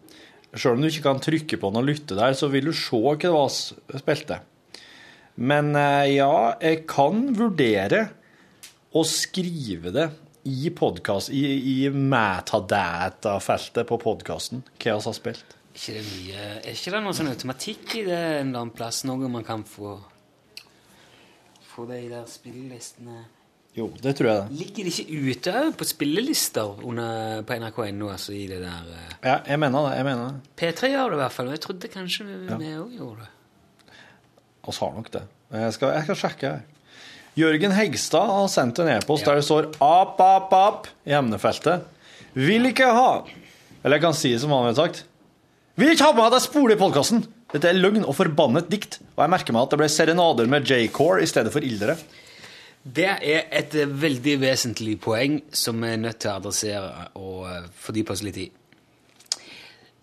Selv 0.57 0.75
om 0.75 0.83
du 0.83 0.91
ikke 0.91 1.07
kan 1.07 1.23
trykke 1.23 1.62
på 1.62 1.70
den 1.70 1.81
og 1.81 1.89
lytte 1.89 2.18
der, 2.18 2.35
så 2.37 2.51
vil 2.51 2.68
du 2.68 2.75
se 2.77 2.99
hva 2.99 3.47
vi 3.47 4.03
spilte. 4.03 4.43
Men 5.37 5.74
eh, 5.76 6.14
ja, 6.16 6.55
jeg 6.62 6.84
kan 6.89 7.26
vurdere 7.37 8.07
å 8.97 9.03
skrive 9.05 9.93
det 9.93 10.07
i 10.47 10.70
podkast, 10.70 11.28
i, 11.34 11.43
i 11.82 11.91
metadata-feltet 11.91 13.87
på 13.89 13.99
podkasten, 14.01 14.62
hva 14.78 14.95
vi 14.97 15.07
har 15.09 15.16
spilt. 15.16 15.57
Ikke 15.76 15.93
det 15.99 16.05
mye, 16.07 16.45
er 16.62 16.72
ikke 16.72 16.93
det 16.95 17.01
noe 17.05 17.16
sånn 17.18 17.28
automatikk 17.28 17.97
i 18.01 18.05
det 18.07 18.16
en 18.16 18.47
eller 18.49 18.62
annen 18.62 18.72
plass? 18.78 19.03
Noe 19.05 19.28
man 19.28 19.45
kan 19.45 19.64
få 19.68 19.99
Få 21.76 21.84
de 21.91 21.99
der 22.09 22.24
spillelistene 22.24 23.18
Jo, 23.76 23.91
det 24.01 24.14
tror 24.16 24.30
jeg 24.30 24.39
det. 24.47 24.57
Ligger 24.62 24.87
det 24.87 24.93
ikke 24.95 25.18
ute 25.28 25.64
på 25.76 25.84
spillelister 25.91 26.78
under, 26.89 27.43
på 27.45 27.59
nrk.no, 27.61 28.09
altså 28.14 28.32
i 28.32 28.47
det 28.49 28.62
der 28.64 28.87
eh, 28.95 29.11
Ja, 29.20 29.34
jeg 29.51 29.61
mener 29.61 29.91
det. 29.91 29.99
jeg 29.99 30.09
mener 30.09 30.30
det. 30.30 30.55
P3 30.62 30.95
gjør 30.95 31.12
det 31.12 31.18
i 31.18 31.22
hvert 31.26 31.37
fall, 31.37 31.51
og 31.51 31.59
jeg 31.59 31.64
trodde 31.66 31.93
kanskje 31.93 32.24
vi 32.30 32.72
òg 32.78 32.97
gjorde 32.97 33.26
det. 33.26 33.32
Oss 34.71 34.81
har 34.83 34.95
nok 34.95 35.11
det. 35.14 35.23
Jeg 35.55 35.75
skal, 35.77 35.95
jeg 35.97 36.07
skal 36.09 36.19
sjekke. 36.23 36.53
Jørgen 37.37 37.75
Hegstad 37.77 38.33
har 38.33 38.49
sendt 38.49 38.81
en 38.81 38.89
e-post 38.95 39.27
der 39.29 39.39
det 39.39 39.45
står 39.45 39.69
ap, 39.85 40.21
ap, 40.25 40.53
ap 40.57 40.89
i 41.05 41.12
emnefeltet. 41.17 41.85
Vil 42.37 42.69
ikke 42.69 42.89
ha 42.93 43.11
Eller 43.83 43.97
jeg 43.97 44.05
kan 44.05 44.17
si 44.17 44.33
det 44.33 44.41
som 44.43 44.53
han 44.53 44.67
har 44.71 44.77
sagt. 44.77 45.05
Vil 45.77 45.93
ikke 45.93 46.09
ha 46.09 46.14
med 46.17 46.31
at 46.31 46.39
jeg 46.39 46.49
spoler 46.49 46.75
i 46.75 46.81
podkasten! 46.81 47.27
Dette 47.53 47.69
er 47.71 47.79
løgn 47.79 48.03
og 48.03 48.17
forbannet 48.19 48.67
dikt, 48.73 48.99
og 49.14 49.23
jeg 49.23 49.31
merker 49.31 49.55
meg 49.55 49.67
at 49.67 49.75
det 49.75 49.79
ble 49.79 49.89
serenader 49.93 50.49
med 50.51 50.67
J-core 50.67 51.23
i 51.23 51.29
stedet 51.31 51.53
for 51.55 51.64
ildere. 51.64 51.95
Det 52.83 53.07
er 53.07 53.47
et 53.55 53.77
veldig 54.01 54.35
vesentlig 54.43 54.97
poeng 55.03 55.39
som 55.55 55.79
vi 55.83 55.93
er 55.93 56.01
nødt 56.03 56.19
til 56.23 56.33
å 56.33 56.41
adressere 56.41 57.07
og 57.19 57.47
eh, 57.51 57.69
fordype 57.83 58.17
oss 58.17 58.25
litt 58.27 58.41
i. 58.43 58.47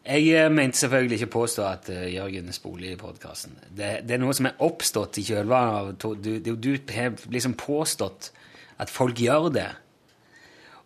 Jeg 0.03 0.33
eh, 0.35 0.49
mente 0.51 0.81
selvfølgelig 0.81 1.17
ikke 1.19 1.29
å 1.29 1.35
påstå 1.37 1.63
at 1.63 1.89
eh, 1.93 2.09
Jørgen 2.17 2.51
spoler 2.55 2.91
i 2.91 2.99
podkasten. 2.99 3.55
Det, 3.71 4.01
det 4.03 4.17
er 4.17 4.19
noe 4.19 4.35
som 4.35 4.49
er 4.49 4.59
oppstått 4.65 5.21
i 5.21 5.23
kjølvannet 5.29 6.03
av 6.03 6.17
Du, 6.19 6.33
du, 6.43 6.71
har 6.91 7.13
liksom 7.31 7.55
påstått 7.59 8.33
at 8.83 8.91
folk 8.91 9.21
gjør 9.23 9.47
det. 9.55 9.69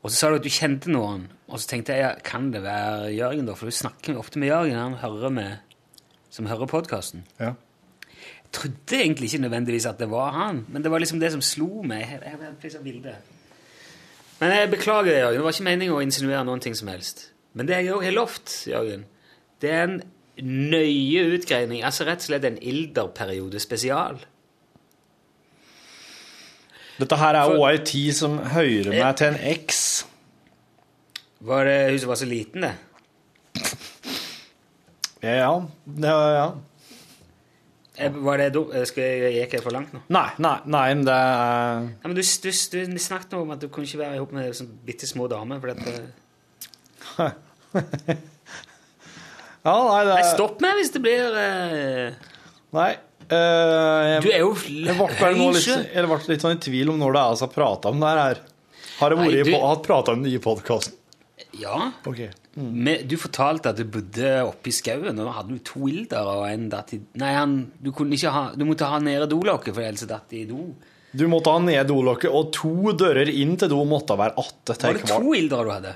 Og 0.03 0.11
så 0.11 0.19
sa 0.19 0.29
du 0.29 0.37
at 0.37 0.45
du 0.45 0.53
kjente 0.53 0.91
noen, 0.93 1.23
og 1.49 1.57
så 1.57 1.71
tenkte 1.71 1.95
jeg 1.97 2.21
kan 2.27 2.51
det 2.53 2.61
være 2.61 3.15
Jørgen, 3.15 3.47
da? 3.49 3.55
For 3.57 3.71
du 3.71 3.73
snakker 3.73 4.19
ofte 4.21 4.37
med 4.37 4.51
Jørgen, 4.51 4.77
han 4.77 4.99
hører 5.01 5.33
med, 5.33 5.79
som 6.29 6.45
hører 6.45 6.69
podkasten. 6.69 7.25
Ja. 7.41 7.55
Jeg 8.07 8.53
trodde 8.53 8.99
egentlig 8.99 9.31
ikke 9.31 9.41
nødvendigvis 9.47 9.87
at 9.89 9.97
det 9.99 10.11
var 10.11 10.29
han, 10.35 10.61
men 10.69 10.85
det 10.85 10.93
var 10.93 11.01
liksom 11.01 11.19
det 11.19 11.31
som 11.33 11.41
slo 11.41 11.81
meg. 11.81 12.05
Jeg, 12.05 12.21
jeg, 12.21 12.37
jeg, 12.61 12.85
jeg, 12.85 13.01
jeg, 13.01 13.15
Men 14.37 14.53
jeg 14.53 14.69
beklager 14.77 15.09
det, 15.09 15.17
Jørgen. 15.23 15.41
Det 15.41 15.47
var 15.49 15.57
ikke 15.57 15.67
meningen 15.71 15.97
å 15.97 16.05
insinuere 16.05 16.45
noen 16.45 16.61
ting 16.61 16.77
som 16.77 16.93
helst. 16.93 17.31
Men 17.57 17.65
det 17.69 17.79
jeg 17.81 17.93
òg 17.95 18.03
har 18.05 18.13
lovt, 18.13 18.53
Jørgen, 18.69 19.05
det 19.63 19.71
er 19.73 19.83
en 19.87 19.95
nøye 20.45 21.23
utgreining, 21.33 21.81
altså 21.87 22.05
rett 22.05 22.21
og 22.21 22.27
slett 22.29 22.45
en 22.45 22.59
ilderperiode 22.61 23.57
spesial. 23.63 24.19
Dette 26.97 27.17
her 27.21 27.35
er 27.37 27.49
For- 27.49 27.57
òg 27.61 27.71
ei 27.71 27.81
tid 27.85 28.13
som 28.17 28.37
hører 28.53 28.91
meg 28.93 29.17
til 29.17 29.27
en 29.33 29.39
eks. 29.53 29.81
Var 31.47 31.65
det 31.69 31.77
hun 31.91 31.99
som 32.01 32.09
var 32.09 32.15
så 32.21 32.25
liten, 32.29 32.61
det? 32.65 32.75
Ja, 35.23 35.33
ja. 35.41 35.51
Ja. 36.05 36.47
Eh, 37.97 38.11
Var 38.13 38.37
det 38.37 38.53
do- 38.53 38.71
eh, 38.73 38.85
Gikk 38.85 39.53
jeg 39.57 39.63
for 39.63 39.71
langt 39.73 39.91
nå? 39.93 39.99
Nei, 40.13 40.29
nei, 40.37 40.59
nei, 40.65 40.93
men 40.93 41.03
det 41.05 41.13
er 41.13 41.81
Ja, 42.03 42.07
men 42.07 42.13
du, 42.15 42.21
du, 42.21 42.51
du 42.93 42.99
snakket 43.01 43.31
nå 43.33 43.41
om 43.41 43.51
at 43.51 43.59
du 43.59 43.67
kunne 43.69 43.85
ikke 43.89 43.97
være 44.03 44.17
sammen 44.21 44.33
med 44.43 44.53
sånn 44.59 44.69
bitte 44.85 45.07
små 45.09 45.25
damer. 45.27 45.59
For 45.59 45.73
dette. 45.73 46.13
Ja, 49.67 49.75
nei, 49.83 50.01
det 50.07 50.13
Nei, 50.15 50.27
stopp 50.31 50.61
meg 50.63 50.77
hvis 50.79 50.93
det 50.93 51.01
blir 51.03 51.33
uh... 51.35 52.35
Nei. 52.77 52.91
Uh, 53.27 54.03
jeg, 54.07 54.21
Du 54.23 54.29
er 54.31 54.39
jo 54.39 54.51
jeg 54.55 54.95
ble 54.95 55.31
litt, 55.51 55.65
jeg 55.67 56.07
ble 56.07 56.19
litt 56.29 56.45
sånn 56.45 56.55
i 56.55 56.61
tvil 56.63 56.93
om 56.93 57.01
når 57.01 57.17
det 57.17 57.23
er 57.23 57.33
vi 57.33 57.43
har 57.43 57.51
prata 57.57 57.91
om 57.91 57.99
det 58.03 58.13
her. 58.15 58.39
Har 59.01 59.15
jeg 59.17 59.43
du- 59.49 59.57
hatt 59.59 59.83
prata 59.83 60.15
om 60.15 60.23
det 60.23 60.31
i 60.31 60.39
podkasten? 60.43 60.95
Ja. 61.57 61.91
Ok. 62.07 62.21
Men 62.57 63.03
du 63.05 63.13
fortalte 63.21 63.69
at 63.69 63.77
du 63.77 63.85
bodde 63.85 64.31
oppe 64.47 64.71
i 64.71 64.73
skauen, 64.73 65.19
og 65.21 65.33
hadde 65.35 65.57
du 65.57 65.59
to 65.65 65.85
ilder 65.89 66.29
og 66.31 66.45
en 66.49 66.65
datt 66.71 66.95
i 66.95 67.01
Nei, 67.21 67.33
han, 67.35 67.57
du, 67.77 67.91
kunne 67.93 68.17
ikke 68.17 68.31
ha, 68.33 68.43
du 68.57 68.63
måtte 68.65 68.87
ha 68.89 68.97
nede 69.03 69.27
dolokket, 69.29 69.75
for 69.75 69.85
ellers 69.85 70.07
datt 70.09 70.25
det 70.33 70.45
i 70.45 70.47
do. 70.49 70.71
Du 71.17 71.27
måtte 71.29 71.53
ha 71.53 71.61
ned 71.61 71.87
dolokket, 71.91 72.31
og 72.33 72.49
to 72.55 72.95
dører 72.97 73.29
inn 73.29 73.53
til 73.59 73.69
do 73.71 73.83
måtte 73.89 74.17
være 74.17 74.33
atte. 74.41 74.77
Var 74.81 74.97
det 74.97 75.09
to 75.11 75.35
ildere 75.37 75.67
du 75.67 75.73
hadde? 75.75 75.93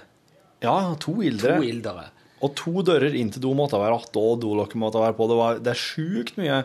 Ja, 0.62 0.96
to 1.02 1.20
ildere. 1.26 1.58
To 1.58 1.66
ildere. 1.66 2.10
Og 2.42 2.56
to 2.58 2.82
dører 2.86 3.14
inn 3.18 3.30
til 3.34 3.44
do 3.44 3.54
måtte 3.58 3.80
være 3.82 3.98
atte, 4.02 4.22
og 4.22 4.40
dolokket 4.42 4.82
måtte 4.82 5.02
være 5.02 5.18
på. 5.18 5.28
Det, 5.30 5.38
var, 5.38 5.62
det 5.62 5.74
er 5.74 5.82
sjukt 5.82 6.38
mye. 6.42 6.62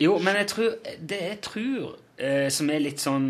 Jo, 0.00 0.16
men 0.22 0.38
jeg 0.40 0.48
tror 0.48 0.76
Det 0.96 1.18
jeg 1.20 1.40
tror 1.44 1.88
eh, 2.16 2.46
som 2.52 2.70
er 2.72 2.80
litt 2.80 3.02
sånn 3.02 3.26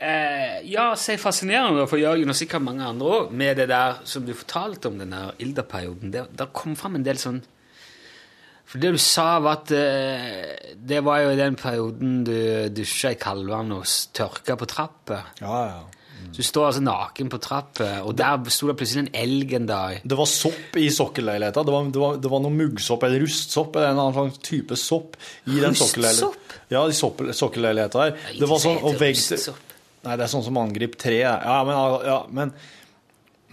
eh, 0.00 0.62
Ja, 0.64 0.86
er 0.94 1.20
fascinerende 1.20 1.84
for 1.90 2.00
Jørgen, 2.00 2.32
og 2.32 2.38
sikkert 2.38 2.64
mange 2.64 2.86
andre 2.86 3.18
òg, 3.18 3.34
med 3.36 3.60
det 3.60 3.68
der 3.72 4.00
som 4.08 4.24
du 4.26 4.32
fortalte 4.36 4.88
om 4.90 5.02
den 5.02 5.12
der 5.12 5.34
ilderperioden. 5.42 6.14
Det, 6.14 6.24
der 6.38 6.54
kom 6.56 6.76
fram 6.78 6.96
en 6.96 7.06
del 7.06 7.20
sånn 7.20 7.42
For 8.66 8.82
det 8.82 8.94
du 8.96 9.02
sa, 9.02 9.36
var 9.44 9.60
at 9.60 9.74
eh, 9.76 10.72
det 10.74 11.02
var 11.06 11.20
jo 11.22 11.34
i 11.34 11.42
den 11.42 11.58
perioden 11.58 12.24
du 12.26 12.38
dusja 12.74 13.12
i 13.14 13.20
kaldvann 13.20 13.76
og 13.76 13.84
tørka 14.16 14.56
på 14.58 14.70
trappa. 14.72 15.20
Ja, 15.42 15.60
ja. 15.74 15.84
Så 16.36 16.42
du 16.42 16.48
står 16.50 16.66
altså 16.68 16.80
naken 16.84 17.30
på 17.32 17.38
trappa, 17.40 17.86
og 18.04 18.10
der 18.18 18.50
sto 18.52 18.66
det 18.68 18.74
plutselig 18.76 19.06
en 19.06 19.14
elg 19.16 19.54
en 19.56 19.68
dag. 19.70 20.02
Det 20.04 20.18
var 20.18 20.26
sopp 20.28 20.74
i 20.76 20.90
sokkelleiligheta. 20.92 21.62
Det 21.64 21.72
var, 21.72 21.86
det, 21.94 22.08
det 22.26 22.32
var 22.34 22.42
noe 22.44 22.52
muggsopp 22.52 23.06
eller 23.06 23.22
rustsopp 23.24 23.78
eller 23.80 23.94
en 23.94 24.00
annen 24.02 24.34
type 24.44 24.76
sopp 24.76 25.16
i 25.48 25.62
den 25.62 25.78
sokkelleiligheta. 25.80 26.28
Rustsopp? 26.28 26.58
Ja, 26.74 26.82
i 26.84 27.32
sokkelleiligheta 27.38 28.02
her. 28.02 28.18
Det 28.36 28.48
var 28.50 28.60
sånn 28.60 28.82
og 28.84 28.98
vegg. 29.00 29.16
Nei, 29.16 30.12
det 30.12 30.26
er 30.26 30.32
sånn 30.34 30.44
som 30.44 30.60
angriper 30.60 31.00
tre. 31.06 31.22
Ja, 31.24 31.56
men, 31.64 31.78
ja, 32.04 32.18
men, 32.28 32.52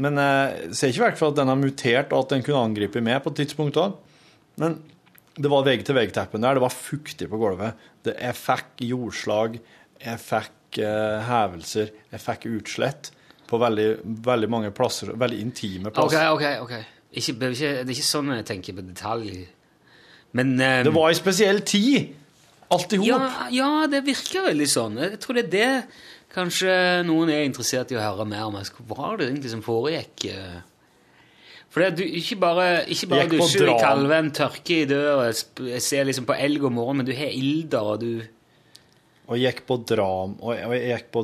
men 0.03 0.19
jeg 0.19 0.75
ser 0.75 0.91
ikke 0.91 1.05
vekk 1.05 1.21
fra 1.21 1.29
at 1.31 1.39
den 1.39 1.53
har 1.53 1.61
mutert, 1.61 2.11
og 2.11 2.25
at 2.25 2.35
den 2.35 2.43
kunne 2.43 2.65
angripe 2.67 3.05
meg 3.05 3.21
på 3.23 3.31
et 3.31 3.39
tidspunkt 3.45 3.79
òg. 3.79 3.95
Men 4.59 4.75
det 5.39 5.53
var 5.55 5.63
vegg-til-vegg-teppen 5.69 6.43
der. 6.43 6.59
Det 6.59 6.65
var 6.67 6.75
fuktig 6.75 7.31
på 7.31 7.39
gulvet. 7.39 7.79
Det, 8.03 8.17
jeg 8.19 8.37
fikk 8.41 8.83
jordslag, 8.91 9.55
jeg 10.03 10.21
fikk 10.27 10.51
eh, 10.81 11.19
hevelser, 11.27 11.91
jeg 12.13 12.23
fikk 12.23 12.47
utslett 12.51 13.11
på 13.49 13.59
veldig, 13.61 13.87
veldig 14.25 14.49
mange 14.49 14.71
plasser. 14.75 15.13
Veldig 15.19 15.39
intime 15.43 15.93
plasser. 15.93 16.31
ok, 16.31 16.47
ok. 16.63 16.65
ok. 16.65 17.11
ikke, 17.19 17.37
det 17.39 17.51
er 17.83 17.93
ikke 17.93 18.07
sånn 18.07 18.33
jeg 18.37 18.47
tenker 18.49 18.77
på 18.79 18.85
detalj. 18.87 19.45
Men 20.33 20.55
um, 20.57 20.83
Det 20.89 20.95
var 20.95 21.11
ei 21.11 21.19
spesiell 21.19 21.61
tid! 21.67 22.13
Alt 22.73 22.95
i 22.95 22.97
hop. 22.97 23.05
ja, 23.05 23.47
ja, 23.53 23.71
det 23.91 24.01
virker 24.07 24.47
veldig 24.47 24.67
sånn. 24.69 24.97
Jeg 25.03 25.19
tror 25.21 25.37
det 25.37 25.43
er 25.43 25.51
det 25.53 25.71
kanskje 26.33 26.75
noen 27.05 27.29
er 27.29 27.43
interessert 27.45 27.91
i 27.93 27.97
å 27.99 28.01
høre 28.01 28.25
mer 28.25 28.47
om. 28.47 28.57
Hva 28.57 28.95
var 28.97 29.19
det 29.19 29.27
egentlig 29.29 29.51
som 29.53 29.61
foregikk? 29.61 30.25
For 31.73 31.81
det, 31.81 31.91
du, 31.97 32.03
ikke 32.05 32.37
bare, 32.41 32.67
ikke 32.93 33.09
bare 33.09 33.29
dusjer 33.31 33.69
i 33.71 33.77
kalven, 33.81 34.29
tørker 34.33 34.83
i 34.83 34.89
døra, 34.89 35.29
ser 35.33 36.05
liksom 36.05 36.27
på 36.29 36.35
elg 36.37 36.65
om 36.69 36.75
morgenen, 36.77 37.01
men 37.01 37.07
du 37.09 37.13
har 37.17 37.33
ilder, 37.33 37.93
og 37.93 38.03
du 38.03 38.11
Og 39.27 39.39
jeg 39.39 39.53
gikk 39.53 39.65
på, 39.69 39.77
dram, 39.87 40.35
og 40.41 40.55
jeg, 40.57 40.67
og 40.67 40.75
jeg 40.75 40.89
gikk 40.97 41.09
på 41.15 41.23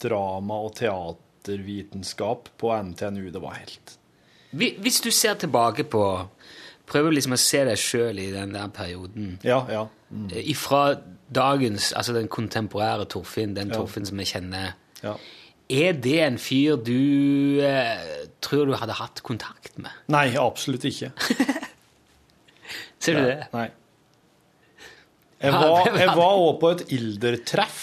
drama- 0.00 0.62
og 0.64 0.74
teatervitenskap 0.78 2.48
på 2.58 2.72
NTNU. 2.82 3.30
Det 3.34 3.42
var 3.42 3.58
helt 3.58 3.98
Hvis 4.52 5.00
du 5.04 5.10
ser 5.10 5.34
tilbake 5.34 5.84
på 5.84 6.04
Prøver 6.88 7.12
liksom 7.12 7.34
å 7.36 7.36
se 7.36 7.58
deg 7.68 7.76
sjøl 7.76 8.16
i 8.16 8.30
den 8.32 8.54
der 8.54 8.70
perioden. 8.72 9.34
Ja, 9.44 9.58
ja. 9.68 9.82
Mm. 10.08 10.30
Ifra 10.40 10.94
dagens, 11.28 11.90
altså 11.92 12.14
den 12.16 12.30
kontemporære 12.32 13.04
Torfinn, 13.12 13.52
den 13.52 13.68
Torfinn 13.74 14.08
som 14.08 14.16
vi 14.16 14.24
kjenner. 14.24 14.72
ja. 15.02 15.18
Er 15.68 15.92
det 15.92 16.20
en 16.24 16.38
fyr 16.40 16.78
du 16.80 17.60
eh, 17.60 17.98
tror 18.40 18.70
du 18.70 18.72
hadde 18.80 18.94
hatt 18.96 19.20
kontakt 19.20 19.74
med? 19.76 19.92
Nei, 20.08 20.30
absolutt 20.40 20.86
ikke. 20.88 21.10
Ser 23.04 23.18
du 23.18 23.26
det? 23.26 23.42
Nei. 23.52 23.66
Jeg 25.38 25.54
var, 25.54 26.32
også 26.34 26.54
på 26.58 26.70
et 26.74 26.84
ildertreff. 26.96 27.82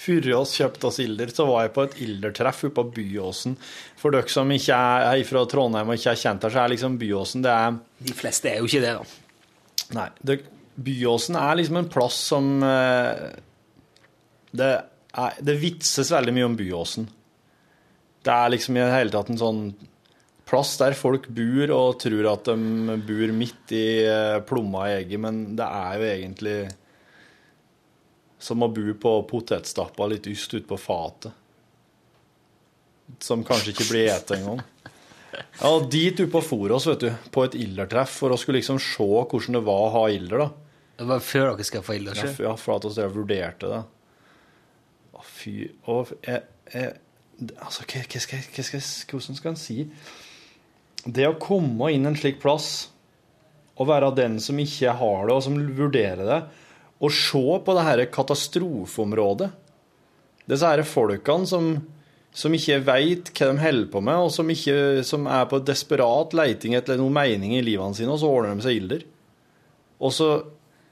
Før 0.00 0.28
oss 0.38 0.54
kjøpte 0.56 0.88
oss 0.88 0.98
ilder, 1.04 1.32
så 1.34 1.44
var 1.48 1.66
jeg 1.66 1.74
på 1.74 1.84
et 1.84 1.98
ildertreff 2.06 2.62
oppe 2.70 2.78
på 2.78 2.84
Byåsen. 2.96 3.58
For 4.00 4.14
dere 4.14 4.32
som 4.32 4.48
ikke 4.54 4.76
er, 4.76 5.04
er 5.10 5.26
fra 5.28 5.42
Trondheim 5.50 5.92
og 5.92 6.00
ikke 6.00 6.14
er 6.14 6.22
kjent 6.22 6.46
her, 6.46 6.54
så 6.54 6.62
er 6.62 6.72
liksom 6.72 6.96
Byåsen 7.00 7.44
det 7.44 7.52
er 7.52 7.76
De 8.08 8.16
fleste 8.16 8.48
er 8.48 8.62
jo 8.62 8.70
ikke 8.70 8.80
det, 8.86 8.94
da. 8.96 9.04
Nei. 9.98 10.08
Det, 10.24 10.38
Byåsen 10.80 11.36
er 11.36 11.60
liksom 11.60 11.76
en 11.82 11.90
plass 11.92 12.16
som 12.30 12.50
eh, 12.64 13.24
det, 14.56 14.70
er, 15.12 15.40
det 15.44 15.60
vitses 15.60 16.12
veldig 16.14 16.36
mye 16.38 16.48
om 16.48 16.56
Byåsen. 16.56 17.10
Det 18.24 18.32
er 18.32 18.52
liksom 18.56 18.78
i 18.78 18.82
det 18.84 18.94
hele 18.94 19.12
tatt 19.12 19.32
en 19.32 19.40
sånn 19.40 19.62
plass 20.50 20.72
der 20.80 20.96
folk 20.98 21.28
bor 21.30 21.72
og 21.76 21.98
tror 22.02 22.26
at 22.32 22.48
de 22.50 22.96
bor 23.06 23.32
midt 23.36 23.74
i 23.76 23.84
eh, 24.02 24.38
plomma 24.48 24.88
i 24.90 24.96
egget, 25.00 25.20
men 25.22 25.42
det 25.58 25.66
er 25.66 26.00
jo 26.02 26.08
egentlig 26.10 26.56
som 28.40 28.62
å 28.64 28.70
bo 28.72 28.94
på 28.96 29.12
potetstappa 29.30 30.06
litt 30.10 30.26
yst 30.30 30.54
ute 30.56 30.66
på 30.68 30.78
fatet. 30.80 31.32
Som 33.20 33.42
kanskje 33.44 33.74
ikke 33.74 33.88
blir 33.90 34.08
spist 34.12 34.30
engang. 34.36 34.62
Ja, 35.60 35.70
dit 35.92 36.18
oppe 36.24 36.32
på 36.38 36.42
Forås, 36.42 36.86
vet 36.90 37.04
du, 37.04 37.10
på 37.32 37.44
et 37.46 37.54
ildertreff, 37.58 38.16
for 38.22 38.32
å 38.34 38.38
skulle 38.40 38.58
liksom 38.60 38.80
se 38.82 39.06
hvordan 39.06 39.56
det 39.58 39.62
var 39.66 39.84
å 39.86 39.92
ha 39.94 40.02
ilder, 40.12 40.42
da. 40.42 40.48
Det 41.00 41.06
var 41.08 41.22
før 41.24 41.46
dere 41.54 41.64
skaffa 41.68 41.94
ilder 41.96 42.18
ikke 42.18 42.44
ja, 42.44 42.54
for 42.60 42.76
at 42.76 42.88
vi 42.98 43.06
vurderte 43.14 43.70
det. 43.70 43.78
Å, 45.16 45.22
fy 45.24 45.54
Å, 45.88 46.00
jeg, 46.26 46.42
jeg 46.74 46.90
Altså, 47.40 47.86
hva, 47.88 48.02
hva 48.04 48.20
skal, 48.20 48.36
jeg- 48.42 48.50
hva 48.52 48.62
skal, 48.66 48.80
jeg- 48.82 49.06
hvordan 49.08 49.36
skal 49.38 49.50
en 49.54 49.56
si 49.56 49.76
Det 51.04 51.26
å 51.28 51.38
komme 51.40 51.92
inn 51.94 52.08
en 52.08 52.18
slik 52.18 52.40
plass 52.42 52.90
og 53.80 53.88
være 53.88 54.10
den 54.18 54.36
som 54.42 54.58
ikke 54.60 54.92
har 54.98 55.22
det, 55.28 55.36
og 55.36 55.44
som 55.46 55.56
vurderer 55.76 56.26
det, 56.28 56.40
og 57.00 57.14
se 57.16 57.40
på 57.64 57.76
det 57.76 57.86
her 57.86 58.04
katastrofeområdet 58.12 59.48
Disse 60.50 60.66
her 60.66 60.82
folkene 60.82 61.46
som, 61.46 61.66
som 62.34 62.54
ikke 62.56 62.80
veit 62.82 63.28
hva 63.36 63.52
de 63.52 63.62
holder 63.62 63.90
på 63.92 64.00
med, 64.02 64.24
og 64.24 64.32
som, 64.34 64.48
ikke, 64.50 65.04
som 65.06 65.28
er 65.30 65.44
på 65.50 65.60
desperat 65.62 66.34
leiting 66.34 66.74
etter 66.74 66.98
noen 66.98 67.14
mening 67.14 67.54
i 67.54 67.62
livene 67.62 67.94
sine, 67.94 68.10
og 68.10 68.18
så 68.18 68.30
ordner 68.30 68.58
de 68.58 68.64
seg 68.66 68.80
ilder. 68.80 69.04
Og 70.00 70.16
så 70.16 70.30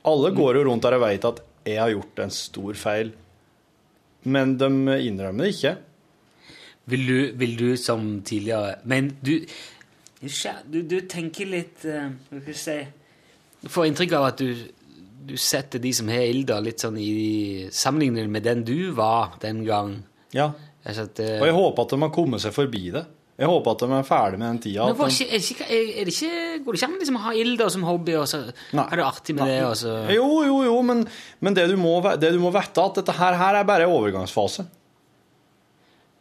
Alle 0.09 0.31
går 0.33 0.57
jo 0.57 0.63
rundt 0.69 0.85
der 0.87 0.95
og 0.95 1.03
veit 1.03 1.25
at 1.27 1.41
jeg 1.67 1.81
har 1.83 1.91
gjort 1.91 2.21
en 2.23 2.31
stor 2.33 2.77
feil, 2.79 3.11
men 4.23 4.55
de 4.61 4.69
innrømmer 5.05 5.49
det 5.49 5.57
ikke. 5.57 5.73
Vil 6.89 7.03
du, 7.05 7.19
vil 7.37 7.57
du 7.59 7.67
som 7.77 8.23
tidligere 8.25 8.79
Men 8.89 9.11
du 9.21 9.35
Du, 10.19 10.81
du 10.83 10.97
tenker 11.07 11.47
litt 11.47 11.85
uh, 11.87 12.09
Hva 12.33 12.41
skal 12.41 12.51
jeg 12.51 12.59
si 12.59 12.79
Du 13.63 13.69
får 13.71 13.87
inntrykk 13.87 14.17
av 14.19 14.25
at 14.33 14.41
du, 14.43 14.65
du 15.29 15.37
setter 15.39 15.79
de 15.83 15.93
som 15.95 16.11
har 16.11 16.25
ilda, 16.27 16.57
litt 16.65 16.83
sånn 16.83 16.99
i 16.99 17.69
sammenligning 17.71 18.33
med 18.33 18.47
den 18.47 18.65
du 18.67 18.91
var 18.97 19.37
den 19.43 19.63
gang. 19.67 20.01
Ja. 20.35 20.51
Altså 20.83 21.07
at, 21.07 21.23
uh, 21.23 21.37
Og 21.39 21.47
jeg 21.47 21.57
håper 21.59 21.87
at 21.87 21.95
de 21.95 22.01
har 22.03 22.13
kommet 22.15 22.43
seg 22.43 22.57
forbi 22.57 22.89
det. 22.97 23.05
Jeg 23.39 23.47
håper 23.47 23.77
at 23.77 23.83
de 23.85 23.95
er 23.95 24.07
ferdig 24.07 24.39
med 24.41 24.49
den 24.49 24.59
tida. 24.65 24.89
Men 24.89 25.13
ikke, 25.15 25.29
er, 25.29 25.39
det 25.39 25.53
ikke, 25.55 25.67
er 25.71 26.09
det 26.09 26.15
ikke, 26.17 26.31
går 26.65 26.75
det 26.75 26.81
ikke 26.81 26.89
an 26.89 26.97
liksom, 26.99 27.19
å 27.21 27.23
ha 27.23 27.35
ilda 27.39 27.69
som 27.71 27.85
hobby 27.87 28.17
og 28.19 28.27
så 28.27 28.41
er 28.51 28.99
det 28.99 29.05
artig 29.07 29.37
med 29.39 29.47
det? 29.47 29.61
Og 29.69 29.77
så... 29.79 29.93
jo, 30.17 30.27
jo, 30.49 30.57
jo, 30.67 30.75
men, 30.89 31.05
men 31.39 31.55
det, 31.55 31.69
du 31.71 31.77
må, 31.79 31.95
det 32.19 32.33
du 32.35 32.41
må 32.43 32.51
vite, 32.55 32.83
at 32.83 32.99
dette 32.99 33.15
her, 33.21 33.39
her 33.39 33.61
er 33.61 33.69
bare 33.69 33.87
en 33.87 33.95
overgangsfase. 33.95 34.67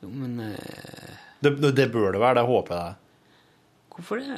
Jo, 0.06 0.12
men 0.14 0.38
uh... 0.46 1.18
Det, 1.42 1.56
det, 1.58 1.74
det 1.78 1.90
bør 1.94 2.14
det 2.14 2.22
være, 2.22 2.38
det 2.38 2.48
håper 2.52 2.76
jeg 2.76 2.84
det 2.84 2.86
er. 2.92 3.04
Hvorfor 3.98 4.22
det? 4.22 4.38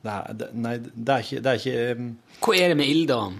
Det 0.00 0.12
er, 0.12 0.36
det, 0.40 0.48
nei, 0.56 0.78
det 0.80 1.12
er 1.12 1.24
ikke, 1.24 1.42
det 1.44 1.50
er 1.50 1.60
ikke 1.60 1.98
um, 1.98 2.08
Hva 2.40 2.56
er 2.56 2.72
det 2.72 2.78
med 2.80 2.88
ilderen 2.88 3.36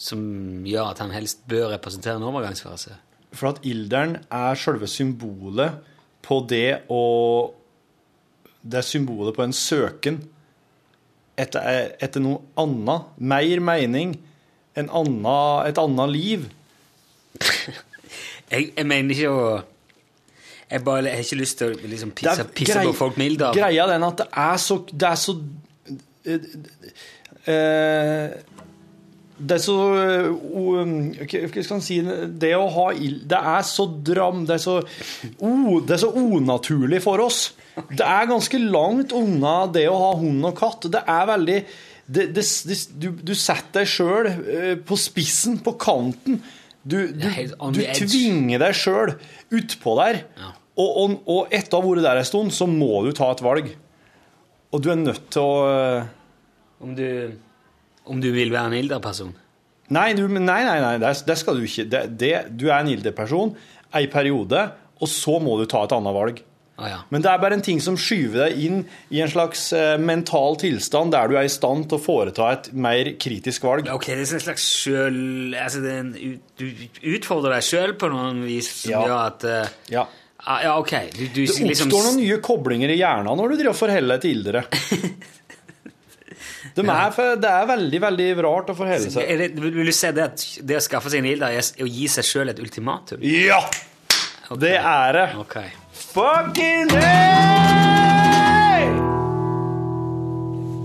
som 0.00 0.22
gjør 0.66 0.90
at 0.90 1.02
han 1.04 1.14
helst 1.14 1.44
bør 1.50 1.70
representere 1.74 2.18
en 2.18 2.26
overgangsfase? 2.26 2.96
For 3.30 3.52
at 3.52 3.62
ilderen 3.68 4.16
er 4.26 4.58
selve 4.58 4.88
symbolet 4.90 5.78
på 6.26 6.40
det 6.50 6.82
å 6.90 7.02
Det 8.60 8.80
er 8.80 8.84
symbolet 8.84 9.36
på 9.36 9.46
en 9.46 9.54
søken 9.56 10.18
etter, 11.40 11.94
etter 12.02 12.20
noe 12.20 12.42
annet. 12.60 13.14
Mer 13.16 13.62
mening. 13.64 14.18
En 14.76 14.90
anna, 14.92 15.36
et 15.64 15.78
annet 15.80 16.12
liv. 16.12 16.50
Jeg, 18.50 18.72
jeg 18.74 18.82
mener 18.82 19.14
ikke 19.14 19.30
å 19.30 19.42
Jeg 20.70 20.84
bare 20.86 21.02
jeg 21.08 21.16
har 21.18 21.24
ikke 21.26 21.40
lyst 21.40 21.58
til 21.58 21.72
å 21.74 21.88
liksom, 21.90 22.10
pisse, 22.14 22.44
pisse 22.54 22.76
grei- 22.78 22.86
på 22.86 22.94
folk 22.94 23.16
mildt 23.18 23.42
av. 23.42 23.54
Greia 23.58 23.86
den 23.90 24.04
at 24.06 24.16
det 24.22 24.28
er 24.38 24.56
så 24.62 24.76
Det 24.92 25.08
er 25.08 25.18
så 25.18 25.34
uh, 27.48 28.30
Det 29.40 29.56
er 29.56 29.62
så 29.64 29.76
eh, 29.96 30.26
o- 30.28 30.74
Hva 30.84 31.40
hva 31.48 31.62
skal 31.64 31.78
man 31.78 31.84
si 31.86 31.96
Det 32.42 32.50
å 32.58 32.66
ha 32.74 32.86
ild 32.92 33.22
Det 33.30 33.38
er 33.54 33.62
så 33.64 33.86
dram 34.10 34.42
Det 34.48 34.58
er 34.58 34.62
så, 34.66 34.74
o- 35.40 35.80
det 35.80 35.96
er 35.96 36.02
så 36.04 36.10
unaturlig 36.12 37.00
for 37.04 37.22
oss. 37.24 37.40
Det 37.88 38.04
er 38.04 38.28
ganske 38.28 38.58
langt 38.60 39.14
unna 39.16 39.62
det 39.72 39.86
å 39.88 39.94
ha 39.96 40.10
hund 40.20 40.44
og 40.44 40.56
katt. 40.58 40.88
Det 40.92 41.00
er 41.08 41.24
veldig 41.30 41.58
det, 42.10 42.24
det, 42.34 42.42
det, 42.66 42.76
du, 43.00 43.06
du 43.30 43.32
setter 43.38 43.84
deg 43.84 43.88
sjøl 43.88 44.26
på 44.84 44.96
spissen, 44.98 45.60
på 45.64 45.76
kanten. 45.80 46.40
Du, 46.82 46.96
du, 47.12 47.26
du 47.76 47.80
tvinger 47.92 48.62
deg 48.62 48.76
sjøl 48.76 49.14
utpå 49.52 49.94
der. 50.00 50.22
Og, 50.80 50.88
og, 50.88 51.16
og 51.28 51.52
etter 51.52 51.76
å 51.76 51.82
ha 51.82 51.90
vært 51.90 52.06
der 52.06 52.22
en 52.22 52.28
stund, 52.28 52.54
så 52.56 52.68
må 52.70 53.02
du 53.04 53.12
ta 53.16 53.28
et 53.34 53.42
valg. 53.44 53.68
Og 54.70 54.82
du 54.82 54.88
er 54.92 55.00
nødt 55.00 55.26
til 55.34 55.44
å 55.44 55.54
eh, 55.68 56.10
Om 56.80 56.94
du, 56.96 57.06
om 58.08 58.20
du 58.22 58.30
vil 58.32 58.52
være 58.54 58.70
en 58.70 58.78
ilderperson. 58.78 59.34
Nei, 59.92 60.12
nei, 60.14 60.28
nei, 60.46 60.78
nei 60.80 60.94
det, 61.02 61.10
det 61.26 61.36
skal 61.36 61.58
du 61.58 61.66
ikke. 61.66 61.84
Det, 61.90 62.04
det, 62.16 62.34
du 62.56 62.70
er 62.70 62.78
en 62.78 62.92
ilderperson 62.92 63.52
ei 63.98 64.06
periode, 64.10 64.68
og 65.02 65.10
så 65.10 65.38
må 65.42 65.56
du 65.58 65.66
ta 65.68 65.82
et 65.84 65.94
annet 65.96 66.14
valg. 66.14 66.40
Å 66.80 66.88
ja. 66.88 66.98
Men 67.12 67.20
det 67.24 67.28
er 67.28 67.40
bare 67.42 67.56
en 67.58 67.64
ting 67.64 67.80
som 67.84 67.96
skyver 68.00 68.46
deg 68.46 68.60
inn 68.64 68.78
i 69.12 69.20
en 69.20 69.28
slags 69.28 69.66
eh, 69.76 69.98
mental 70.00 70.56
tilstand 70.60 71.12
der 71.12 71.28
du 71.28 71.34
er 71.36 71.44
i 71.44 71.52
stand 71.52 71.88
til 71.90 71.98
å 71.98 72.02
foreta 72.02 72.46
et 72.54 72.70
mer 72.72 73.10
kritisk 73.20 73.66
valg. 73.68 73.90
Ok, 73.92 74.06
det 74.14 74.22
er 74.24 74.36
en 74.38 74.44
slags 74.46 74.64
sjøl... 74.80 75.18
Altså, 75.60 75.82
det 75.84 75.92
er 75.92 76.00
en, 76.06 76.14
du 76.56 76.64
utfordrer 77.16 77.58
deg 77.58 77.66
sjøl 77.68 77.92
på 78.00 78.08
noen 78.14 78.40
vis 78.48 78.70
som 78.80 78.94
Ja. 78.94 79.02
gjør 79.04 79.18
at 79.26 79.44
eh, 79.50 79.74
Ja. 79.92 80.06
ah, 80.46 80.62
Ja, 80.64 80.78
ok. 80.80 80.94
Du, 81.12 81.24
du, 81.26 81.42
Det 81.44 81.58
liksom- 81.68 81.90
oppstår 81.92 82.06
noen 82.08 82.20
nye 82.22 82.40
koblinger 82.44 82.94
i 82.94 82.96
hjernen 83.02 83.36
når 83.36 83.52
du 83.52 83.60
driver 83.60 83.74
og 83.76 83.80
forholder 83.82 84.16
deg 84.16 84.24
til 84.24 84.38
ildere. 84.38 84.64
De 86.76 86.84
er, 86.86 87.10
for, 87.12 87.34
det 87.40 87.48
er 87.50 87.66
veldig, 87.66 87.98
veldig 88.04 88.26
rart 88.46 88.68
å 88.70 88.74
forholde 88.78 89.10
seg 89.10 89.26
det, 89.40 89.46
vil 89.58 89.88
du 89.88 89.92
si 89.96 90.10
det 90.14 90.22
at 90.28 90.42
det 90.68 90.76
å 90.78 90.82
skaffe 90.84 91.10
seg 91.10 91.22
en 91.24 91.28
ilder 91.32 91.56
er 91.58 91.82
å 91.82 91.88
gi 91.88 92.06
seg 92.12 92.26
sjøl 92.28 92.52
et 92.52 92.60
ultimatum? 92.62 93.22
Ja! 93.26 93.58
Det 94.60 94.74
er 94.78 95.12
det. 95.16 95.24
Ok. 95.40 95.56
Fucking 96.10 96.90
hey! 96.90 98.86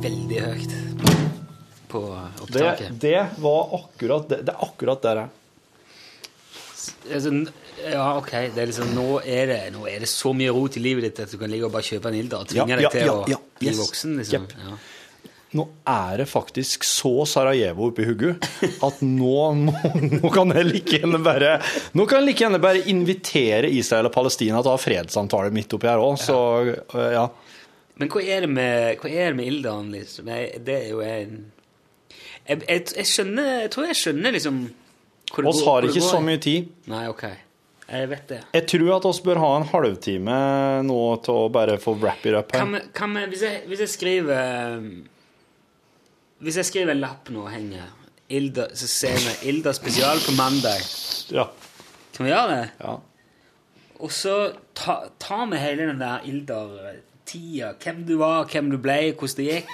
Veldig 0.06 0.42
høyt 0.44 0.76
på 1.90 2.02
opptaket. 2.44 2.92
det 3.02 3.22
var 3.42 3.74
akkurat 3.80 4.28
det. 4.30 4.40
Det 4.46 4.54
er 4.54 4.66
akkurat 4.68 5.02
der 5.08 5.22
jeg 5.24 5.30
Altså, 7.16 7.32
ja, 7.86 8.04
ok. 8.20 8.32
Det 8.54 8.62
er 8.62 8.70
liksom, 8.70 8.92
nå, 8.98 9.06
er 9.26 9.48
det, 9.50 9.60
nå 9.74 9.88
er 9.90 10.04
det 10.04 10.10
så 10.10 10.32
mye 10.38 10.52
rot 10.54 10.78
i 10.78 10.82
livet 10.84 11.08
ditt 11.08 11.20
at 11.26 11.32
du 11.34 11.38
kan 11.42 11.50
ligge 11.50 11.66
og 11.68 11.74
bare 11.74 11.86
kjøpe 11.86 12.10
en 12.12 12.18
ilder 12.20 12.44
og 12.44 12.50
tvinge 12.52 12.70
Ja, 12.70 12.78
deg 12.78 12.86
ja, 12.86 12.92
til 12.94 13.06
ja, 13.06 13.14
å 13.14 13.60
bli 13.62 13.70
yes. 13.72 13.80
voksen. 13.82 14.14
liksom. 14.22 14.46
Jepp. 14.46 14.94
Nå 15.56 15.64
er 15.88 16.18
det 16.20 16.26
faktisk 16.28 16.84
så 16.84 17.12
Sarajevo 17.30 17.88
oppi 17.90 18.04
hugget 18.08 18.44
at 18.84 18.98
nå, 19.06 19.36
må, 19.56 19.74
nå 20.20 20.32
kan 20.34 20.52
jeg 20.52 20.68
like 20.68 20.98
gjerne 21.00 21.22
bare 21.24 21.54
Nå 21.96 22.06
kan 22.10 22.20
jeg 22.22 22.28
like 22.32 22.44
gjerne 22.44 22.60
bare 22.64 22.82
invitere 22.92 23.70
Israel 23.72 24.10
og 24.10 24.14
Palestina 24.18 24.60
til 24.60 24.74
å 24.74 24.76
ha 24.76 24.82
fredssamtale 24.84 25.54
midt 25.56 25.72
oppi 25.78 25.88
her 25.88 26.02
òg, 26.04 26.18
så 26.20 26.38
øh, 26.68 27.10
ja. 27.16 27.26
Men 27.96 28.12
hva 28.12 28.24
er 28.28 28.44
det 28.44 28.50
med, 28.52 28.98
hva 29.00 29.08
er 29.14 29.30
det 29.32 29.38
med 29.40 29.48
Ildan, 29.54 29.94
liksom? 29.96 30.28
Jeg, 30.34 30.60
det 30.68 30.76
er 30.82 30.90
jo 30.92 31.00
en 31.06 31.38
jeg, 32.46 32.60
jeg, 32.68 32.82
jeg 33.00 33.08
skjønner 33.10 33.48
Jeg 33.64 33.72
tror 33.74 33.88
jeg 33.90 34.00
skjønner 34.02 34.36
liksom 34.36 34.60
hvor 35.32 35.42
det 35.42 35.50
Oss 35.54 35.62
går- 35.64 35.72
har 35.72 35.86
ikke 35.90 36.02
så 36.06 36.20
mye 36.22 36.38
tid. 36.44 36.68
Nei, 36.92 37.06
ok. 37.10 37.24
Jeg 37.86 38.08
vet 38.12 38.28
det. 38.30 38.38
Jeg 38.54 38.64
tror 38.70 38.92
at 38.96 39.06
oss 39.10 39.18
bør 39.26 39.40
ha 39.42 39.50
en 39.60 39.66
halvtime 39.72 40.36
nå 40.86 41.00
til 41.26 41.40
å 41.46 41.48
bare 41.54 41.76
få 41.82 41.96
wrap 42.02 42.24
it 42.30 42.34
up 42.38 42.54
Kan 42.54 42.72
her. 42.76 42.84
vi, 42.86 42.92
kan 42.98 43.16
vi, 43.18 43.24
hvis, 43.34 43.44
hvis 43.70 43.82
jeg 43.84 43.92
skriver 43.96 44.86
Hvis 46.44 46.58
jeg 46.60 46.66
skriver 46.68 46.92
en 46.96 47.00
lapp 47.04 47.30
nå 47.32 47.46
og 47.46 47.52
henger 47.54 47.86
Ilda, 48.36 48.68
så 48.76 48.88
ser 48.90 49.16
vi 49.22 49.52
Ilda 49.52 49.72
spesial 49.78 50.20
på 50.26 50.34
mandag. 50.36 50.82
Ja. 51.32 51.46
Kan 52.16 52.26
vi 52.26 52.32
gjøre 52.34 52.56
det? 52.56 52.70
ja. 52.82 52.96
Og 54.04 54.12
så 54.12 54.34
ta- 54.76 55.06
tar 55.24 55.46
vi 55.48 55.58
hele 55.62 55.86
den 55.88 56.00
der 56.02 56.20
Ilder-tida. 56.28 57.70
Hvem 57.80 58.02
du 58.08 58.18
var, 58.20 58.44
hvem 58.52 58.68
du 58.74 58.78
ble, 58.84 59.14
hvordan 59.16 59.38
det 59.38 59.46
gikk. 59.48 59.70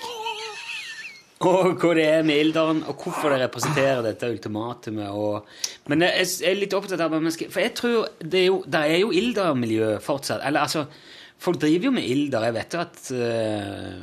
Og 1.41 1.72
hva 1.82 1.93
det 1.97 2.03
er 2.05 2.22
med 2.22 2.38
Ildaren, 2.38 2.84
og 2.86 3.01
hvorfor 3.01 3.34
det 3.34 3.39
representerer 3.41 4.03
dette 4.05 4.30
ultimatumet. 4.30 5.09
Og, 5.09 5.47
men 5.89 6.05
jeg 6.05 6.28
er 6.45 6.59
litt 6.59 6.76
opptatt 6.78 7.01
av 7.01 7.16
mennesker, 7.16 7.49
For 7.49 7.64
jeg 7.66 7.74
tror 7.80 8.12
det 8.22 8.43
er 8.43 8.45
jo, 8.51 8.59
det 8.70 8.84
er 8.91 8.99
jo 9.01 9.09
Ilder-miljø 9.24 9.95
fortsatt. 10.05 10.43
Eller 10.45 10.68
altså 10.68 10.86
Folk 11.41 11.57
driver 11.57 11.88
jo 11.89 11.91
med 11.95 12.05
Ilder. 12.05 12.43
Jeg 12.45 12.53
vet 12.53 12.74
jo 12.78 12.80
at 12.84 12.99
eh, 13.18 14.01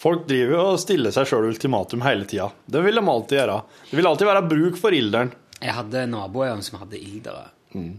Folk 0.00 0.26
driver 0.28 0.56
jo 0.56 0.64
og 0.72 0.80
stiller 0.82 1.14
seg 1.14 1.28
sjøl 1.30 1.48
ultimatum 1.48 2.04
hele 2.04 2.26
tida. 2.28 2.50
Det 2.68 2.82
vil 2.84 2.98
de 2.98 3.04
alltid 3.12 3.38
gjøre. 3.40 3.60
Det 3.90 3.98
vil 3.98 4.10
alltid 4.10 4.28
være 4.28 4.48
bruk 4.50 4.80
for 4.80 4.96
ilderen. 4.96 5.32
Jeg 5.56 5.72
hadde 5.72 6.04
naboer 6.12 6.60
som 6.64 6.78
hadde 6.82 7.00
ildere. 7.00 7.46
Mm. 7.72 7.94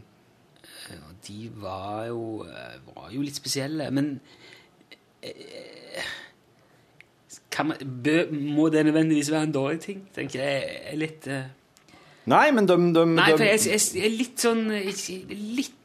Og 0.97 1.15
de 1.27 1.49
var 1.59 2.05
jo, 2.07 2.21
eh, 2.45 2.77
var 2.93 3.09
jo 3.11 3.25
litt 3.25 3.39
spesielle. 3.39 3.89
Men 3.91 4.19
eh, 5.25 6.11
kan 7.49 7.71
man, 7.71 7.81
må 8.31 8.69
det 8.69 8.85
nødvendigvis 8.85 9.31
være 9.33 9.49
en 9.49 9.55
dårlig 9.55 9.81
ting? 9.81 10.05
tenker 10.15 10.43
jeg. 10.43 10.81
Er 10.93 11.01
litt 11.01 11.27
eh, 11.27 11.49
Nei, 12.27 12.51
men 12.51 12.67
de, 12.67 12.75
de, 12.93 13.03
Nei, 13.15 13.29
for 13.31 13.45
jeg, 13.47 13.61
jeg, 13.71 13.83
jeg 13.95 14.05
er 14.05 14.15
litt 14.19 14.43
sånn 14.43 14.65
eh, 14.75 14.89
litt, 15.57 15.75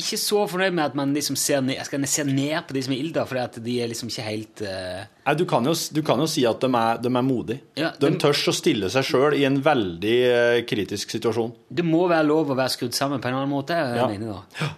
ikke 0.00 0.18
så 0.20 0.42
fornøyd 0.50 0.74
med 0.76 0.84
at 0.84 0.96
man 0.98 1.12
liksom 1.16 1.36
ser 1.40 1.60
ned, 1.64 1.80
skal 1.88 2.04
se 2.10 2.24
ned 2.28 2.56
på 2.68 2.76
de 2.76 2.82
som 2.86 2.94
er 2.94 3.02
ilda, 3.02 3.24
at 3.42 3.58
de 3.64 3.76
er 3.82 3.90
liksom 3.90 4.10
ikke 4.12 4.24
helt 4.26 4.62
uh... 4.66 5.04
Nei, 5.26 5.34
du, 5.38 5.44
kan 5.48 5.66
jo, 5.66 5.74
du 5.96 6.02
kan 6.06 6.20
jo 6.22 6.28
si 6.30 6.44
at 6.48 6.60
de 6.62 6.70
er, 6.70 7.00
de 7.02 7.10
er 7.12 7.26
modige. 7.26 7.60
Ja, 7.78 7.92
de 7.98 8.10
de- 8.12 8.20
tør 8.22 8.36
å 8.52 8.54
stille 8.56 8.90
seg 8.92 9.06
sjøl 9.08 9.36
i 9.38 9.44
en 9.48 9.60
veldig 9.64 10.16
uh, 10.30 10.58
kritisk 10.68 11.14
situasjon. 11.16 11.54
Det 11.68 11.86
må 11.86 12.04
være 12.10 12.28
lov 12.28 12.52
å 12.52 12.58
være 12.58 12.74
skrudd 12.76 12.96
sammen 12.96 13.22
på 13.22 13.30
en 13.32 13.38
annen 13.40 13.52
måte. 13.52 13.74
Ja. 13.76 14.06
mener 14.10 14.36
da. 14.36 14.70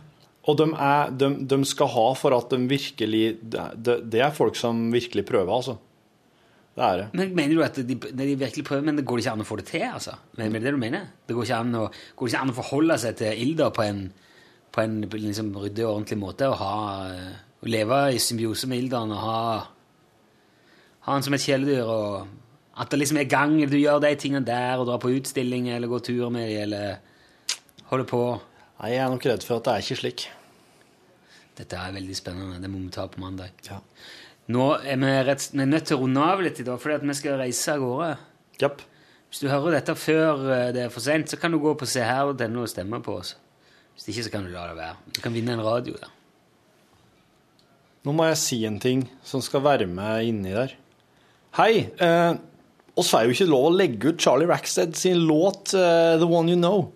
Og 0.48 0.56
de, 0.56 0.70
er, 0.72 1.10
de, 1.20 1.28
de 1.50 1.58
skal 1.68 1.90
ha 1.92 2.06
for 2.16 2.32
at 2.38 2.54
de 2.54 2.62
virkelig 2.70 3.24
det, 3.42 3.98
det- 4.08 4.22
er 4.24 4.32
folk 4.32 4.56
som 4.56 4.86
virkelig 4.94 5.26
prøver, 5.28 5.52
altså. 5.52 5.76
Det 6.78 6.86
er 6.86 7.00
det. 7.00 7.06
Men 7.18 7.32
Mener 7.34 7.58
du 7.58 7.62
at 7.66 7.78
de, 7.82 7.96
de 7.98 8.34
virkelig 8.38 8.64
prøver, 8.64 8.84
men 8.86 8.96
det 9.00 9.04
går 9.08 9.18
ikke 9.18 9.32
an 9.34 9.42
å 9.42 9.46
få 9.48 9.56
det 9.58 9.66
til? 9.72 9.82
altså? 9.82 10.14
Men, 10.38 10.52
men 10.54 10.62
det 10.62 10.72
du 10.72 10.78
mener? 10.78 11.08
Det 11.26 11.34
går 11.34 11.48
ikke 11.48 11.58
an 11.64 11.74
å, 11.74 11.84
går 12.16 12.30
ikke 12.30 12.42
an 12.44 12.52
å 12.52 12.56
forholde 12.60 12.98
seg 13.02 13.16
til 13.18 13.40
ilda 13.44 13.72
på 13.74 13.82
en, 13.82 14.04
på 14.72 14.82
en 14.84 15.00
liksom, 15.12 15.52
ryddig 15.56 15.84
og 15.86 15.94
ordentlig 15.94 16.18
måte? 16.20 16.48
Og 16.50 16.58
ha, 16.60 16.74
eh, 17.12 17.34
å 17.62 17.70
leve 17.70 18.00
i 18.14 18.22
symbiose 18.22 18.68
med 18.70 18.82
ilderen 18.82 19.14
og 19.14 19.22
ha, 19.24 19.40
ha 21.06 21.16
han 21.16 21.26
som 21.26 21.36
et 21.36 21.44
kjæledyr? 21.44 21.88
og 21.88 22.28
At 22.78 22.90
det 22.90 23.00
liksom 23.02 23.20
er 23.20 23.30
gang, 23.30 23.58
du 23.70 23.78
gjør 23.78 24.00
de 24.04 24.14
tingene 24.14 24.46
der, 24.46 24.78
og 24.78 24.86
drar 24.90 25.02
på 25.02 25.12
utstilling 25.16 25.70
eller 25.74 25.90
går 25.90 26.04
tur 26.10 26.28
med 26.30 26.48
dem, 26.48 26.62
eller 26.68 26.98
holder 27.90 28.08
på. 28.08 28.22
Nei, 28.78 28.92
jeg 28.94 29.02
er 29.04 29.10
nok 29.10 29.26
redd 29.26 29.46
for 29.46 29.58
at 29.58 29.66
det 29.66 29.74
er 29.74 29.86
ikke 29.86 30.02
slik. 30.02 30.28
Dette 31.58 31.80
er 31.80 31.96
veldig 31.96 32.14
spennende. 32.14 32.60
Det 32.62 32.70
må 32.70 32.84
vi 32.84 32.92
ta 32.94 33.08
på 33.10 33.20
mandag. 33.20 33.56
Ja. 33.66 33.80
Nå 34.54 34.68
er 34.78 35.00
vi, 35.00 35.10
rett, 35.26 35.48
vi 35.52 35.64
er 35.64 35.72
nødt 35.72 35.88
til 35.90 35.98
å 35.98 36.04
runde 36.04 36.22
av 36.24 36.40
litt 36.44 36.60
i 36.62 36.64
dag, 36.64 36.78
fordi 36.80 37.00
at 37.00 37.08
vi 37.08 37.16
skal 37.18 37.40
reise 37.40 37.74
av 37.74 37.82
gårde. 37.82 38.12
Yep. 38.62 38.84
Hvis 39.28 39.42
du 39.42 39.50
hører 39.50 39.76
dette 39.76 39.96
før 39.98 40.46
eh, 40.54 40.70
det 40.72 40.86
er 40.86 40.92
for 40.94 41.04
sent, 41.04 41.28
så 41.28 41.36
kan 41.40 41.52
du 41.52 41.58
gå 41.60 41.74
på 41.76 41.88
seher.no 41.88 42.62
og 42.62 42.70
stemme 42.70 43.02
på 43.04 43.18
oss. 43.20 43.34
Hvis 43.98 44.12
ikke, 44.12 44.28
så 44.28 44.30
kan 44.30 44.44
du 44.46 44.52
la 44.54 44.68
det 44.70 44.76
være. 44.78 44.94
Du 45.16 45.20
kan 45.24 45.34
vinne 45.34 45.56
en 45.56 45.64
radio 45.66 45.96
der. 45.98 46.12
Nå 48.06 48.14
må 48.14 48.28
jeg 48.28 48.38
si 48.40 48.60
en 48.64 48.78
ting 48.80 49.02
som 49.26 49.42
skal 49.42 49.64
være 49.64 49.88
med 49.90 50.28
inni 50.30 50.52
der. 50.54 50.76
Hei, 51.58 51.88
eh, 51.98 52.36
oss 52.94 53.10
får 53.10 53.26
jo 53.26 53.34
ikke 53.34 53.48
lov 53.50 53.66
å 53.68 53.74
legge 53.74 54.12
ut 54.12 54.22
Charlie 54.22 54.46
Rackstead 54.46 54.94
sin 54.96 55.24
låt 55.26 55.74
eh, 55.74 56.14
The 56.20 56.28
One 56.28 56.54
You 56.54 56.60
Know. 56.60 56.86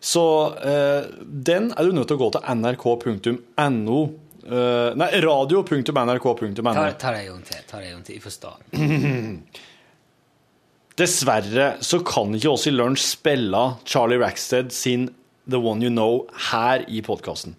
Så 0.00 0.22
eh, 0.60 1.08
den 1.24 1.72
er 1.72 1.88
du 1.88 1.96
nødt 1.96 2.12
til 2.12 2.20
å 2.20 2.22
gå 2.22 2.28
til 2.36 2.44
nrk.no 2.60 3.98
eh, 4.44 4.90
Nei, 5.00 5.10
radio.nrk.no. 5.24 6.76
Ta, 6.76 6.86
ta 6.92 7.16
det 7.16 7.24
en 7.24 7.32
gang 7.32 7.42
til. 7.48 7.64
Ta 7.68 7.80
det 7.80 7.90
en 7.90 7.98
gang 7.98 8.04
til. 8.04 8.20
Jeg 8.20 8.24
forstår. 8.24 8.60
Dessverre 11.00 11.70
så 11.84 12.02
kan 12.04 12.36
ikke 12.36 12.52
oss 12.52 12.66
i 12.68 12.74
Lunsj 12.74 13.06
spille 13.14 13.62
Charlie 13.88 14.20
Rackstead 14.20 14.74
sin 14.76 15.08
The 15.50 15.60
One 15.60 15.84
You 15.84 15.92
Know 15.92 16.24
her 16.50 16.84
i 16.88 17.02
podkasten. 17.04 17.56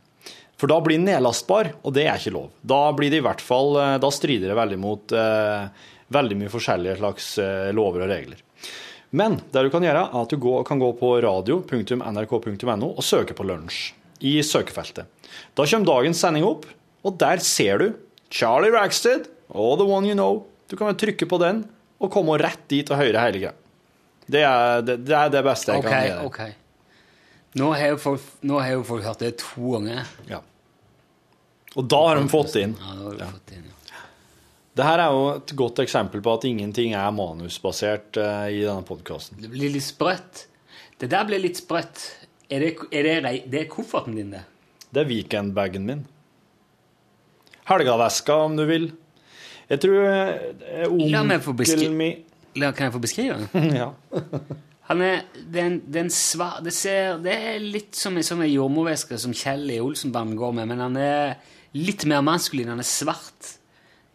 For 0.61 0.69
da 0.69 0.77
blir 0.83 0.99
den 0.99 1.07
nedlastbar, 1.09 1.71
og 1.81 1.95
det 1.95 2.05
er 2.05 2.19
ikke 2.19 2.35
lov. 2.35 2.51
Da 2.61 2.83
blir 2.93 3.09
det 3.09 3.21
i 3.21 3.25
hvert 3.25 3.41
fall, 3.41 3.73
eh, 3.81 3.95
da 4.01 4.11
strider 4.13 4.51
det 4.51 4.57
veldig 4.59 4.77
mot 4.77 5.15
eh, 5.17 5.87
veldig 6.13 6.37
mye 6.37 6.51
forskjellige 6.53 6.99
slags 6.99 7.31
eh, 7.41 7.71
lover 7.73 8.05
og 8.05 8.11
regler. 8.13 8.43
Men 9.17 9.39
det 9.51 9.65
du 9.65 9.71
kan 9.73 9.83
gjøre, 9.83 10.05
er 10.05 10.21
at 10.21 10.31
du 10.31 10.37
går, 10.39 10.61
kan 10.67 10.79
gå 10.79 10.91
på 10.99 11.15
radio.nrk.no 11.25 12.91
og 12.91 13.03
søke 13.03 13.35
på 13.35 13.47
lunsj 13.47 13.89
i 14.21 14.37
søkefeltet. 14.45 15.09
Da 15.57 15.65
kommer 15.65 15.89
dagens 15.89 16.21
sending 16.21 16.45
opp, 16.45 16.69
og 17.01 17.17
der 17.19 17.41
ser 17.43 17.81
du 17.81 17.87
Charlie 18.31 18.71
Rackstead 18.71 19.27
og 19.49 19.79
The 19.81 19.89
One 19.89 20.13
You 20.13 20.15
Know. 20.15 20.43
Du 20.69 20.77
kan 20.77 20.91
bare 20.91 21.01
trykke 21.01 21.25
på 21.27 21.41
den 21.41 21.65
og 22.01 22.13
komme 22.13 22.37
rett 22.39 22.63
dit 22.71 22.87
og 22.93 23.01
høre 23.01 23.25
hele 23.25 23.41
greia. 23.41 23.57
Det 24.31 24.45
det, 24.85 25.01
det 25.09 25.15
er 25.17 25.31
det 25.33 25.41
beste 25.43 25.73
jeg 25.73 25.81
okay, 25.81 25.91
kan 25.91 26.05
gjøre. 26.07 26.29
ok. 26.29 26.60
Nå 27.59 27.73
har 27.75 27.93
jo 27.93 27.99
folk, 27.99 28.23
folk 28.87 29.03
hørt 29.03 29.23
det 29.23 29.33
to 29.41 29.73
ganger. 29.75 30.07
Ja. 30.29 30.39
Og 31.75 31.87
da 31.91 31.99
har 32.07 32.19
de 32.19 32.31
fått 32.31 32.55
det 32.55 32.65
inn. 32.67 32.77
Ja, 32.79 32.95
da 32.95 33.09
har 33.09 33.17
du 33.17 33.37
fått 33.39 33.53
inn, 33.57 33.67
ja. 33.67 33.77
Det 34.71 34.87
her 34.87 35.03
er 35.03 35.11
jo 35.11 35.23
et 35.33 35.51
godt 35.59 35.81
eksempel 35.83 36.23
på 36.23 36.31
at 36.37 36.47
ingenting 36.47 36.93
er 36.95 37.11
manusbasert 37.11 38.15
uh, 38.15 38.47
i 38.47 38.61
denne 38.63 38.87
podkasten. 38.87 39.41
Det 39.43 39.51
blir 39.51 39.73
litt 39.73 39.83
sprøtt. 39.83 40.45
Det 41.01 41.09
der 41.11 41.27
blir 41.27 41.43
litt 41.43 41.59
sprøtt. 41.59 42.05
Er 42.51 42.63
det, 42.63 42.71
er 42.91 43.07
det, 43.07 43.33
det 43.51 43.65
er 43.65 43.69
kofferten 43.71 44.15
din, 44.15 44.31
det? 44.31 44.45
Det 44.91 45.03
er 45.03 45.11
weekendbagen 45.11 45.87
min. 45.87 46.05
Helgaveska, 47.67 48.35
om 48.47 48.55
du 48.59 48.63
vil. 48.67 48.89
Jeg 49.71 49.83
tror 49.83 50.07
eh, 50.07 50.87
onkelen 50.87 51.11
min 51.99 52.27
La, 52.59 52.71
meg 52.75 52.91
få 52.91 52.99
beskrive 52.99 53.37
den? 53.53 53.75
ja. 53.81 53.91
Han 54.89 55.01
er, 55.05 55.21
det 55.37 55.61
er 55.61 55.65
en, 55.69 55.79
det 55.93 56.01
er 56.01 56.73
ser, 56.73 57.17
det 57.23 57.31
er 57.37 57.59
litt 57.63 57.95
som 57.95 58.17
en 58.17 58.25
sånn 58.25 58.41
jordmorveske 58.49 59.17
som 59.21 59.33
Kjell 59.37 59.69
i 59.71 59.79
Olsenbanden 59.79 60.35
går 60.39 60.55
med, 60.57 60.67
men 60.73 60.81
han 60.83 60.97
er 60.99 61.35
litt 61.77 62.03
mer 62.09 62.23
maskulin. 62.25 62.71
Han 62.73 62.81
er 62.83 62.87
svart. 62.89 63.53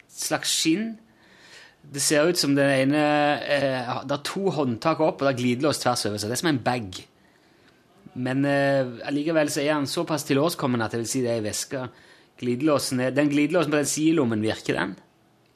Et 0.03 0.19
slags 0.27 0.51
skinn. 0.51 0.91
Det 1.87 2.01
ser 2.03 2.27
ut 2.27 2.37
som 2.37 2.53
den 2.57 2.67
ene 2.67 2.99
eh, 3.47 3.91
Det 4.03 4.17
er 4.17 4.23
to 4.27 4.49
håndtak 4.51 4.99
opp, 4.99 5.21
og 5.21 5.27
det 5.29 5.33
er 5.33 5.39
glidelås 5.39 5.79
tvers 5.79 6.03
over. 6.09 6.19
seg. 6.19 6.29
det 6.29 6.35
er 6.37 6.41
som 6.43 6.49
en 6.51 6.61
bag. 6.65 6.99
Men 8.17 8.43
eh, 8.49 8.91
allikevel 9.07 9.49
så 9.53 9.61
er 9.63 9.73
han 9.77 9.87
såpass 9.89 10.25
tilårskommen 10.27 10.81
at 10.83 10.93
jeg 10.93 11.03
vil 11.05 11.09
si 11.09 11.23
det 11.23 11.31
er 11.31 11.39
ei 11.39 11.45
veske. 11.47 11.85
Glidelåsen 12.37 12.99
er, 13.07 13.15
den 13.15 13.31
glidelåsen 13.31 13.71
på 13.73 13.79
den 13.79 13.89
sidelommen, 13.89 14.43
virker 14.43 14.77
den? 14.77 14.95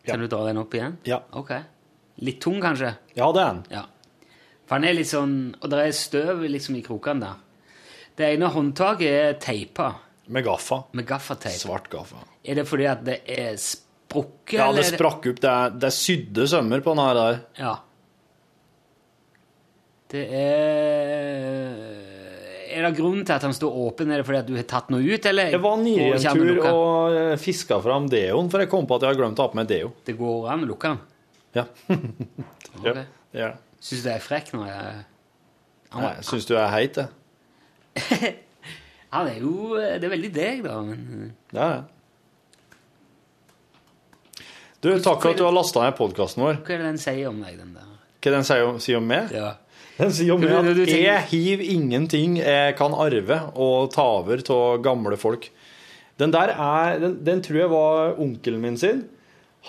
Kan 0.08 0.16
Ja. 0.18 0.24
du 0.24 0.32
dra 0.32 0.46
den 0.48 0.58
opp 0.64 0.74
igjen? 0.74 0.96
Ja. 1.06 1.20
Ok. 1.38 1.52
Litt 2.26 2.40
tung, 2.42 2.62
kanskje? 2.64 2.96
ja, 3.18 3.28
det 3.36 3.42
er 3.44 3.52
den. 3.54 3.64
Ja. 3.70 3.84
For 4.72 4.80
han 4.80 4.88
er 4.88 4.96
litt 4.96 5.10
sånn 5.12 5.36
Og 5.60 5.68
det 5.68 5.82
er 5.84 5.92
støv 5.92 6.46
liksom 6.48 6.78
i 6.80 6.82
krokene 6.86 7.28
der. 7.28 7.40
Det 8.16 8.30
ene 8.38 8.48
håndtaket 8.54 9.12
er 9.12 9.34
teipa 9.44 9.90
Med 10.32 10.46
gaffa. 10.46 10.78
med 10.96 11.08
gaffateip. 11.08 11.58
Svart 11.60 11.90
gaffa. 11.92 12.22
Er 12.48 12.56
det 12.56 12.64
fordi 12.70 12.86
at 12.88 13.02
det 13.04 13.18
er 13.28 13.58
sprukket? 13.60 14.56
Ja, 14.56 14.70
det 14.72 14.86
sprakk 14.88 15.26
opp. 15.28 15.40
Det 15.44 15.50
er, 15.52 15.74
det 15.76 15.88
er 15.90 15.96
sydde 15.96 16.46
sømmer 16.48 16.84
på 16.86 16.94
den 16.94 17.02
her 17.04 17.18
der. 17.18 17.40
Ja. 17.60 17.74
Det 20.12 20.22
er 20.40 21.74
Er 22.72 22.86
det 22.88 22.94
grunnen 22.96 23.26
til 23.28 23.36
at 23.36 23.44
han 23.44 23.56
står 23.56 23.76
åpen? 23.88 24.12
Er 24.12 24.22
det 24.22 24.28
fordi 24.30 24.40
at 24.40 24.48
du 24.48 24.56
har 24.56 24.68
tatt 24.72 24.94
noe 24.94 25.04
ut, 25.04 25.26
eller? 25.34 25.52
Jeg 25.52 25.64
var 25.66 25.84
går 25.84 26.16
en 26.16 26.40
tur 26.40 26.62
og 26.70 27.18
eh, 27.18 27.34
fiska 27.42 27.82
fram 27.84 28.08
deoen, 28.12 28.48
for 28.54 28.64
jeg 28.64 28.72
kom 28.72 28.88
på 28.88 28.96
at 28.96 29.08
jeg 29.08 29.16
har 29.16 29.20
glemt 29.20 29.40
å 29.40 29.50
ha 29.50 29.52
på 29.52 29.60
meg 29.60 29.68
deo. 29.72 29.92
Det 30.08 30.16
går 30.20 30.48
an 30.54 30.64
å 30.64 30.72
lukke 30.72 30.94
den? 30.94 31.04
Ja. 31.60 31.68
okay. 32.80 33.04
ja. 33.36 33.52
Det. 33.82 33.88
Syns 33.88 34.04
du 34.06 34.10
jeg 34.12 34.18
er 34.20 34.24
frekk 34.24 34.54
når 34.54 34.68
jeg 34.70 34.92
Han, 35.92 36.04
Nei, 36.06 36.14
Syns 36.24 36.46
du 36.48 36.54
jeg 36.54 36.62
er 36.64 36.72
heit, 36.72 37.00
det? 37.02 37.08
han 39.16 39.28
er 39.28 39.42
jo 39.42 39.74
Det 39.76 40.06
er 40.06 40.14
veldig 40.14 40.30
deg, 40.36 40.62
da. 40.68 40.78
Men 40.86 41.34
Det 41.52 41.66
er 41.66 41.74
det. 41.80 41.82
Du, 44.82 44.90
takk 44.98 45.20
for 45.22 45.30
at 45.30 45.38
du 45.38 45.44
har 45.46 45.54
lasta 45.54 45.84
ned 45.84 45.94
podkasten 45.98 46.42
vår. 46.42 46.62
hva 46.66 46.74
er 46.74 46.80
det 46.82 46.88
den 46.88 47.02
sier 47.02 47.28
om 47.30 47.42
deg, 47.44 47.58
den 47.60 47.76
der? 47.76 47.90
Hva 48.22 48.32
den 48.34 48.48
sier 48.48 48.64
om, 48.66 48.80
sier 48.82 48.98
om 48.98 49.06
meg? 49.06 49.30
Ja. 49.36 49.52
Den 50.00 50.14
sier 50.16 50.34
om 50.34 50.42
meg 50.42 50.72
at 50.72 50.90
jeg 50.90 51.26
hiver 51.30 51.62
ingenting 51.76 52.40
jeg 52.40 52.74
kan 52.80 52.96
arve 52.98 53.38
og 53.54 53.92
ta 53.94 54.08
over 54.22 54.42
av 54.56 54.80
gamle 54.82 55.20
folk. 55.22 55.52
Den 56.18 56.34
der 56.34 56.54
er 56.56 56.98
Den, 57.02 57.20
den 57.26 57.44
tror 57.46 57.60
jeg 57.60 57.70
var 57.70 58.18
onkelen 58.22 58.62
min 58.64 58.78
sin. 58.82 59.04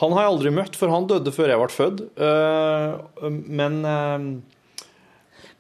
Han 0.01 0.15
har 0.17 0.25
jeg 0.25 0.33
aldri 0.33 0.51
møtt, 0.57 0.77
for 0.79 0.89
han 0.89 1.05
døde 1.11 1.33
før 1.35 1.51
jeg 1.53 1.61
ble 1.61 1.73
født. 1.75 2.03
Eh, 2.17 3.29
men 3.29 3.75
eh, 3.85 4.19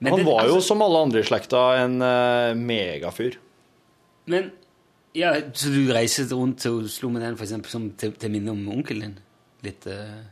Men 0.03 0.12
han 0.16 0.24
var 0.24 0.47
jo, 0.49 0.57
altså- 0.57 0.66
som 0.72 0.83
alle 0.83 1.03
andre 1.05 1.20
i 1.20 1.26
slekta, 1.28 1.61
en 1.85 1.99
eh, 2.03 2.55
megafyr. 2.57 3.37
Men 4.26 4.51
ja, 5.14 5.35
Så 5.53 5.68
du 5.74 5.93
reiser 5.93 6.30
rundt 6.33 6.61
til 6.64 6.80
Oslo 6.85 7.11
med 7.12 7.22
den 7.22 7.37
for 7.37 7.45
eksempel, 7.45 7.68
som 7.70 7.91
til, 8.01 8.12
til 8.16 8.30
minne 8.33 8.51
om 8.55 8.62
onkelen 8.72 9.03
din? 9.03 9.18
Litt 9.62 9.87
uh... 9.87 10.22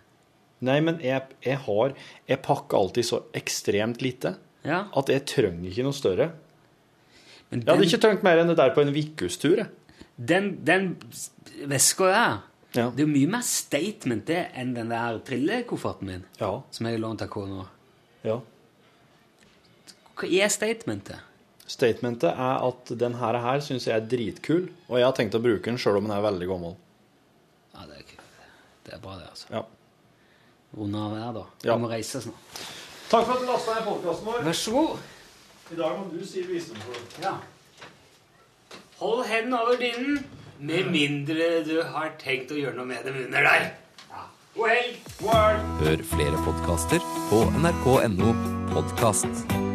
Nei, 0.61 0.79
men 0.85 0.99
jeg, 1.01 1.23
jeg 1.45 1.57
har 1.57 1.93
Jeg 2.29 2.43
pakker 2.45 2.77
alltid 2.79 3.07
så 3.09 3.23
ekstremt 3.37 4.01
lite 4.05 4.35
Ja. 4.65 4.87
at 4.97 5.09
jeg 5.09 5.25
trenger 5.27 5.71
ikke 5.71 5.85
noe 5.87 5.97
større. 5.97 6.31
Men 7.51 7.63
Jeg 7.63 7.69
hadde 7.75 7.87
ikke 7.89 8.01
trengt 8.03 8.23
mer 8.25 8.39
enn 8.43 8.49
det 8.53 8.57
der 8.59 8.73
på 8.77 8.83
en 8.83 8.93
jeg. 8.95 9.69
den, 10.17 10.51
den 10.65 10.97
veska 11.67 12.11
der 12.11 12.39
Ja. 12.77 12.91
Det 12.95 13.03
er 13.03 13.07
jo 13.09 13.11
mye 13.13 13.31
mer 13.33 13.43
statement 13.43 14.27
det 14.29 14.45
enn 14.55 14.75
den 14.77 14.93
der 14.93 15.19
trillekofferten 15.27 16.07
min, 16.07 16.25
Ja. 16.39 16.63
som 16.71 16.87
jeg 16.87 16.95
har 16.99 17.03
lånt 17.03 17.23
av 17.23 17.29
kona. 17.29 17.67
ja. 18.25 18.41
Hva 20.21 20.29
er 20.29 20.49
statementet? 20.53 21.17
Statementet 21.67 22.31
er 22.35 22.65
at 22.69 22.91
den 22.99 23.15
her, 23.15 23.39
her 23.41 23.61
syns 23.65 23.87
jeg 23.87 23.95
er 23.97 24.07
dritkul, 24.11 24.67
og 24.89 24.99
jeg 24.99 25.07
har 25.07 25.13
tenkt 25.17 25.35
å 25.39 25.41
bruke 25.43 25.65
den 25.71 25.79
sjøl 25.81 25.97
om 25.97 26.05
den 26.09 26.13
er 26.17 26.21
veldig 26.23 26.49
gammel. 26.51 26.75
Ja, 27.75 27.87
det 27.87 27.97
er 27.97 28.03
kult. 28.03 28.27
Det 28.85 28.93
er 28.95 28.99
bra, 28.99 29.15
det, 29.17 29.29
altså. 29.31 29.47
Ja. 29.55 29.63
Runde 30.77 30.99
av 30.99 31.15
her, 31.17 31.33
da. 31.39 31.45
Ja. 31.65 31.77
Vi 31.77 31.83
må 31.83 31.89
reise 31.91 32.21
snart. 32.21 32.61
Takk 33.11 33.25
for 33.27 33.33
at 33.33 33.41
du 33.41 33.47
lasta 33.47 33.75
ned 33.79 33.87
podkasten 33.89 34.27
vår. 34.29 34.43
Vær 34.45 34.59
så 34.61 34.73
god. 34.77 34.99
I 35.73 35.79
dag 35.81 35.97
må 35.99 36.05
du 36.13 36.27
si 36.27 36.43
visdomsord. 36.43 37.17
Ja. 37.23 37.33
Hold 39.01 39.25
hendene 39.31 39.63
over 39.63 39.77
dynen, 39.81 40.21
med 40.61 40.91
mindre 40.93 41.49
du 41.65 41.79
har 41.93 42.13
tenkt 42.21 42.53
å 42.53 42.59
gjøre 42.59 42.77
noe 42.77 42.91
med 42.91 43.07
dem 43.09 43.17
under. 43.25 43.49
Ja. 44.11 44.27
God! 45.21 45.65
Hør 45.81 46.05
flere 46.13 46.45
podkaster 46.45 47.11
på 47.31 47.43
nrk.no 47.63 48.35
podkast. 48.75 49.70